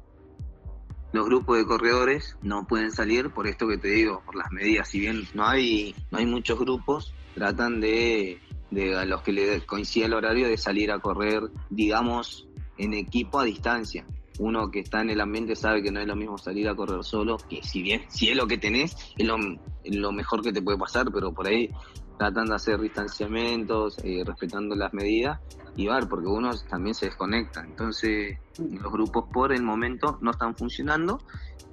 Los 1.14 1.26
grupos 1.28 1.58
de 1.58 1.66
corredores 1.66 2.36
no 2.42 2.68
pueden 2.68 2.92
salir 2.92 3.30
por 3.30 3.48
esto 3.48 3.68
que 3.68 3.78
te 3.78 3.88
digo, 3.88 4.22
por 4.26 4.36
las 4.36 4.52
medidas. 4.52 4.90
Si 4.90 5.00
bien 5.00 5.24
no 5.34 5.46
hay, 5.46 5.96
no 6.12 6.18
hay 6.18 6.26
muchos 6.26 6.60
grupos, 6.60 7.14
tratan 7.36 7.80
de, 7.80 8.40
de 8.72 8.98
a 8.98 9.06
los 9.06 9.22
que 9.22 9.32
le 9.32 9.66
coincide 9.66 10.06
el 10.06 10.14
horario 10.14 10.48
de 10.48 10.58
salir 10.58 10.92
a 10.92 11.00
correr, 11.00 11.44
digamos, 11.70 12.48
en 12.78 12.94
equipo 12.94 13.40
a 13.40 13.46
distancia. 13.46 14.06
Uno 14.40 14.70
que 14.70 14.80
está 14.80 15.02
en 15.02 15.12
el 15.12 15.22
ambiente 15.22 15.56
sabe 15.56 15.82
que 15.82 15.92
no 15.92 16.02
es 16.02 16.08
lo 16.08 16.16
mismo 16.18 16.38
salir 16.38 16.68
a 16.68 16.76
correr 16.76 17.02
solo, 17.04 17.38
que 17.38 17.64
si 17.64 17.82
bien, 17.82 18.04
si 18.10 18.30
es 18.30 18.36
lo 18.36 18.48
que 18.48 18.58
tenés, 18.58 18.98
es 19.18 19.26
lo, 19.26 19.38
lo 19.86 20.12
mejor 20.12 20.42
que 20.42 20.52
te 20.52 20.62
puede 20.62 20.78
pasar, 20.78 21.10
pero 21.14 21.34
por 21.34 21.48
ahí 21.48 21.70
tratan 22.18 22.48
de 22.48 22.56
hacer 22.56 22.80
distanciamientos, 22.80 23.98
eh, 24.04 24.24
respetando 24.26 24.76
las 24.76 24.94
medidas 24.94 25.40
y 25.76 25.88
ver, 25.88 26.08
porque 26.08 26.28
uno 26.28 26.52
también 26.70 26.96
se 26.96 27.08
desconecta. 27.08 27.62
Entonces, 27.62 28.38
los 28.58 28.92
grupos 28.92 29.26
por 29.32 29.52
el 29.52 29.64
momento 29.64 30.18
no 30.22 30.32
están 30.32 30.56
funcionando. 30.56 31.22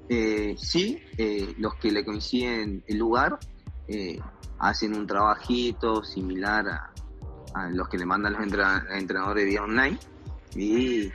Eh, 0.09 0.57
sí, 0.59 1.03
eh, 1.17 1.55
los 1.59 1.77
que 1.77 1.93
le 1.93 2.05
coinciden 2.05 2.83
el 2.87 2.99
lugar 2.99 3.39
hacen 4.59 4.97
un 4.97 5.07
trabajito 5.07 6.03
similar 6.03 6.67
a, 6.67 6.93
a 7.55 7.69
los 7.69 7.89
que 7.91 7.99
le 7.99 8.07
mandan 8.07 8.33
los 8.33 8.43
entrenadores 8.43 9.45
vía 9.45 9.63
online 9.63 9.99
y, 10.55 11.11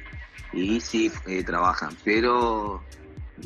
y 0.54 0.80
sí 0.80 1.12
trabajan, 1.44 1.90
pero 2.04 2.84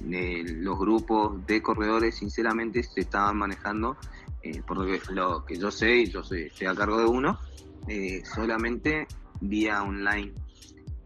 los 0.05 0.79
grupos 0.79 1.45
de 1.45 1.61
corredores 1.61 2.15
sinceramente 2.15 2.83
se 2.83 3.01
estaban 3.01 3.37
manejando, 3.37 3.97
eh, 4.43 4.61
por 4.65 4.77
lo 4.77 4.85
que, 4.85 4.99
lo 5.13 5.45
que 5.45 5.57
yo 5.57 5.71
sé, 5.71 5.95
y 5.97 6.09
yo 6.09 6.23
soy, 6.23 6.43
estoy 6.43 6.67
a 6.67 6.75
cargo 6.75 6.97
de 6.99 7.05
uno, 7.05 7.39
eh, 7.87 8.21
solamente 8.25 9.07
vía 9.39 9.83
online, 9.83 10.33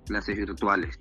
clases 0.06 0.36
virtuales. 0.38 1.00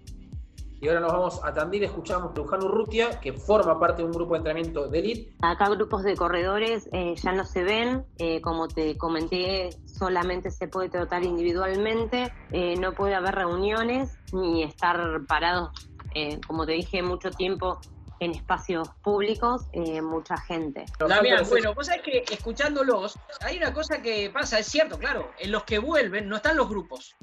Y 0.81 0.89
ahora 0.89 1.01
nos 1.01 1.13
vamos 1.13 1.41
a 1.43 1.55
Tandil, 1.55 1.85
escuchamos 1.85 2.33
a 2.33 2.37
Luján 2.37 2.63
Urrutia, 2.63 3.19
que 3.19 3.33
forma 3.33 3.81
parte 3.81 4.03
de 4.03 4.07
un 4.07 4.13
grupo 4.13 4.35
de 4.35 4.39
entrenamiento 4.39 4.87
de 4.87 4.99
elite. 4.99 5.33
Acá 5.41 5.71
grupos 5.71 6.03
de 6.03 6.15
corredores 6.15 6.91
eh, 6.93 7.15
ya 7.17 7.33
no 7.33 7.47
se 7.47 7.63
ven, 7.63 8.05
eh, 8.19 8.43
como 8.43 8.69
te 8.69 8.99
comenté, 8.99 9.71
solamente 9.87 10.51
se 10.51 10.69
puede 10.69 10.91
trotar 10.91 11.25
individualmente, 11.25 12.31
eh, 12.53 12.77
no 12.77 12.93
puede 12.93 13.15
haber 13.15 13.35
reuniones 13.35 14.19
ni 14.35 14.63
estar 14.63 15.25
parados, 15.27 15.71
eh, 16.15 16.39
como 16.47 16.67
te 16.67 16.73
dije, 16.73 17.03
mucho 17.03 17.31
tiempo 17.31 17.81
en 18.21 18.33
espacios 18.33 18.89
públicos, 19.03 19.63
eh, 19.73 20.01
mucha 20.01 20.37
gente. 20.37 20.85
Damián, 20.99 21.45
bueno, 21.49 21.75
vos 21.75 21.87
sabés 21.87 22.03
que 22.03 22.25
escuchándolos, 22.31 23.19
hay 23.41 23.57
una 23.57 23.73
cosa 23.73 24.01
que 24.01 24.31
pasa, 24.31 24.59
es 24.59 24.67
cierto, 24.67 24.99
claro, 24.99 25.31
en 25.39 25.51
los 25.53 25.65
que 25.65 25.79
vuelven 25.79 26.29
no 26.29 26.37
están 26.37 26.57
los 26.57 26.69
grupos. 26.69 27.17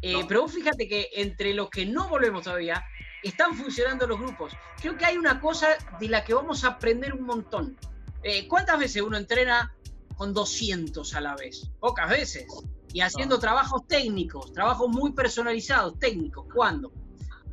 Eh, 0.00 0.24
Pero 0.28 0.42
vos 0.42 0.52
fíjate 0.52 0.86
que 0.88 1.08
entre 1.14 1.54
los 1.54 1.70
que 1.70 1.84
no 1.84 2.08
volvemos 2.08 2.44
todavía, 2.44 2.84
están 3.22 3.54
funcionando 3.54 4.06
los 4.06 4.18
grupos. 4.18 4.52
Creo 4.80 4.96
que 4.96 5.04
hay 5.04 5.16
una 5.16 5.40
cosa 5.40 5.68
de 5.98 6.08
la 6.08 6.24
que 6.24 6.34
vamos 6.34 6.64
a 6.64 6.68
aprender 6.68 7.12
un 7.14 7.22
montón. 7.22 7.76
Eh, 8.22 8.46
¿Cuántas 8.46 8.78
veces 8.78 9.02
uno 9.02 9.16
entrena 9.16 9.74
con 10.16 10.32
200 10.32 11.14
a 11.14 11.20
la 11.20 11.34
vez? 11.34 11.70
Pocas 11.80 12.08
veces. 12.08 12.46
Y 12.92 13.00
haciendo 13.00 13.38
trabajos 13.38 13.86
técnicos, 13.86 14.52
trabajos 14.52 14.88
muy 14.88 15.12
personalizados, 15.12 15.98
técnicos. 15.98 16.46
¿Cuándo? 16.54 16.92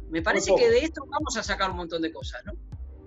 Me 0.09 0.21
parece 0.21 0.53
que 0.55 0.69
de 0.69 0.79
esto 0.79 1.03
vamos 1.07 1.35
a 1.35 1.43
sacar 1.43 1.71
un 1.71 1.77
montón 1.77 2.01
de 2.01 2.11
cosas, 2.13 2.43
¿no? 2.45 2.53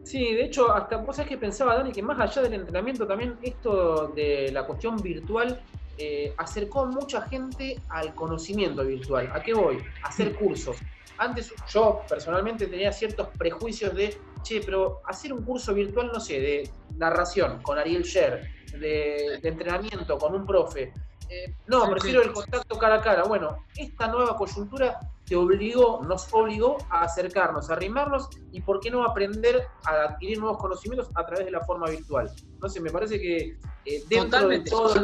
Sí, 0.08 0.32
de 0.32 0.44
hecho, 0.44 0.72
hasta 0.72 0.96
vos 0.96 1.16
sabés 1.16 1.28
que 1.28 1.36
pensaba, 1.36 1.76
Dani, 1.76 1.92
que 1.92 2.02
más 2.02 2.18
allá 2.18 2.40
del 2.40 2.54
entrenamiento, 2.54 3.06
también 3.06 3.36
esto 3.42 4.08
de 4.16 4.50
la 4.50 4.64
cuestión 4.64 4.96
virtual 4.96 5.60
eh, 5.98 6.32
acercó 6.38 6.80
a 6.80 6.86
mucha 6.86 7.20
gente 7.28 7.78
al 7.90 8.14
conocimiento 8.14 8.82
virtual. 8.86 9.30
¿A 9.34 9.42
qué 9.42 9.52
voy? 9.52 9.84
A 10.02 10.08
hacer 10.08 10.34
cursos. 10.34 10.78
Antes 11.18 11.52
yo 11.68 12.00
personalmente 12.08 12.68
tenía 12.68 12.90
ciertos 12.90 13.28
prejuicios 13.36 13.94
de, 13.94 14.16
che, 14.42 14.62
pero 14.64 15.02
hacer 15.04 15.30
un 15.30 15.42
curso 15.42 15.74
virtual, 15.74 16.10
no 16.10 16.20
sé, 16.20 16.40
de 16.40 16.70
narración 16.96 17.60
con 17.60 17.76
Ariel 17.76 18.04
Sher, 18.04 18.48
de, 18.78 19.38
de 19.42 19.48
entrenamiento 19.50 20.16
con 20.16 20.34
un 20.34 20.46
profe. 20.46 20.94
Eh, 21.28 21.52
no, 21.66 21.86
prefiero 21.90 22.22
el 22.22 22.32
contacto 22.32 22.78
cara 22.78 22.94
a 22.94 23.00
cara. 23.02 23.24
Bueno, 23.24 23.66
esta 23.76 24.06
nueva 24.06 24.38
coyuntura 24.38 24.98
te 25.28 25.36
obligó, 25.36 26.02
nos 26.02 26.32
obligó 26.32 26.78
a 26.90 27.02
acercarnos, 27.02 27.68
a 27.68 27.74
arrimarnos 27.74 28.28
y 28.50 28.60
por 28.62 28.80
qué 28.80 28.90
no 28.90 29.04
aprender 29.04 29.66
a 29.84 30.04
adquirir 30.04 30.38
nuevos 30.38 30.58
conocimientos 30.58 31.10
a 31.14 31.26
través 31.26 31.44
de 31.44 31.50
la 31.50 31.60
forma 31.60 31.88
virtual. 31.90 32.30
Entonces 32.54 32.80
me 32.80 32.90
parece 32.90 33.20
que 33.20 33.58
eh, 33.84 34.04
dentro, 34.08 34.48
de 34.48 34.60
todo, 34.60 34.94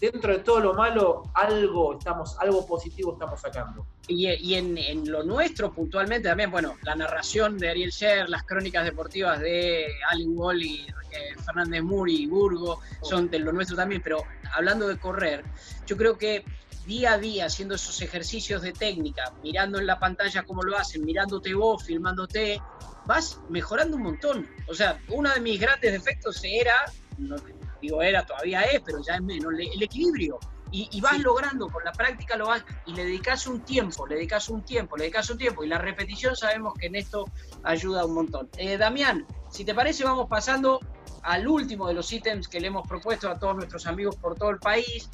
dentro 0.00 0.32
de 0.32 0.38
todo 0.40 0.60
lo 0.60 0.74
malo, 0.74 1.24
algo 1.34 1.98
estamos, 1.98 2.36
algo 2.40 2.66
positivo 2.66 3.12
estamos 3.12 3.40
sacando. 3.40 3.86
Y, 4.08 4.28
y 4.28 4.54
en, 4.54 4.76
en 4.78 5.10
lo 5.10 5.22
nuestro 5.22 5.72
puntualmente 5.72 6.28
también, 6.28 6.50
bueno, 6.50 6.76
la 6.82 6.94
narración 6.94 7.58
de 7.58 7.70
Ariel 7.70 7.90
Sher, 7.90 8.28
las 8.28 8.44
crónicas 8.44 8.84
deportivas 8.84 9.38
de 9.40 9.86
Allen 10.10 10.36
Wall 10.36 10.62
y 10.62 10.86
eh, 11.12 11.38
Fernández 11.44 11.82
Muri 11.82 12.22
y 12.22 12.26
Burgo, 12.26 12.80
son 13.02 13.30
de 13.30 13.38
lo 13.38 13.52
nuestro 13.52 13.76
también, 13.76 14.00
pero 14.02 14.22
hablando 14.54 14.88
de 14.88 14.98
correr, 14.98 15.44
yo 15.86 15.96
creo 15.96 16.16
que 16.16 16.44
día 16.84 17.14
a 17.14 17.18
día 17.18 17.46
haciendo 17.46 17.74
esos 17.74 18.00
ejercicios 18.02 18.62
de 18.62 18.72
técnica, 18.72 19.32
mirando 19.42 19.78
en 19.78 19.86
la 19.86 19.98
pantalla 19.98 20.42
cómo 20.44 20.62
lo 20.62 20.76
hacen, 20.76 21.04
mirándote 21.04 21.54
vos, 21.54 21.84
filmándote, 21.84 22.60
vas 23.06 23.40
mejorando 23.48 23.96
un 23.96 24.02
montón. 24.02 24.48
O 24.68 24.74
sea, 24.74 25.00
uno 25.08 25.32
de 25.32 25.40
mis 25.40 25.60
grandes 25.60 25.92
defectos 25.92 26.40
era, 26.44 26.74
no 27.18 27.36
digo 27.80 28.02
era, 28.02 28.24
todavía 28.24 28.62
es, 28.62 28.80
pero 28.84 29.02
ya 29.06 29.16
es 29.16 29.22
menos, 29.22 29.52
el, 29.52 29.82
equilibrio. 29.82 30.38
Y, 30.70 30.88
y 30.90 31.00
vas 31.00 31.20
logrando 31.20 31.68
con 31.68 31.84
la 31.84 31.92
práctica, 31.92 32.36
lo 32.36 32.48
vas, 32.48 32.64
y 32.86 32.94
le 32.94 33.04
dedicas 33.04 33.46
un 33.46 33.60
tiempo, 33.60 34.06
le 34.08 34.16
dedicas 34.16 34.48
un 34.48 34.64
tiempo, 34.64 34.96
le 34.96 35.04
dedicas 35.04 35.30
un 35.30 35.38
tiempo, 35.38 35.62
y 35.62 35.68
la 35.68 35.78
repetición 35.78 36.34
sabemos 36.34 36.74
que 36.74 36.86
en 36.86 36.96
esto 36.96 37.26
ayuda 37.62 38.04
un 38.04 38.14
montón. 38.14 38.48
Eh, 38.56 38.76
Damián, 38.76 39.24
si 39.50 39.64
te 39.64 39.72
parece, 39.72 40.02
vamos 40.02 40.26
pasando 40.28 40.80
al 41.22 41.48
último 41.48 41.88
de 41.88 41.94
los 41.94 42.12
ítems 42.12 42.48
que 42.48 42.60
le 42.60 42.68
hemos 42.68 42.86
propuesto 42.86 43.30
a 43.30 43.38
todos 43.38 43.56
nuestros 43.56 43.86
amigos 43.86 44.16
por 44.16 44.34
todo 44.34 44.50
el 44.50 44.58
país. 44.58 45.08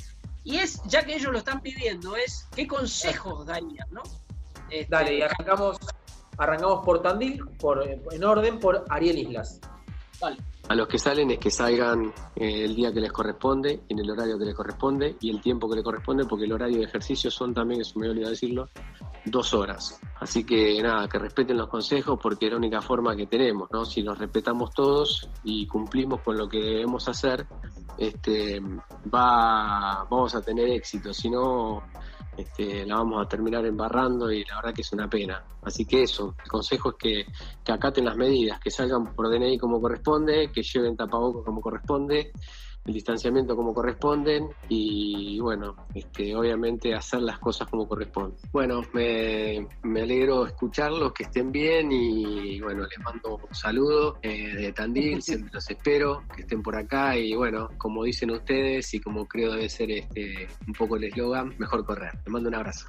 Y 0.45 0.57
es, 0.59 0.83
ya 0.85 1.05
que 1.05 1.15
ellos 1.15 1.33
lo 1.33 1.39
están 1.39 1.61
pidiendo, 1.61 2.17
es 2.17 2.49
qué 2.55 2.67
consejos 2.67 3.47
darían, 3.47 3.89
¿no? 3.91 4.03
Este, 4.71 4.87
Dale, 4.89 5.19
y 5.19 5.23
arrancamos, 5.23 5.79
arrancamos 6.39 6.85
por 6.85 7.03
Tandil, 7.03 7.45
por, 7.59 7.87
eh, 7.87 8.01
en 8.11 8.25
orden, 8.25 8.59
por 8.59 8.85
Ariel 8.89 9.19
Islas. 9.19 9.61
A 10.69 10.75
los 10.75 10.87
que 10.87 10.99
salen 10.99 11.31
es 11.33 11.39
que 11.39 11.51
salgan 11.51 12.13
eh, 12.37 12.65
el 12.65 12.77
día 12.77 12.93
que 12.93 13.01
les 13.01 13.11
corresponde, 13.11 13.81
en 13.89 13.99
el 13.99 14.11
horario 14.11 14.39
que 14.39 14.45
les 14.45 14.55
corresponde 14.55 15.17
y 15.21 15.31
el 15.31 15.41
tiempo 15.41 15.69
que 15.69 15.77
les 15.77 15.85
corresponde, 15.85 16.27
porque 16.27 16.45
el 16.45 16.53
horario 16.53 16.79
de 16.79 16.85
ejercicio 16.85 17.31
son 17.31 17.53
también, 17.53 17.81
eso 17.81 17.99
me 17.99 18.09
olvidé 18.09 18.29
decirlo, 18.29 18.69
dos 19.25 19.53
horas. 19.53 19.99
Así 20.21 20.45
que 20.45 20.81
nada, 20.83 21.09
que 21.09 21.19
respeten 21.19 21.57
los 21.57 21.69
consejos 21.69 22.19
porque 22.23 22.47
es 22.47 22.53
la 22.53 22.59
única 22.59 22.81
forma 22.83 23.17
que 23.17 23.27
tenemos, 23.27 23.69
¿no? 23.73 23.85
Si 23.85 24.03
nos 24.03 24.19
respetamos 24.19 24.71
todos 24.73 25.29
y 25.43 25.67
cumplimos 25.67 26.21
con 26.21 26.37
lo 26.37 26.49
que 26.49 26.59
debemos 26.59 27.09
hacer, 27.09 27.47
este, 28.01 28.61
va, 29.15 30.07
vamos 30.11 30.35
a 30.35 30.41
tener 30.41 30.69
éxito. 30.71 31.13
Si 31.13 31.29
no, 31.29 31.83
este, 32.37 32.87
la 32.87 32.97
vamos 32.97 33.25
a 33.25 33.29
terminar 33.29 33.67
embarrando 33.67 34.33
y 34.33 34.43
la 34.45 34.57
verdad 34.57 34.75
que 34.75 34.81
es 34.81 34.93
una 34.93 35.09
pena. 35.09 35.45
Así 35.63 35.85
que 35.85 36.05
eso, 36.05 36.35
el 36.43 36.51
consejo 36.51 36.91
es 36.91 36.97
que, 36.97 37.27
que 37.63 37.73
acaten 37.73 38.07
las 38.07 38.17
medidas, 38.17 38.59
que 38.59 38.71
salgan 38.71 39.15
por 39.15 39.29
DNI 39.29 39.59
como 39.59 39.81
corresponde, 39.81 40.51
que 40.51 40.63
lleven 40.63 40.97
tapabocas 40.97 41.45
como 41.45 41.61
corresponde 41.61 42.33
el 42.87 42.95
distanciamiento 42.95 43.55
como 43.57 43.75
corresponden 43.75 44.49
y 44.69 45.39
bueno, 45.41 45.77
este, 45.95 46.35
obviamente 46.35 46.95
hacer 46.95 47.21
las 47.23 47.39
cosas 47.39 47.69
como 47.69 47.87
corresponden. 47.87 48.37
Bueno, 48.53 48.83
me, 48.93 49.67
me 49.83 50.03
alegro 50.03 50.47
escucharlos, 50.47 51.13
que 51.13 51.25
estén 51.25 51.53
bien 51.53 51.91
y 51.93 52.61
bueno, 52.61 52.87
les 52.87 52.99
mando 53.01 53.41
un 53.49 53.55
saludo 53.55 54.19
eh, 54.23 54.55
de 54.55 54.73
Tandil, 54.73 55.23
siempre 55.23 55.51
los 55.53 55.69
espero, 55.71 56.25
que 56.35 56.43
estén 56.43 56.63
por 56.63 56.77
acá 56.77 57.17
y 57.17 57.35
bueno, 57.35 57.69
como 57.79 58.05
dicen 58.05 58.31
ustedes 58.31 58.93
y 58.95 59.01
como 59.01 59.27
creo 59.27 59.53
debe 59.53 59.69
ser 59.69 59.91
este 59.91 60.49
un 60.67 60.73
poco 60.73 60.97
el 60.97 61.05
eslogan, 61.05 61.55
mejor 61.59 61.85
correr. 61.85 62.13
Les 62.25 62.29
mando 62.29 62.49
un 62.49 62.55
abrazo. 62.55 62.87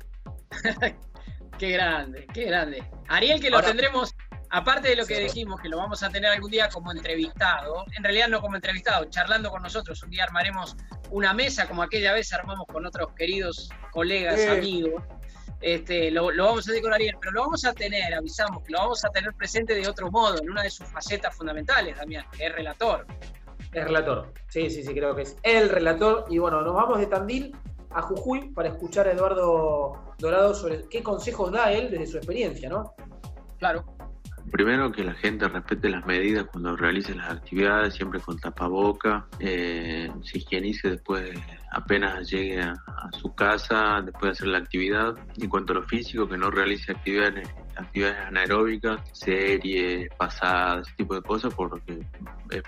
qué 1.58 1.72
grande, 1.72 2.28
qué 2.34 2.46
grande. 2.46 2.84
Ariel, 3.08 3.40
que 3.40 3.50
lo 3.50 3.62
tendremos 3.62 4.16
aparte 4.52 4.90
de 4.90 4.96
lo 4.98 5.06
que 5.06 5.20
dijimos, 5.20 5.60
que 5.60 5.70
lo 5.70 5.78
vamos 5.78 6.04
a 6.04 6.10
tener 6.10 6.30
algún 6.30 6.52
día 6.52 6.70
como 6.70 6.92
entrevistado, 6.92 7.86
en 7.96 8.04
realidad 8.04 8.28
no 8.28 8.42
como 8.42 8.56
entrevistado, 8.56 9.06
charlando 9.06 9.50
con 9.50 9.64
nosotros, 9.64 10.04
un 10.04 10.12
día 10.12 10.26
armaremos 10.26 10.76
una 11.10 11.34
mesa 11.34 11.68
como 11.68 11.82
aquella 11.82 12.14
vez 12.14 12.32
armamos 12.34 12.68
con 12.68 12.86
otros 12.86 13.14
queridos 13.14 13.70
colegas, 13.92 14.46
amigos. 14.48 15.02
Este, 15.62 16.10
lo, 16.10 16.26
vamos 16.26 16.68
a 16.68 16.72
hacer 16.72 16.82
con 16.82 16.92
Ariel, 16.92 17.16
pero 17.20 17.34
lo 17.34 17.42
vamos 17.42 17.64
a 17.66 17.74
tener, 17.74 18.14
avisamos, 18.14 18.64
que 18.64 18.72
lo 18.72 18.80
vamos 18.80 19.06
a 19.06 19.10
tener 19.10 19.34
presente 19.34 19.76
de 19.76 19.88
otro 19.88 20.10
modo, 20.10 20.42
en 20.42 20.50
una 20.50 20.64
de 20.64 20.70
sus 20.70 20.88
facetas 20.88 21.36
fundamentales, 21.36 21.96
Damián, 21.98 22.26
que 22.36 22.48
es 22.48 22.54
relator. 22.54 23.06
Es 23.72 23.84
relator, 23.84 24.34
sí, 24.50 24.70
sí, 24.70 24.84
sí, 24.84 24.94
creo 24.94 25.16
que 25.16 25.22
es 25.22 25.38
el 25.44 25.70
relator. 25.70 26.26
Y 26.30 26.40
bueno, 26.40 26.62
nos 26.62 26.74
vamos 26.74 27.00
de 27.00 27.06
Tandil 27.06 27.56
a 27.92 28.02
Jujuy 28.02 28.50
para 28.50 28.70
escuchar 28.70 29.08
a 29.08 29.12
Eduardo 29.12 30.16
Dorado 30.18 30.56
sobre 30.56 30.90
qué 30.90 31.04
consejos 31.04 31.52
da 31.52 31.72
él 31.72 31.92
desde 31.92 32.08
su 32.08 32.18
experiencia, 32.18 32.68
¿no? 32.68 32.96
Claro. 33.60 33.86
Primero 34.52 34.92
que 34.92 35.06
la 35.06 35.14
gente 35.14 35.48
respete 35.48 35.90
las 35.90 36.06
medidas 36.06 36.46
cuando 36.52 36.76
realice 36.76 37.16
las 37.16 37.32
actividades, 37.32 37.94
siempre 37.94 38.20
con 38.20 38.38
tapaboca, 38.38 39.26
eh, 39.40 40.12
se 40.24 40.40
higienice 40.40 40.90
después, 40.90 41.32
apenas 41.72 42.30
llegue 42.30 42.62
a, 42.62 42.76
su 43.18 43.34
casa, 43.34 44.02
después 44.02 44.24
de 44.24 44.30
hacer 44.32 44.48
la 44.48 44.58
actividad. 44.58 45.16
En 45.38 45.48
cuanto 45.48 45.72
a 45.72 45.78
lo 45.78 45.84
físico, 45.84 46.28
que 46.28 46.38
no 46.38 46.52
realice 46.52 46.92
actividades, 46.92 47.48
actividades 47.78 48.28
anaeróbicas, 48.28 49.00
series, 49.14 50.10
pasadas, 50.18 50.86
ese 50.86 50.98
tipo 50.98 51.16
de 51.16 51.22
cosas, 51.22 51.54
porque 51.54 52.00
es 52.50 52.64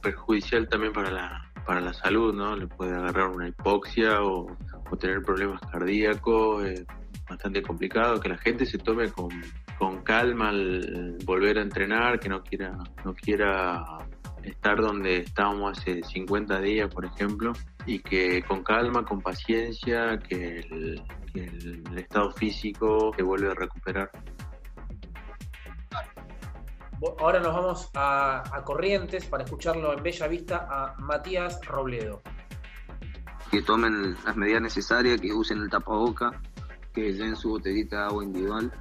perjudicial, 0.00 0.68
también 0.68 0.92
para 0.92 1.10
la, 1.10 1.50
para 1.66 1.80
la 1.80 1.92
salud, 1.92 2.32
¿no? 2.32 2.54
Le 2.54 2.68
puede 2.68 2.94
agarrar 2.94 3.28
una 3.28 3.48
hipoxia 3.48 4.22
o, 4.22 4.56
tener 5.00 5.22
problemas 5.22 5.60
cardíacos. 5.72 6.64
Es 6.64 6.84
bastante 7.28 7.62
complicado 7.62 8.20
que 8.20 8.28
la 8.28 8.36
gente 8.36 8.66
se 8.66 8.78
tome 8.78 9.08
con 9.10 9.30
con 9.78 10.02
calma 10.02 10.50
al 10.50 11.18
volver 11.24 11.58
a 11.58 11.62
entrenar, 11.62 12.20
que 12.20 12.28
no 12.28 12.42
quiera, 12.42 12.76
no 13.04 13.14
quiera 13.14 13.84
estar 14.42 14.80
donde 14.80 15.18
estábamos 15.18 15.78
hace 15.78 16.02
50 16.02 16.60
días, 16.60 16.92
por 16.92 17.04
ejemplo, 17.04 17.52
y 17.86 18.00
que 18.00 18.42
con 18.42 18.62
calma, 18.62 19.04
con 19.04 19.20
paciencia, 19.20 20.18
que 20.18 20.60
el, 20.60 21.02
estado 21.96 22.30
físico 22.32 23.12
se 23.16 23.22
vuelve 23.22 23.50
a 23.50 23.54
recuperar. 23.54 24.10
Ahora 27.18 27.40
nos 27.40 27.54
vamos 27.54 27.90
a, 27.94 28.42
a, 28.56 28.64
Corrientes 28.64 29.24
para 29.26 29.42
escucharlo 29.44 29.92
en 29.92 30.02
Bella 30.02 30.28
Vista 30.28 30.68
a 30.70 30.94
Matías 30.98 31.58
Robledo. 31.66 32.22
Que 33.50 33.62
tomen 33.62 34.16
las 34.24 34.36
medidas 34.36 34.62
necesarias, 34.62 35.20
que 35.20 35.32
usen 35.32 35.58
el 35.58 35.70
tapaboca, 35.70 36.40
que 36.92 37.12
lleven 37.12 37.34
su 37.34 37.50
botellita 37.50 37.96
de 37.96 38.04
agua 38.04 38.24
individual 38.24 38.72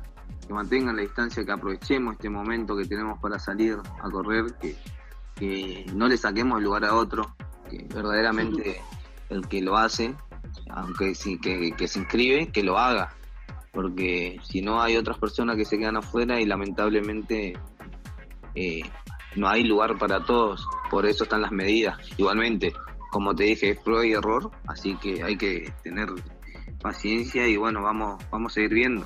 que 0.46 0.54
mantengan 0.54 0.96
la 0.96 1.02
distancia, 1.02 1.46
que 1.46 1.52
aprovechemos 1.52 2.14
este 2.14 2.30
momento 2.30 2.76
que 2.76 2.86
tenemos 2.86 3.20
para 3.20 3.40
salir 3.40 3.78
a 4.02 4.10
correr, 4.10 4.46
que, 4.60 5.86
no 5.96 6.08
le 6.08 6.18
saquemos 6.18 6.60
el 6.60 6.66
lugar 6.66 6.86
a 6.86 6.94
otro, 6.94 7.36
que 7.70 7.88
verdaderamente 7.92 8.80
el 9.30 9.48
que 9.48 9.62
lo 9.62 9.76
hace, 9.78 10.14
aunque 10.70 11.16
sí, 11.16 11.40
que, 11.40 11.88
se 11.88 12.00
inscribe, 12.00 12.52
que 12.52 12.62
lo 12.64 12.78
haga, 12.78 13.14
porque 13.72 14.40
si 14.44 14.62
no 14.62 14.82
hay 14.82 14.98
otras 14.98 15.18
personas 15.18 15.56
que 15.56 15.66
se 15.66 15.80
quedan 15.80 15.98
afuera 15.98 16.40
y 16.40 16.46
lamentablemente 16.46 17.58
eh, 18.54 18.82
no 19.36 19.48
hay 19.48 19.64
lugar 19.64 19.98
para 19.98 20.24
todos, 20.26 20.68
por 20.90 21.06
eso 21.06 21.24
están 21.24 21.42
las 21.42 21.52
medidas. 21.52 21.98
Igualmente, 22.18 22.74
como 23.12 23.34
te 23.36 23.46
dije, 23.46 23.72
es 23.72 23.80
prueba 23.80 24.06
y 24.06 24.12
error, 24.12 24.52
así 24.68 24.96
que 24.98 25.24
hay 25.24 25.38
que 25.38 25.74
tener 25.84 26.10
paciencia 26.82 27.48
y 27.48 27.58
bueno, 27.58 27.82
vamos, 27.82 28.24
vamos 28.30 28.52
a 28.52 28.56
seguir 28.56 28.74
viendo. 28.74 29.06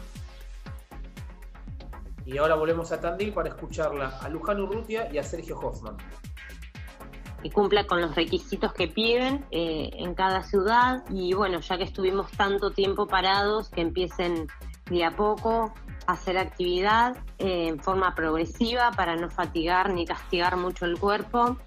Y 2.26 2.38
ahora 2.38 2.55
volvemos 2.55 2.91
a 2.91 2.99
Tandil 2.99 3.34
para 3.34 3.49
escucharla 3.49 4.17
a 4.19 4.30
Luján 4.30 4.59
Urrutia 4.59 5.07
y 5.13 5.19
a 5.19 5.23
Sergio 5.23 5.59
Hoffman. 5.59 5.95
Que 7.43 7.51
cumpla 7.51 7.86
con 7.86 8.01
los 8.01 8.15
requisitos 8.15 8.73
que 8.73 8.88
piden 8.88 9.45
eh, 9.51 9.91
en 9.93 10.15
cada 10.15 10.41
ciudad 10.41 11.03
y 11.11 11.34
bueno, 11.34 11.59
ya 11.59 11.78
que 11.78 11.84
estuvimos 11.84 12.32
tanto 12.32 12.71
tiempo 12.71 13.05
parados, 13.05 13.69
que 13.69 13.82
empiecen 13.82 14.47
de 14.89 15.05
a 15.05 15.15
poco 15.15 15.71
a 16.07 16.13
hacer 16.13 16.38
actividad 16.39 17.15
eh, 17.38 17.67
en 17.67 17.80
forma 17.80 18.15
progresiva 18.15 18.91
para 18.91 19.15
no 19.15 19.30
fatigar 19.30 19.93
ni 19.93 20.05
castigar 20.05 20.57
mucho 20.57 20.86
el 20.86 20.97
cuerpo. 20.97 21.57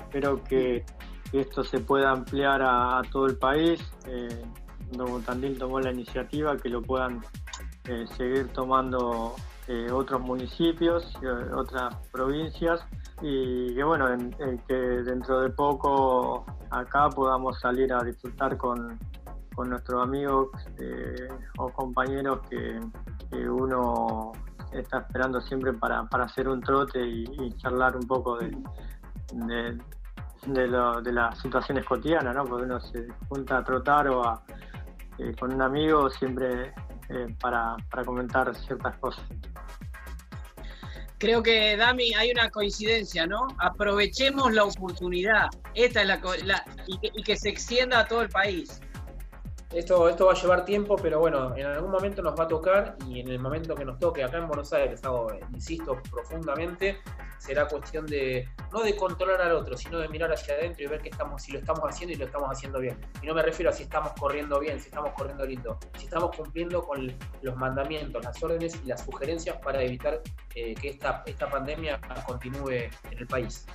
Espero 0.00 0.42
que, 0.44 0.84
esto 1.32 1.62
se 1.62 1.78
pueda 1.78 2.10
ampliar 2.10 2.60
a, 2.60 3.00
todo 3.12 3.26
el 3.26 3.38
país. 3.38 3.80
Eh, 4.06 4.44
Tandil 5.24 5.56
tomó 5.56 5.78
la 5.80 5.92
iniciativa, 5.92 6.56
que 6.56 6.68
lo 6.68 6.82
puedan 6.82 7.22
eh, 7.90 8.06
seguir 8.16 8.52
tomando 8.52 9.34
eh, 9.66 9.90
otros 9.90 10.20
municipios, 10.20 11.12
eh, 11.22 11.26
otras 11.52 11.92
provincias 12.12 12.80
y 13.20 13.74
que 13.74 13.82
bueno, 13.82 14.06
que 14.68 14.74
dentro 14.74 15.40
de 15.40 15.50
poco 15.50 16.46
acá 16.70 17.08
podamos 17.08 17.58
salir 17.58 17.92
a 17.92 18.04
disfrutar 18.04 18.56
con, 18.56 18.96
nuestros 19.66 20.02
amigos 20.02 20.48
o 21.58 21.68
compañeros 21.70 22.40
que, 22.48 22.80
uno 23.46 24.32
está 24.72 25.00
esperando 25.00 25.40
siempre 25.42 25.72
para, 25.74 26.08
hacer 26.12 26.48
un 26.48 26.60
trote 26.62 26.98
y, 27.04 27.52
charlar 27.58 27.96
un 27.96 28.06
poco 28.06 28.38
de, 28.38 28.56
de, 30.46 31.12
las 31.12 31.38
situaciones 31.40 31.84
cotidianas, 31.84 32.34
¿no? 32.34 32.44
Porque 32.44 32.64
uno 32.64 32.80
se 32.80 33.06
junta 33.28 33.58
a 33.58 33.64
trotar 33.64 34.08
o 34.08 34.22
con 35.38 35.52
un 35.52 35.60
amigo 35.60 36.08
siempre 36.08 36.72
eh, 37.10 37.34
para, 37.40 37.76
comentar 38.04 38.54
ciertas 38.56 38.96
cosas. 38.98 39.24
Creo 41.18 41.42
que, 41.42 41.76
Dami, 41.76 42.14
hay 42.14 42.30
una 42.30 42.48
coincidencia, 42.50 43.26
¿no? 43.26 43.48
Aprovechemos 43.58 44.52
la 44.52 44.64
oportunidad. 44.64 45.48
Esta 45.74 46.02
es 46.02 46.08
la, 46.44 46.64
y 46.86 47.22
que 47.22 47.36
se 47.36 47.50
extienda 47.50 48.00
a 48.00 48.06
todo 48.06 48.22
el 48.22 48.30
país. 48.30 48.80
Esto, 49.72 50.08
esto 50.08 50.26
va 50.26 50.32
a 50.32 50.34
llevar 50.34 50.64
tiempo, 50.64 50.96
pero 50.96 51.20
bueno, 51.20 51.54
en 51.56 51.64
algún 51.64 51.92
momento 51.92 52.22
nos 52.22 52.38
va 52.38 52.42
a 52.42 52.48
tocar 52.48 52.96
y 53.06 53.20
en 53.20 53.28
el 53.28 53.38
momento 53.38 53.76
que 53.76 53.84
nos 53.84 54.00
toque 54.00 54.24
acá 54.24 54.38
en 54.38 54.48
Buenos 54.48 54.72
Aires, 54.72 55.00
hago, 55.04 55.28
insisto 55.54 55.96
profundamente, 56.10 56.98
será 57.38 57.68
cuestión 57.68 58.04
de 58.06 58.48
no 58.72 58.82
de 58.82 58.96
controlar 58.96 59.40
al 59.40 59.52
otro, 59.52 59.76
sino 59.76 60.00
de 60.00 60.08
mirar 60.08 60.32
hacia 60.32 60.54
adentro 60.54 60.84
y 60.84 60.88
ver 60.88 61.00
que 61.00 61.10
estamos, 61.10 61.40
si 61.42 61.52
lo 61.52 61.60
estamos 61.60 61.84
haciendo 61.84 62.14
y 62.14 62.18
lo 62.18 62.24
estamos 62.24 62.48
haciendo 62.50 62.80
bien. 62.80 62.98
Y 63.22 63.26
no 63.26 63.34
me 63.34 63.42
refiero 63.42 63.70
a 63.70 63.72
si 63.72 63.84
estamos 63.84 64.12
corriendo 64.18 64.58
bien, 64.58 64.80
si 64.80 64.88
estamos 64.88 65.12
corriendo 65.16 65.46
lindo, 65.46 65.78
si 65.96 66.06
estamos 66.06 66.36
cumpliendo 66.36 66.82
con 66.82 67.16
los 67.40 67.56
mandamientos, 67.56 68.24
las 68.24 68.42
órdenes 68.42 68.76
y 68.84 68.88
las 68.88 69.04
sugerencias 69.04 69.56
para 69.58 69.80
evitar 69.84 70.20
eh, 70.56 70.74
que 70.74 70.88
esta, 70.88 71.22
esta 71.26 71.48
pandemia 71.48 72.00
continúe 72.26 72.70
en 72.70 73.18
el 73.18 73.26
país. 73.28 73.66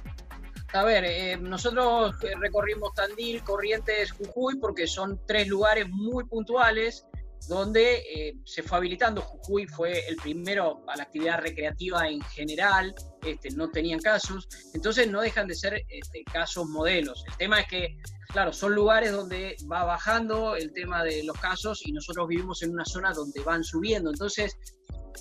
A 0.73 0.83
ver, 0.83 1.05
eh, 1.05 1.37
nosotros 1.37 2.15
recorrimos 2.39 2.93
Tandil, 2.93 3.43
Corrientes, 3.43 4.11
Jujuy, 4.11 4.57
porque 4.59 4.87
son 4.87 5.21
tres 5.25 5.47
lugares 5.47 5.87
muy 5.89 6.25
puntuales 6.25 7.05
donde 7.47 7.97
eh, 7.97 8.35
se 8.43 8.63
fue 8.63 8.77
habilitando. 8.77 9.21
Jujuy 9.21 9.67
fue 9.67 10.07
el 10.07 10.15
primero 10.17 10.83
a 10.87 10.97
la 10.97 11.03
actividad 11.03 11.39
recreativa 11.39 12.07
en 12.07 12.21
general, 12.21 12.93
este, 13.25 13.51
no 13.51 13.69
tenían 13.69 13.99
casos, 13.99 14.47
entonces 14.73 15.09
no 15.09 15.21
dejan 15.21 15.47
de 15.47 15.55
ser 15.55 15.85
este, 15.87 16.23
casos 16.23 16.67
modelos. 16.67 17.23
El 17.27 17.37
tema 17.37 17.61
es 17.61 17.67
que, 17.67 17.97
claro, 18.29 18.51
son 18.51 18.73
lugares 18.73 19.11
donde 19.11 19.55
va 19.71 19.83
bajando 19.83 20.55
el 20.55 20.73
tema 20.73 21.03
de 21.03 21.23
los 21.23 21.37
casos 21.39 21.85
y 21.85 21.91
nosotros 21.91 22.27
vivimos 22.27 22.61
en 22.63 22.71
una 22.71 22.85
zona 22.85 23.13
donde 23.13 23.41
van 23.41 23.63
subiendo. 23.63 24.09
Entonces, 24.09 24.57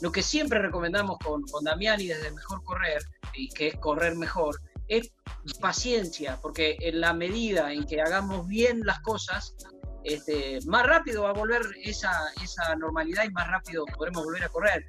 lo 0.00 0.10
que 0.10 0.22
siempre 0.22 0.60
recomendamos 0.60 1.18
con, 1.18 1.42
con 1.42 1.64
Damián 1.64 2.00
y 2.00 2.06
desde 2.06 2.30
Mejor 2.32 2.62
Correr, 2.64 3.02
y 3.34 3.48
que 3.48 3.68
es 3.68 3.76
correr 3.76 4.16
mejor, 4.16 4.60
es 4.88 5.10
paciencia, 5.60 6.38
porque 6.40 6.76
en 6.80 7.00
la 7.00 7.12
medida 7.12 7.72
en 7.72 7.84
que 7.84 8.00
hagamos 8.00 8.46
bien 8.46 8.80
las 8.84 9.00
cosas, 9.00 9.54
este, 10.04 10.58
más 10.66 10.86
rápido 10.86 11.22
va 11.22 11.30
a 11.30 11.34
volver 11.34 11.62
esa, 11.82 12.12
esa 12.42 12.74
normalidad 12.76 13.24
y 13.24 13.30
más 13.30 13.48
rápido 13.48 13.84
podremos 13.86 14.24
volver 14.24 14.44
a 14.44 14.48
correr. 14.48 14.86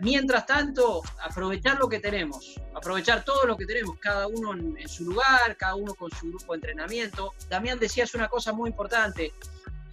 Mientras 0.00 0.44
tanto, 0.44 1.02
aprovechar 1.22 1.78
lo 1.78 1.88
que 1.88 2.00
tenemos, 2.00 2.60
aprovechar 2.74 3.24
todo 3.24 3.46
lo 3.46 3.56
que 3.56 3.64
tenemos, 3.64 3.98
cada 3.98 4.26
uno 4.26 4.52
en, 4.52 4.88
su 4.88 5.04
lugar, 5.04 5.56
cada 5.56 5.74
uno 5.74 5.94
con 5.94 6.10
su 6.10 6.28
grupo 6.28 6.52
de 6.52 6.56
entrenamiento. 6.56 7.32
Damián 7.48 7.78
decías 7.78 8.14
una 8.14 8.28
cosa 8.28 8.52
muy 8.52 8.68
importante, 8.68 9.32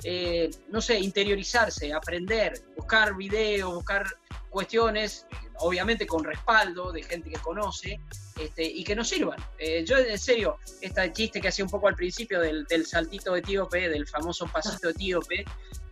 eh, 0.04 0.50
no 0.70 0.82
sé, 0.82 1.00
interiorizarse, 1.00 1.94
aprender, 1.94 2.54
buscar 2.76 3.16
videos, 3.16 3.74
buscar 3.74 4.06
cuestiones, 4.50 5.26
obviamente 5.60 6.06
con 6.06 6.24
respaldo 6.24 6.92
de 6.92 7.04
gente 7.04 7.30
que 7.30 7.40
conoce 7.40 8.00
este, 8.40 8.64
y 8.64 8.84
que 8.84 8.96
nos 8.96 9.10
sirvan. 9.10 9.40
Eh, 9.58 9.84
yo, 9.86 9.98
en 9.98 10.20
serio, 10.20 10.58
este 10.82 11.12
chiste 11.14 11.42
que 11.42 11.48
hacía 11.48 11.66
un 11.66 11.72
poco 11.72 11.88
al 11.88 11.96
principio 11.96 12.40
del, 12.40 12.66
del 12.66 12.86
saltito 12.86 13.36
etíope, 13.36 13.90
del 13.90 14.08
famoso 14.08 14.46
pasito 14.48 14.90
etíope, 14.90 15.46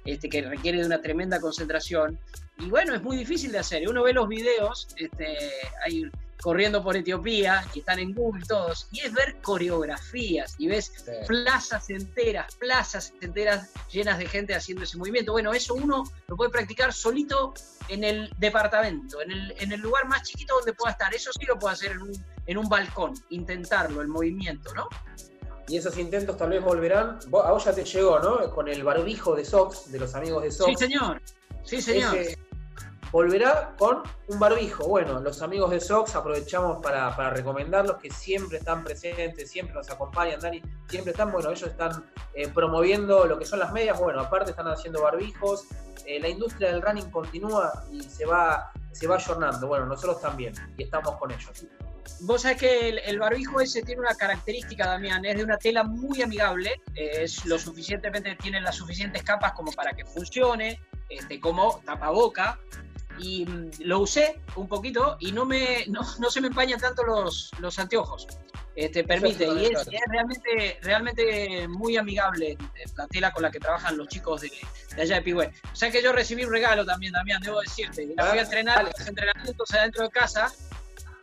este, 0.05 0.29
que 0.29 0.41
requiere 0.41 0.79
de 0.79 0.85
una 0.85 1.01
tremenda 1.01 1.39
concentración. 1.39 2.19
Y 2.59 2.69
bueno, 2.69 2.93
es 2.93 3.01
muy 3.01 3.17
difícil 3.17 3.51
de 3.51 3.59
hacer. 3.59 3.87
Uno 3.87 4.03
ve 4.03 4.13
los 4.13 4.27
videos, 4.27 4.87
este, 4.97 5.37
hay 5.83 6.09
corriendo 6.41 6.83
por 6.83 6.95
Etiopía, 6.97 7.65
que 7.71 7.79
están 7.79 7.99
en 7.99 8.13
Google 8.13 8.43
todos, 8.47 8.87
y 8.91 9.01
es 9.01 9.13
ver 9.13 9.41
coreografías, 9.41 10.55
y 10.57 10.67
ves 10.67 10.91
plazas 11.27 11.89
enteras, 11.89 12.55
plazas 12.55 13.13
enteras 13.21 13.69
llenas 13.91 14.17
de 14.17 14.27
gente 14.27 14.55
haciendo 14.55 14.83
ese 14.83 14.97
movimiento. 14.97 15.31
Bueno, 15.31 15.53
eso 15.53 15.73
uno 15.75 16.03
lo 16.27 16.35
puede 16.35 16.49
practicar 16.49 16.93
solito 16.93 17.53
en 17.87 18.03
el 18.03 18.33
departamento, 18.37 19.21
en 19.21 19.31
el, 19.31 19.55
en 19.59 19.71
el 19.71 19.79
lugar 19.79 20.07
más 20.07 20.23
chiquito 20.23 20.55
donde 20.55 20.73
pueda 20.73 20.91
estar. 20.91 21.13
Eso 21.13 21.31
sí 21.31 21.45
lo 21.45 21.57
puede 21.57 21.73
hacer 21.73 21.91
en 21.91 22.01
un, 22.01 22.25
en 22.45 22.57
un 22.57 22.67
balcón, 22.67 23.13
intentarlo, 23.29 24.01
el 24.01 24.07
movimiento, 24.07 24.73
¿no? 24.73 24.87
Y 25.67 25.77
esos 25.77 25.97
intentos 25.97 26.35
tal 26.37 26.49
vez 26.49 26.61
volverán. 26.61 27.19
A 27.43 27.51
vos 27.51 27.63
ya 27.63 27.73
te 27.73 27.85
llegó, 27.85 28.19
¿no? 28.19 28.51
Con 28.51 28.67
el 28.67 28.83
barbijo 28.83 29.35
de 29.35 29.45
Sox, 29.45 29.91
de 29.91 29.99
los 29.99 30.13
amigos 30.15 30.43
de 30.43 30.51
Sox. 30.51 30.69
Sí, 30.69 30.75
señor. 30.75 31.21
Sí, 31.63 31.81
señor 31.81 32.17
volverá 33.11 33.75
con 33.77 34.03
un 34.27 34.39
barbijo. 34.39 34.87
Bueno, 34.87 35.19
los 35.19 35.41
amigos 35.41 35.71
de 35.71 35.79
Sox 35.79 36.15
aprovechamos 36.15 36.81
para, 36.81 37.29
recomendarlos 37.29 37.97
que 37.97 38.09
siempre 38.09 38.57
están 38.57 38.83
presentes, 38.83 39.51
siempre 39.51 39.75
nos 39.75 39.89
acompañan, 39.89 40.39
Dani, 40.39 40.61
siempre 40.87 41.11
están, 41.11 41.31
bueno, 41.31 41.49
ellos 41.49 41.69
están 41.69 42.05
eh, 42.33 42.47
promoviendo 42.47 43.25
lo 43.25 43.37
que 43.37 43.45
son 43.45 43.59
las 43.59 43.71
medias, 43.71 43.99
bueno, 43.99 44.21
aparte 44.21 44.51
están 44.51 44.67
haciendo 44.67 45.01
barbijos, 45.01 45.65
eh, 46.05 46.19
la 46.19 46.29
industria 46.29 46.71
del 46.71 46.81
running 46.81 47.11
continúa 47.11 47.83
y 47.91 48.01
se 48.01 48.25
va, 48.25 48.71
se 48.91 49.07
va 49.07 49.15
ayornando, 49.15 49.67
bueno, 49.67 49.85
nosotros 49.85 50.21
también, 50.21 50.53
y 50.77 50.83
estamos 50.83 51.15
con 51.17 51.31
ellos. 51.31 51.65
Vos 52.21 52.43
sabés 52.43 52.57
que 52.57 52.89
el, 52.89 53.19
barbijo 53.19 53.61
ese 53.61 53.81
tiene 53.83 54.01
una 54.01 54.15
característica, 54.15 54.87
Damián, 54.87 55.23
es 55.25 55.37
de 55.37 55.43
una 55.43 55.57
tela 55.57 55.83
muy 55.83 56.21
amigable, 56.21 56.81
es 56.95 57.45
lo 57.45 57.57
suficientemente, 57.57 58.35
tiene 58.35 58.61
las 58.61 58.75
suficientes 58.75 59.23
capas 59.23 59.53
como 59.53 59.71
para 59.71 59.93
que 59.93 60.05
funcione, 60.05 60.79
este, 61.09 61.39
como 61.39 61.81
tapaboca, 61.85 62.59
y 63.19 63.45
mm, 63.45 63.71
lo 63.81 63.99
usé 63.99 64.39
un 64.55 64.67
poquito 64.67 65.17
y 65.19 65.31
no, 65.31 65.45
me, 65.45 65.85
no, 65.87 66.03
se 66.03 66.41
me 66.41 66.47
empañan 66.47 66.79
tanto 66.79 67.03
los, 67.03 67.51
los 67.59 67.77
anteojos. 67.79 68.27
Este, 68.73 69.03
permite, 69.03 69.45
y 69.45 69.65
es, 69.65 69.85
realmente, 70.07 70.79
realmente 70.81 71.67
muy 71.67 71.97
amigable 71.97 72.57
la 72.95 73.05
tela 73.07 73.31
con 73.31 73.43
la 73.43 73.51
que 73.51 73.59
trabajan 73.59 73.97
los 73.97 74.07
chicos 74.07 74.41
de, 74.41 74.51
allá 74.97 75.15
de 75.15 75.21
Pigüé. 75.21 75.51
O 75.71 75.75
sea 75.75 75.91
que 75.91 76.01
yo 76.01 76.13
recibí 76.13 76.45
un 76.45 76.51
regalo 76.51 76.85
también, 76.85 77.11
Damián, 77.11 77.41
debo 77.41 77.59
decirte. 77.59 78.13
La 78.15 78.29
voy 78.29 78.39
a 78.39 78.43
entrenar 78.43 78.85
los 78.85 79.07
entrenamientos 79.07 79.71
adentro 79.73 80.03
de 80.03 80.09
casa. 80.09 80.53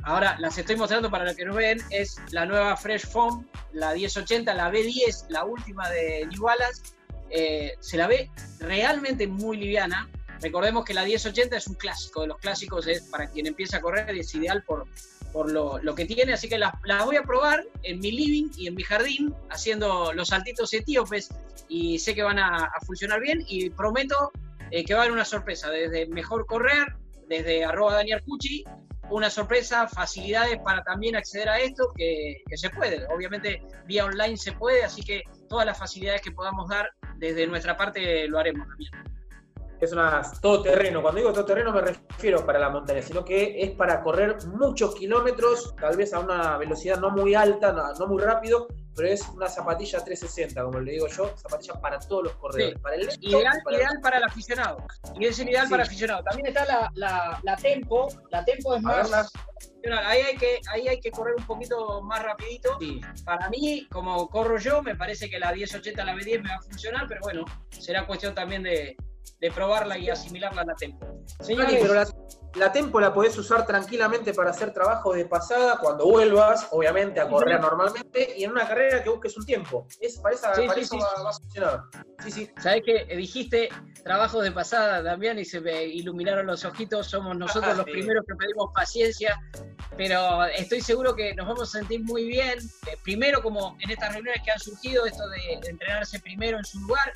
Ahora 0.03 0.36
las 0.39 0.57
estoy 0.59 0.76
mostrando 0.76 1.11
para 1.11 1.24
los 1.24 1.36
que 1.36 1.47
nos 1.47 1.57
ven. 1.57 1.80
Es 1.91 2.16
la 2.32 2.45
nueva 2.45 2.76
Fresh 2.76 3.07
Foam, 3.07 3.47
la 3.72 3.95
1080, 3.95 4.53
la 4.53 4.70
B10, 4.70 5.26
la 5.30 5.45
última 5.45 5.89
de 5.89 6.26
New 6.30 6.43
Balance. 6.43 6.82
Eh, 7.30 7.74
se 7.80 7.97
la 7.97 8.07
ve 8.07 8.30
realmente 8.61 9.26
muy 9.26 9.57
liviana. 9.57 10.09
Recordemos 10.41 10.84
que 10.84 10.95
la 10.95 11.05
1080 11.05 11.57
es 11.57 11.66
un 11.66 11.74
clásico, 11.74 12.20
de 12.20 12.28
los 12.28 12.39
clásicos 12.39 12.86
es 12.86 13.03
para 13.03 13.28
quien 13.28 13.47
empieza 13.47 13.78
a 13.78 13.80
correr 13.80 14.09
es 14.16 14.34
ideal 14.34 14.62
por, 14.62 14.86
por 15.32 15.51
lo, 15.51 15.95
que 15.95 16.05
tiene, 16.05 16.32
así 16.32 16.49
que 16.49 16.59
las, 16.59 16.72
voy 17.05 17.16
a 17.16 17.22
probar 17.22 17.64
en 17.82 17.99
mi 17.99 18.12
living 18.12 18.51
y 18.57 18.68
en 18.68 18.74
mi 18.74 18.82
jardín 18.82 19.34
haciendo 19.51 20.12
los 20.12 20.28
saltitos 20.28 20.72
etíopes 20.72 21.30
y 21.68 21.99
sé 21.99 22.14
que 22.14 22.22
van 22.22 22.39
a, 22.39 22.70
funcionar 22.86 23.20
bien 23.20 23.45
y 23.49 23.70
prometo 23.70 24.30
eh, 24.70 24.84
que 24.84 24.95
va 24.95 25.01
a 25.01 25.03
haber 25.05 25.12
una 25.12 25.24
sorpresa, 25.24 25.70
desde 25.70 26.07
mejor 26.07 26.47
correr, 26.47 26.95
desde 27.26 27.64
arroba 27.64 27.95
Daniel 27.95 28.22
Cucci, 28.22 28.64
una 29.11 29.30
sorpresa, 29.30 29.89
facilidades 29.89 30.59
para 30.59 30.82
también 30.82 31.16
acceder 31.16 31.49
a 31.49 31.59
esto, 31.59 31.93
que, 31.97 32.43
que 32.47 32.57
se 32.57 32.70
puede, 32.70 33.07
obviamente 33.07 33.62
vía 33.86 34.05
online 34.05 34.36
se 34.36 34.53
puede, 34.53 34.84
así 34.84 35.03
que 35.03 35.22
todas 35.49 35.66
las 35.66 35.78
facilidades 35.78 36.22
que 36.22 36.30
podamos 36.30 36.68
dar 36.68 36.91
desde 37.16 37.47
nuestra 37.47 37.76
parte 37.76 38.28
lo 38.28 38.39
haremos 38.39 38.68
también 38.68 39.17
es 39.80 39.92
una 39.92 40.22
todoterreno. 40.40 41.02
Cuando 41.02 41.18
digo 41.20 41.32
todoterreno 41.32 41.72
me 41.72 41.80
refiero 41.80 42.44
para 42.44 42.58
la 42.58 42.70
montaña, 42.70 43.02
sino 43.02 43.24
que 43.24 43.62
es 43.62 43.70
para 43.72 44.02
correr 44.02 44.36
muchos 44.46 44.94
kilómetros, 44.94 45.74
tal 45.76 45.96
vez 45.96 46.12
a 46.12 46.20
una 46.20 46.56
velocidad 46.58 46.98
no 46.98 47.10
muy 47.10 47.34
alta, 47.34 47.72
no, 47.72 48.06
muy 48.06 48.22
rápido, 48.22 48.68
pero 48.94 49.08
es 49.08 49.28
una 49.28 49.48
zapatilla 49.48 50.02
360, 50.04 50.62
como 50.64 50.80
le 50.80 50.92
digo 50.92 51.06
yo, 51.08 51.30
zapatilla 51.36 51.74
para 51.80 51.98
todos 51.98 52.24
los 52.24 52.32
corredores. 52.34 52.78
Para 52.80 52.96
el 52.96 53.08
ideal, 53.20 53.56
para, 53.64 53.76
ideal 53.76 54.00
para 54.02 54.18
el 54.18 54.24
aficionado. 54.24 54.84
Y 55.18 55.26
es 55.26 55.38
el 55.38 55.48
ideal 55.48 55.68
para 55.68 55.82
el 55.82 55.88
aficionado. 55.88 56.22
También 56.24 56.46
está 56.48 56.64
la, 56.64 56.90
la, 56.94 57.40
la 57.42 57.56
Tempo. 57.56 58.08
La 58.30 58.44
Tempo 58.44 58.74
es 58.74 58.82
más... 58.82 59.32
Ahí 60.04 60.20
hay, 60.20 60.36
que, 60.36 60.60
ahí 60.70 60.88
hay 60.88 61.00
que 61.00 61.10
correr 61.10 61.36
un 61.36 61.46
poquito 61.46 62.02
más 62.02 62.22
rapidito. 62.22 62.76
Para 63.24 63.48
mí, 63.48 63.86
como 63.90 64.28
corro 64.28 64.58
yo, 64.58 64.82
me 64.82 64.96
parece 64.96 65.30
que 65.30 65.38
la 65.38 65.52
1080, 65.52 66.04
la 66.04 66.14
B10 66.14 66.42
me 66.42 66.48
va 66.48 66.56
a 66.56 66.62
funcionar, 66.62 67.06
pero 67.08 67.20
bueno, 67.22 67.44
será 67.70 68.06
cuestión 68.06 68.34
también 68.34 68.64
de, 68.64 68.96
de 69.41 69.51
probarla 69.51 69.97
y 69.99 70.11
asimilarla 70.11 70.62
a 70.62 70.64
la 70.66 70.74
tempo. 70.74 71.07
Señores, 71.41 71.78
pero 71.80 71.95
la, 72.55 72.72
tempo 72.72 72.99
la 72.99 73.14
podés 73.14 73.36
usar 73.39 73.64
tranquilamente 73.64 74.34
para 74.34 74.51
hacer 74.51 74.72
trabajo 74.72 75.12
de 75.12 75.26
pasada 75.26 75.78
cuando 75.78 76.07
vuelvas, 76.07 76.66
obviamente, 76.72 77.20
a 77.20 77.28
correr 77.28 77.61
normalmente 77.61 78.34
y 78.36 78.45
en 78.45 78.51
una 78.51 78.66
carrera 78.66 79.03
que 79.03 79.11
busques 79.11 79.36
un 79.36 79.45
tiempo. 79.45 79.86
Es, 80.01 80.18
para, 80.18 80.34
esa, 80.34 80.53
eso 80.53 80.99
va, 80.99 81.30
a 81.30 81.32
funcionar. 81.32 81.82
Sí, 82.24 82.30
sí. 82.32 82.51
¿Sabés 82.61 82.82
que 82.84 83.16
dijiste 83.16 83.68
trabajo 84.03 84.41
de 84.43 84.51
pasada, 84.51 85.03
Damián, 85.03 85.39
y 85.39 85.45
se 85.45 85.61
me 85.61 85.84
iluminaron 85.84 86.47
los 86.47 86.64
ojitos? 86.64 87.07
Somos 87.07 87.36
nosotros 87.36 87.76
los 87.76 87.84
primeros 87.84 88.24
que 88.26 88.34
pedimos 88.34 88.70
paciencia, 88.74 89.39
pero 89.97 90.45
estoy 90.47 90.80
seguro 90.80 91.14
que 91.14 91.34
nos 91.34 91.47
vamos 91.47 91.74
a 91.74 91.78
sentir 91.78 92.03
muy 92.03 92.24
bien. 92.24 92.59
Eh, 92.86 92.97
primero, 93.05 93.41
como 93.41 93.76
en 93.80 93.91
estas 93.91 94.14
reuniones 94.14 94.43
que 94.45 94.51
han 94.51 94.59
surgido, 94.59 95.07
esto 95.07 95.28
de 95.28 95.68
entrenarse 95.68 96.18
primero 96.18 96.59
en 96.59 96.64
su 96.64 96.80
lugar, 96.80 97.12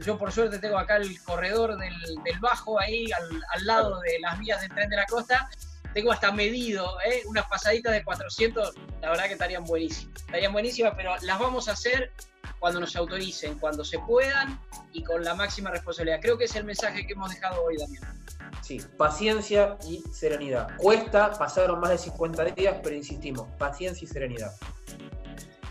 yo 0.00 0.18
por 0.18 0.32
suerte 0.32 0.58
tengo 0.58 0.78
acá 0.78 0.96
el 0.96 1.22
corredor 1.22 1.78
del, 1.78 1.94
Bajo 2.40 2.78
ahí 2.80 3.06
al, 3.12 3.66
lado 3.66 4.00
de 4.00 4.18
las 4.20 4.38
vías 4.38 4.60
del 4.60 4.70
tren 4.70 4.88
de 4.88 4.96
la 4.96 5.06
costa. 5.06 5.48
Tengo 5.92 6.10
hasta 6.10 6.32
medido, 6.32 6.96
¿eh? 7.06 7.22
unas 7.26 7.46
pasaditas 7.46 7.92
de 7.92 8.02
400, 8.02 8.74
la 9.00 9.10
verdad 9.10 9.26
que 9.26 9.34
estarían 9.34 9.64
buenísimas. 9.64 10.22
Estarían 10.22 10.52
buenísimas, 10.52 10.94
pero 10.96 11.14
las 11.22 11.38
vamos 11.38 11.68
a 11.68 11.72
hacer 11.72 12.12
cuando 12.58 12.80
nos 12.80 12.96
autoricen, 12.96 13.58
cuando 13.58 13.84
se 13.84 13.98
puedan 14.00 14.60
y 14.92 15.04
con 15.04 15.22
la 15.22 15.34
máxima 15.34 15.70
responsabilidad. 15.70 16.18
Creo 16.20 16.36
que 16.36 16.44
es 16.44 16.56
el 16.56 16.64
mensaje 16.64 17.06
que 17.06 17.12
hemos 17.12 17.30
dejado 17.30 17.62
hoy, 17.62 17.76
Damián. 17.76 18.24
Sí, 18.60 18.80
paciencia 18.96 19.76
y 19.86 20.02
serenidad. 20.12 20.74
Cuesta, 20.78 21.30
pasaron 21.32 21.78
más 21.80 21.90
de 21.90 21.98
50 21.98 22.44
días, 22.46 22.76
pero 22.82 22.96
insistimos, 22.96 23.46
paciencia 23.58 24.04
y 24.04 24.08
serenidad. 24.08 24.52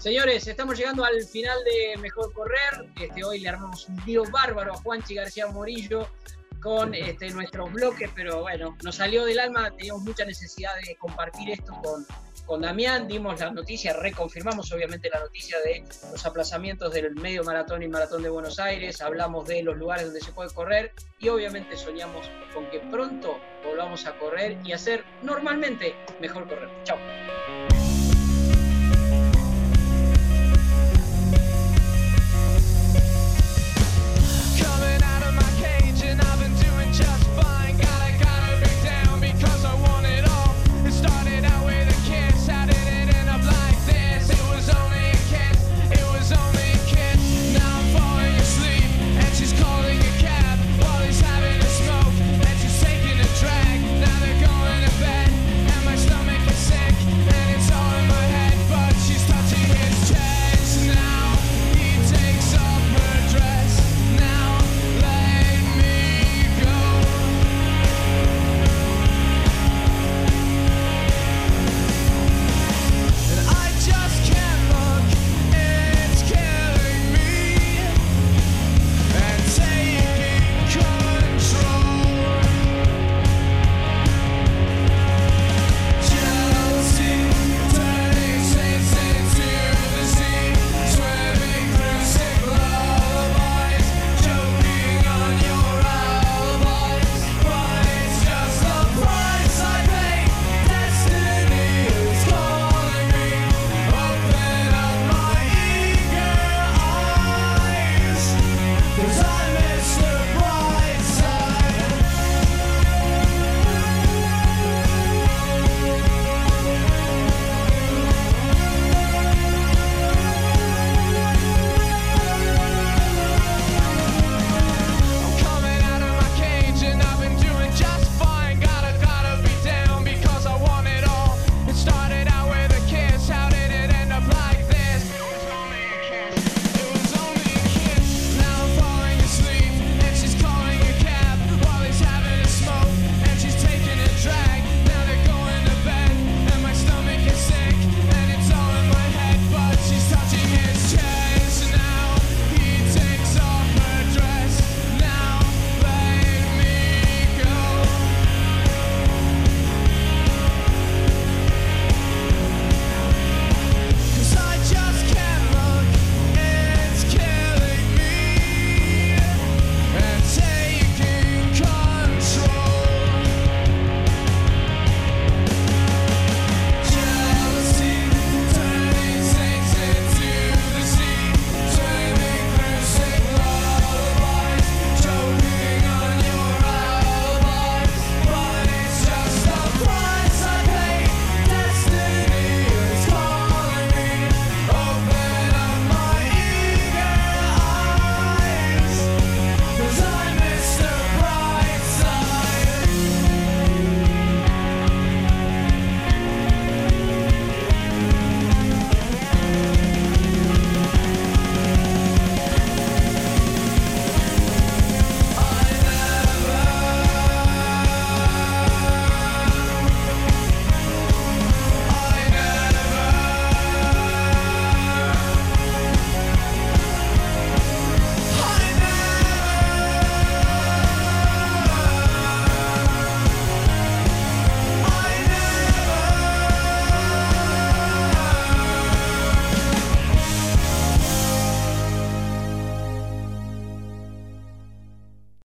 Señores, 0.04 0.46
estamos 0.50 0.78
llegando 0.78 1.06
al 1.06 1.24
final 1.24 1.58
de 1.64 1.96
Mejor 1.96 2.34
Correr. 2.34 2.90
Este, 3.02 3.24
hoy 3.24 3.40
le 3.40 3.48
armamos 3.48 3.88
un 3.88 3.96
lío 4.06 4.24
bárbaro 4.30 4.74
a 4.74 4.76
Juanchi 4.76 5.16
García 5.16 5.48
Morillo 5.48 6.10
con 6.62 6.94
este, 6.94 7.30
nuestros 7.30 7.72
bloques, 7.72 8.10
pero 8.14 8.42
bueno, 8.42 8.78
nos 8.84 8.96
salió 8.96 9.24
del 9.24 9.40
alma, 9.40 9.72
teníamos 9.72 10.04
mucha 10.04 10.26
necesidad 10.26 10.72
de 10.86 10.98
compartir 10.98 11.52
esto 11.52 11.72
con, 11.82 12.06
con 12.46 12.60
Damián, 12.60 13.08
dimos 13.08 13.40
la 13.40 13.52
noticia, 13.52 13.94
reconfirmamos 13.94 14.70
obviamente 14.74 15.10
la 15.10 15.22
noticia 15.22 15.58
de 15.62 15.86
los 16.12 16.26
aplazamientos 16.26 16.92
del 16.92 17.16
medio 17.16 17.46
maratón 17.46 17.82
y 17.82 17.88
maratón 17.88 18.24
de 18.24 18.30
Buenos 18.30 18.60
Aires, 18.60 19.00
hablamos 19.00 19.48
de 19.48 19.64
los 19.64 19.78
lugares 19.78 20.08
donde 20.08 20.20
se 20.20 20.34
puede 20.34 20.54
correr 20.54 20.92
y 21.20 21.30
obviamente 21.30 21.78
soñamos 21.78 22.30
con 22.54 22.70
que 22.70 22.80
pronto 22.92 23.40
volvamos 23.64 24.06
a 24.06 24.20
correr 24.20 24.58
y 24.66 24.74
hacer 24.74 25.06
normalmente 25.22 25.96
mejor 26.20 26.46
correr. 26.50 26.70
Chao. 26.84 26.98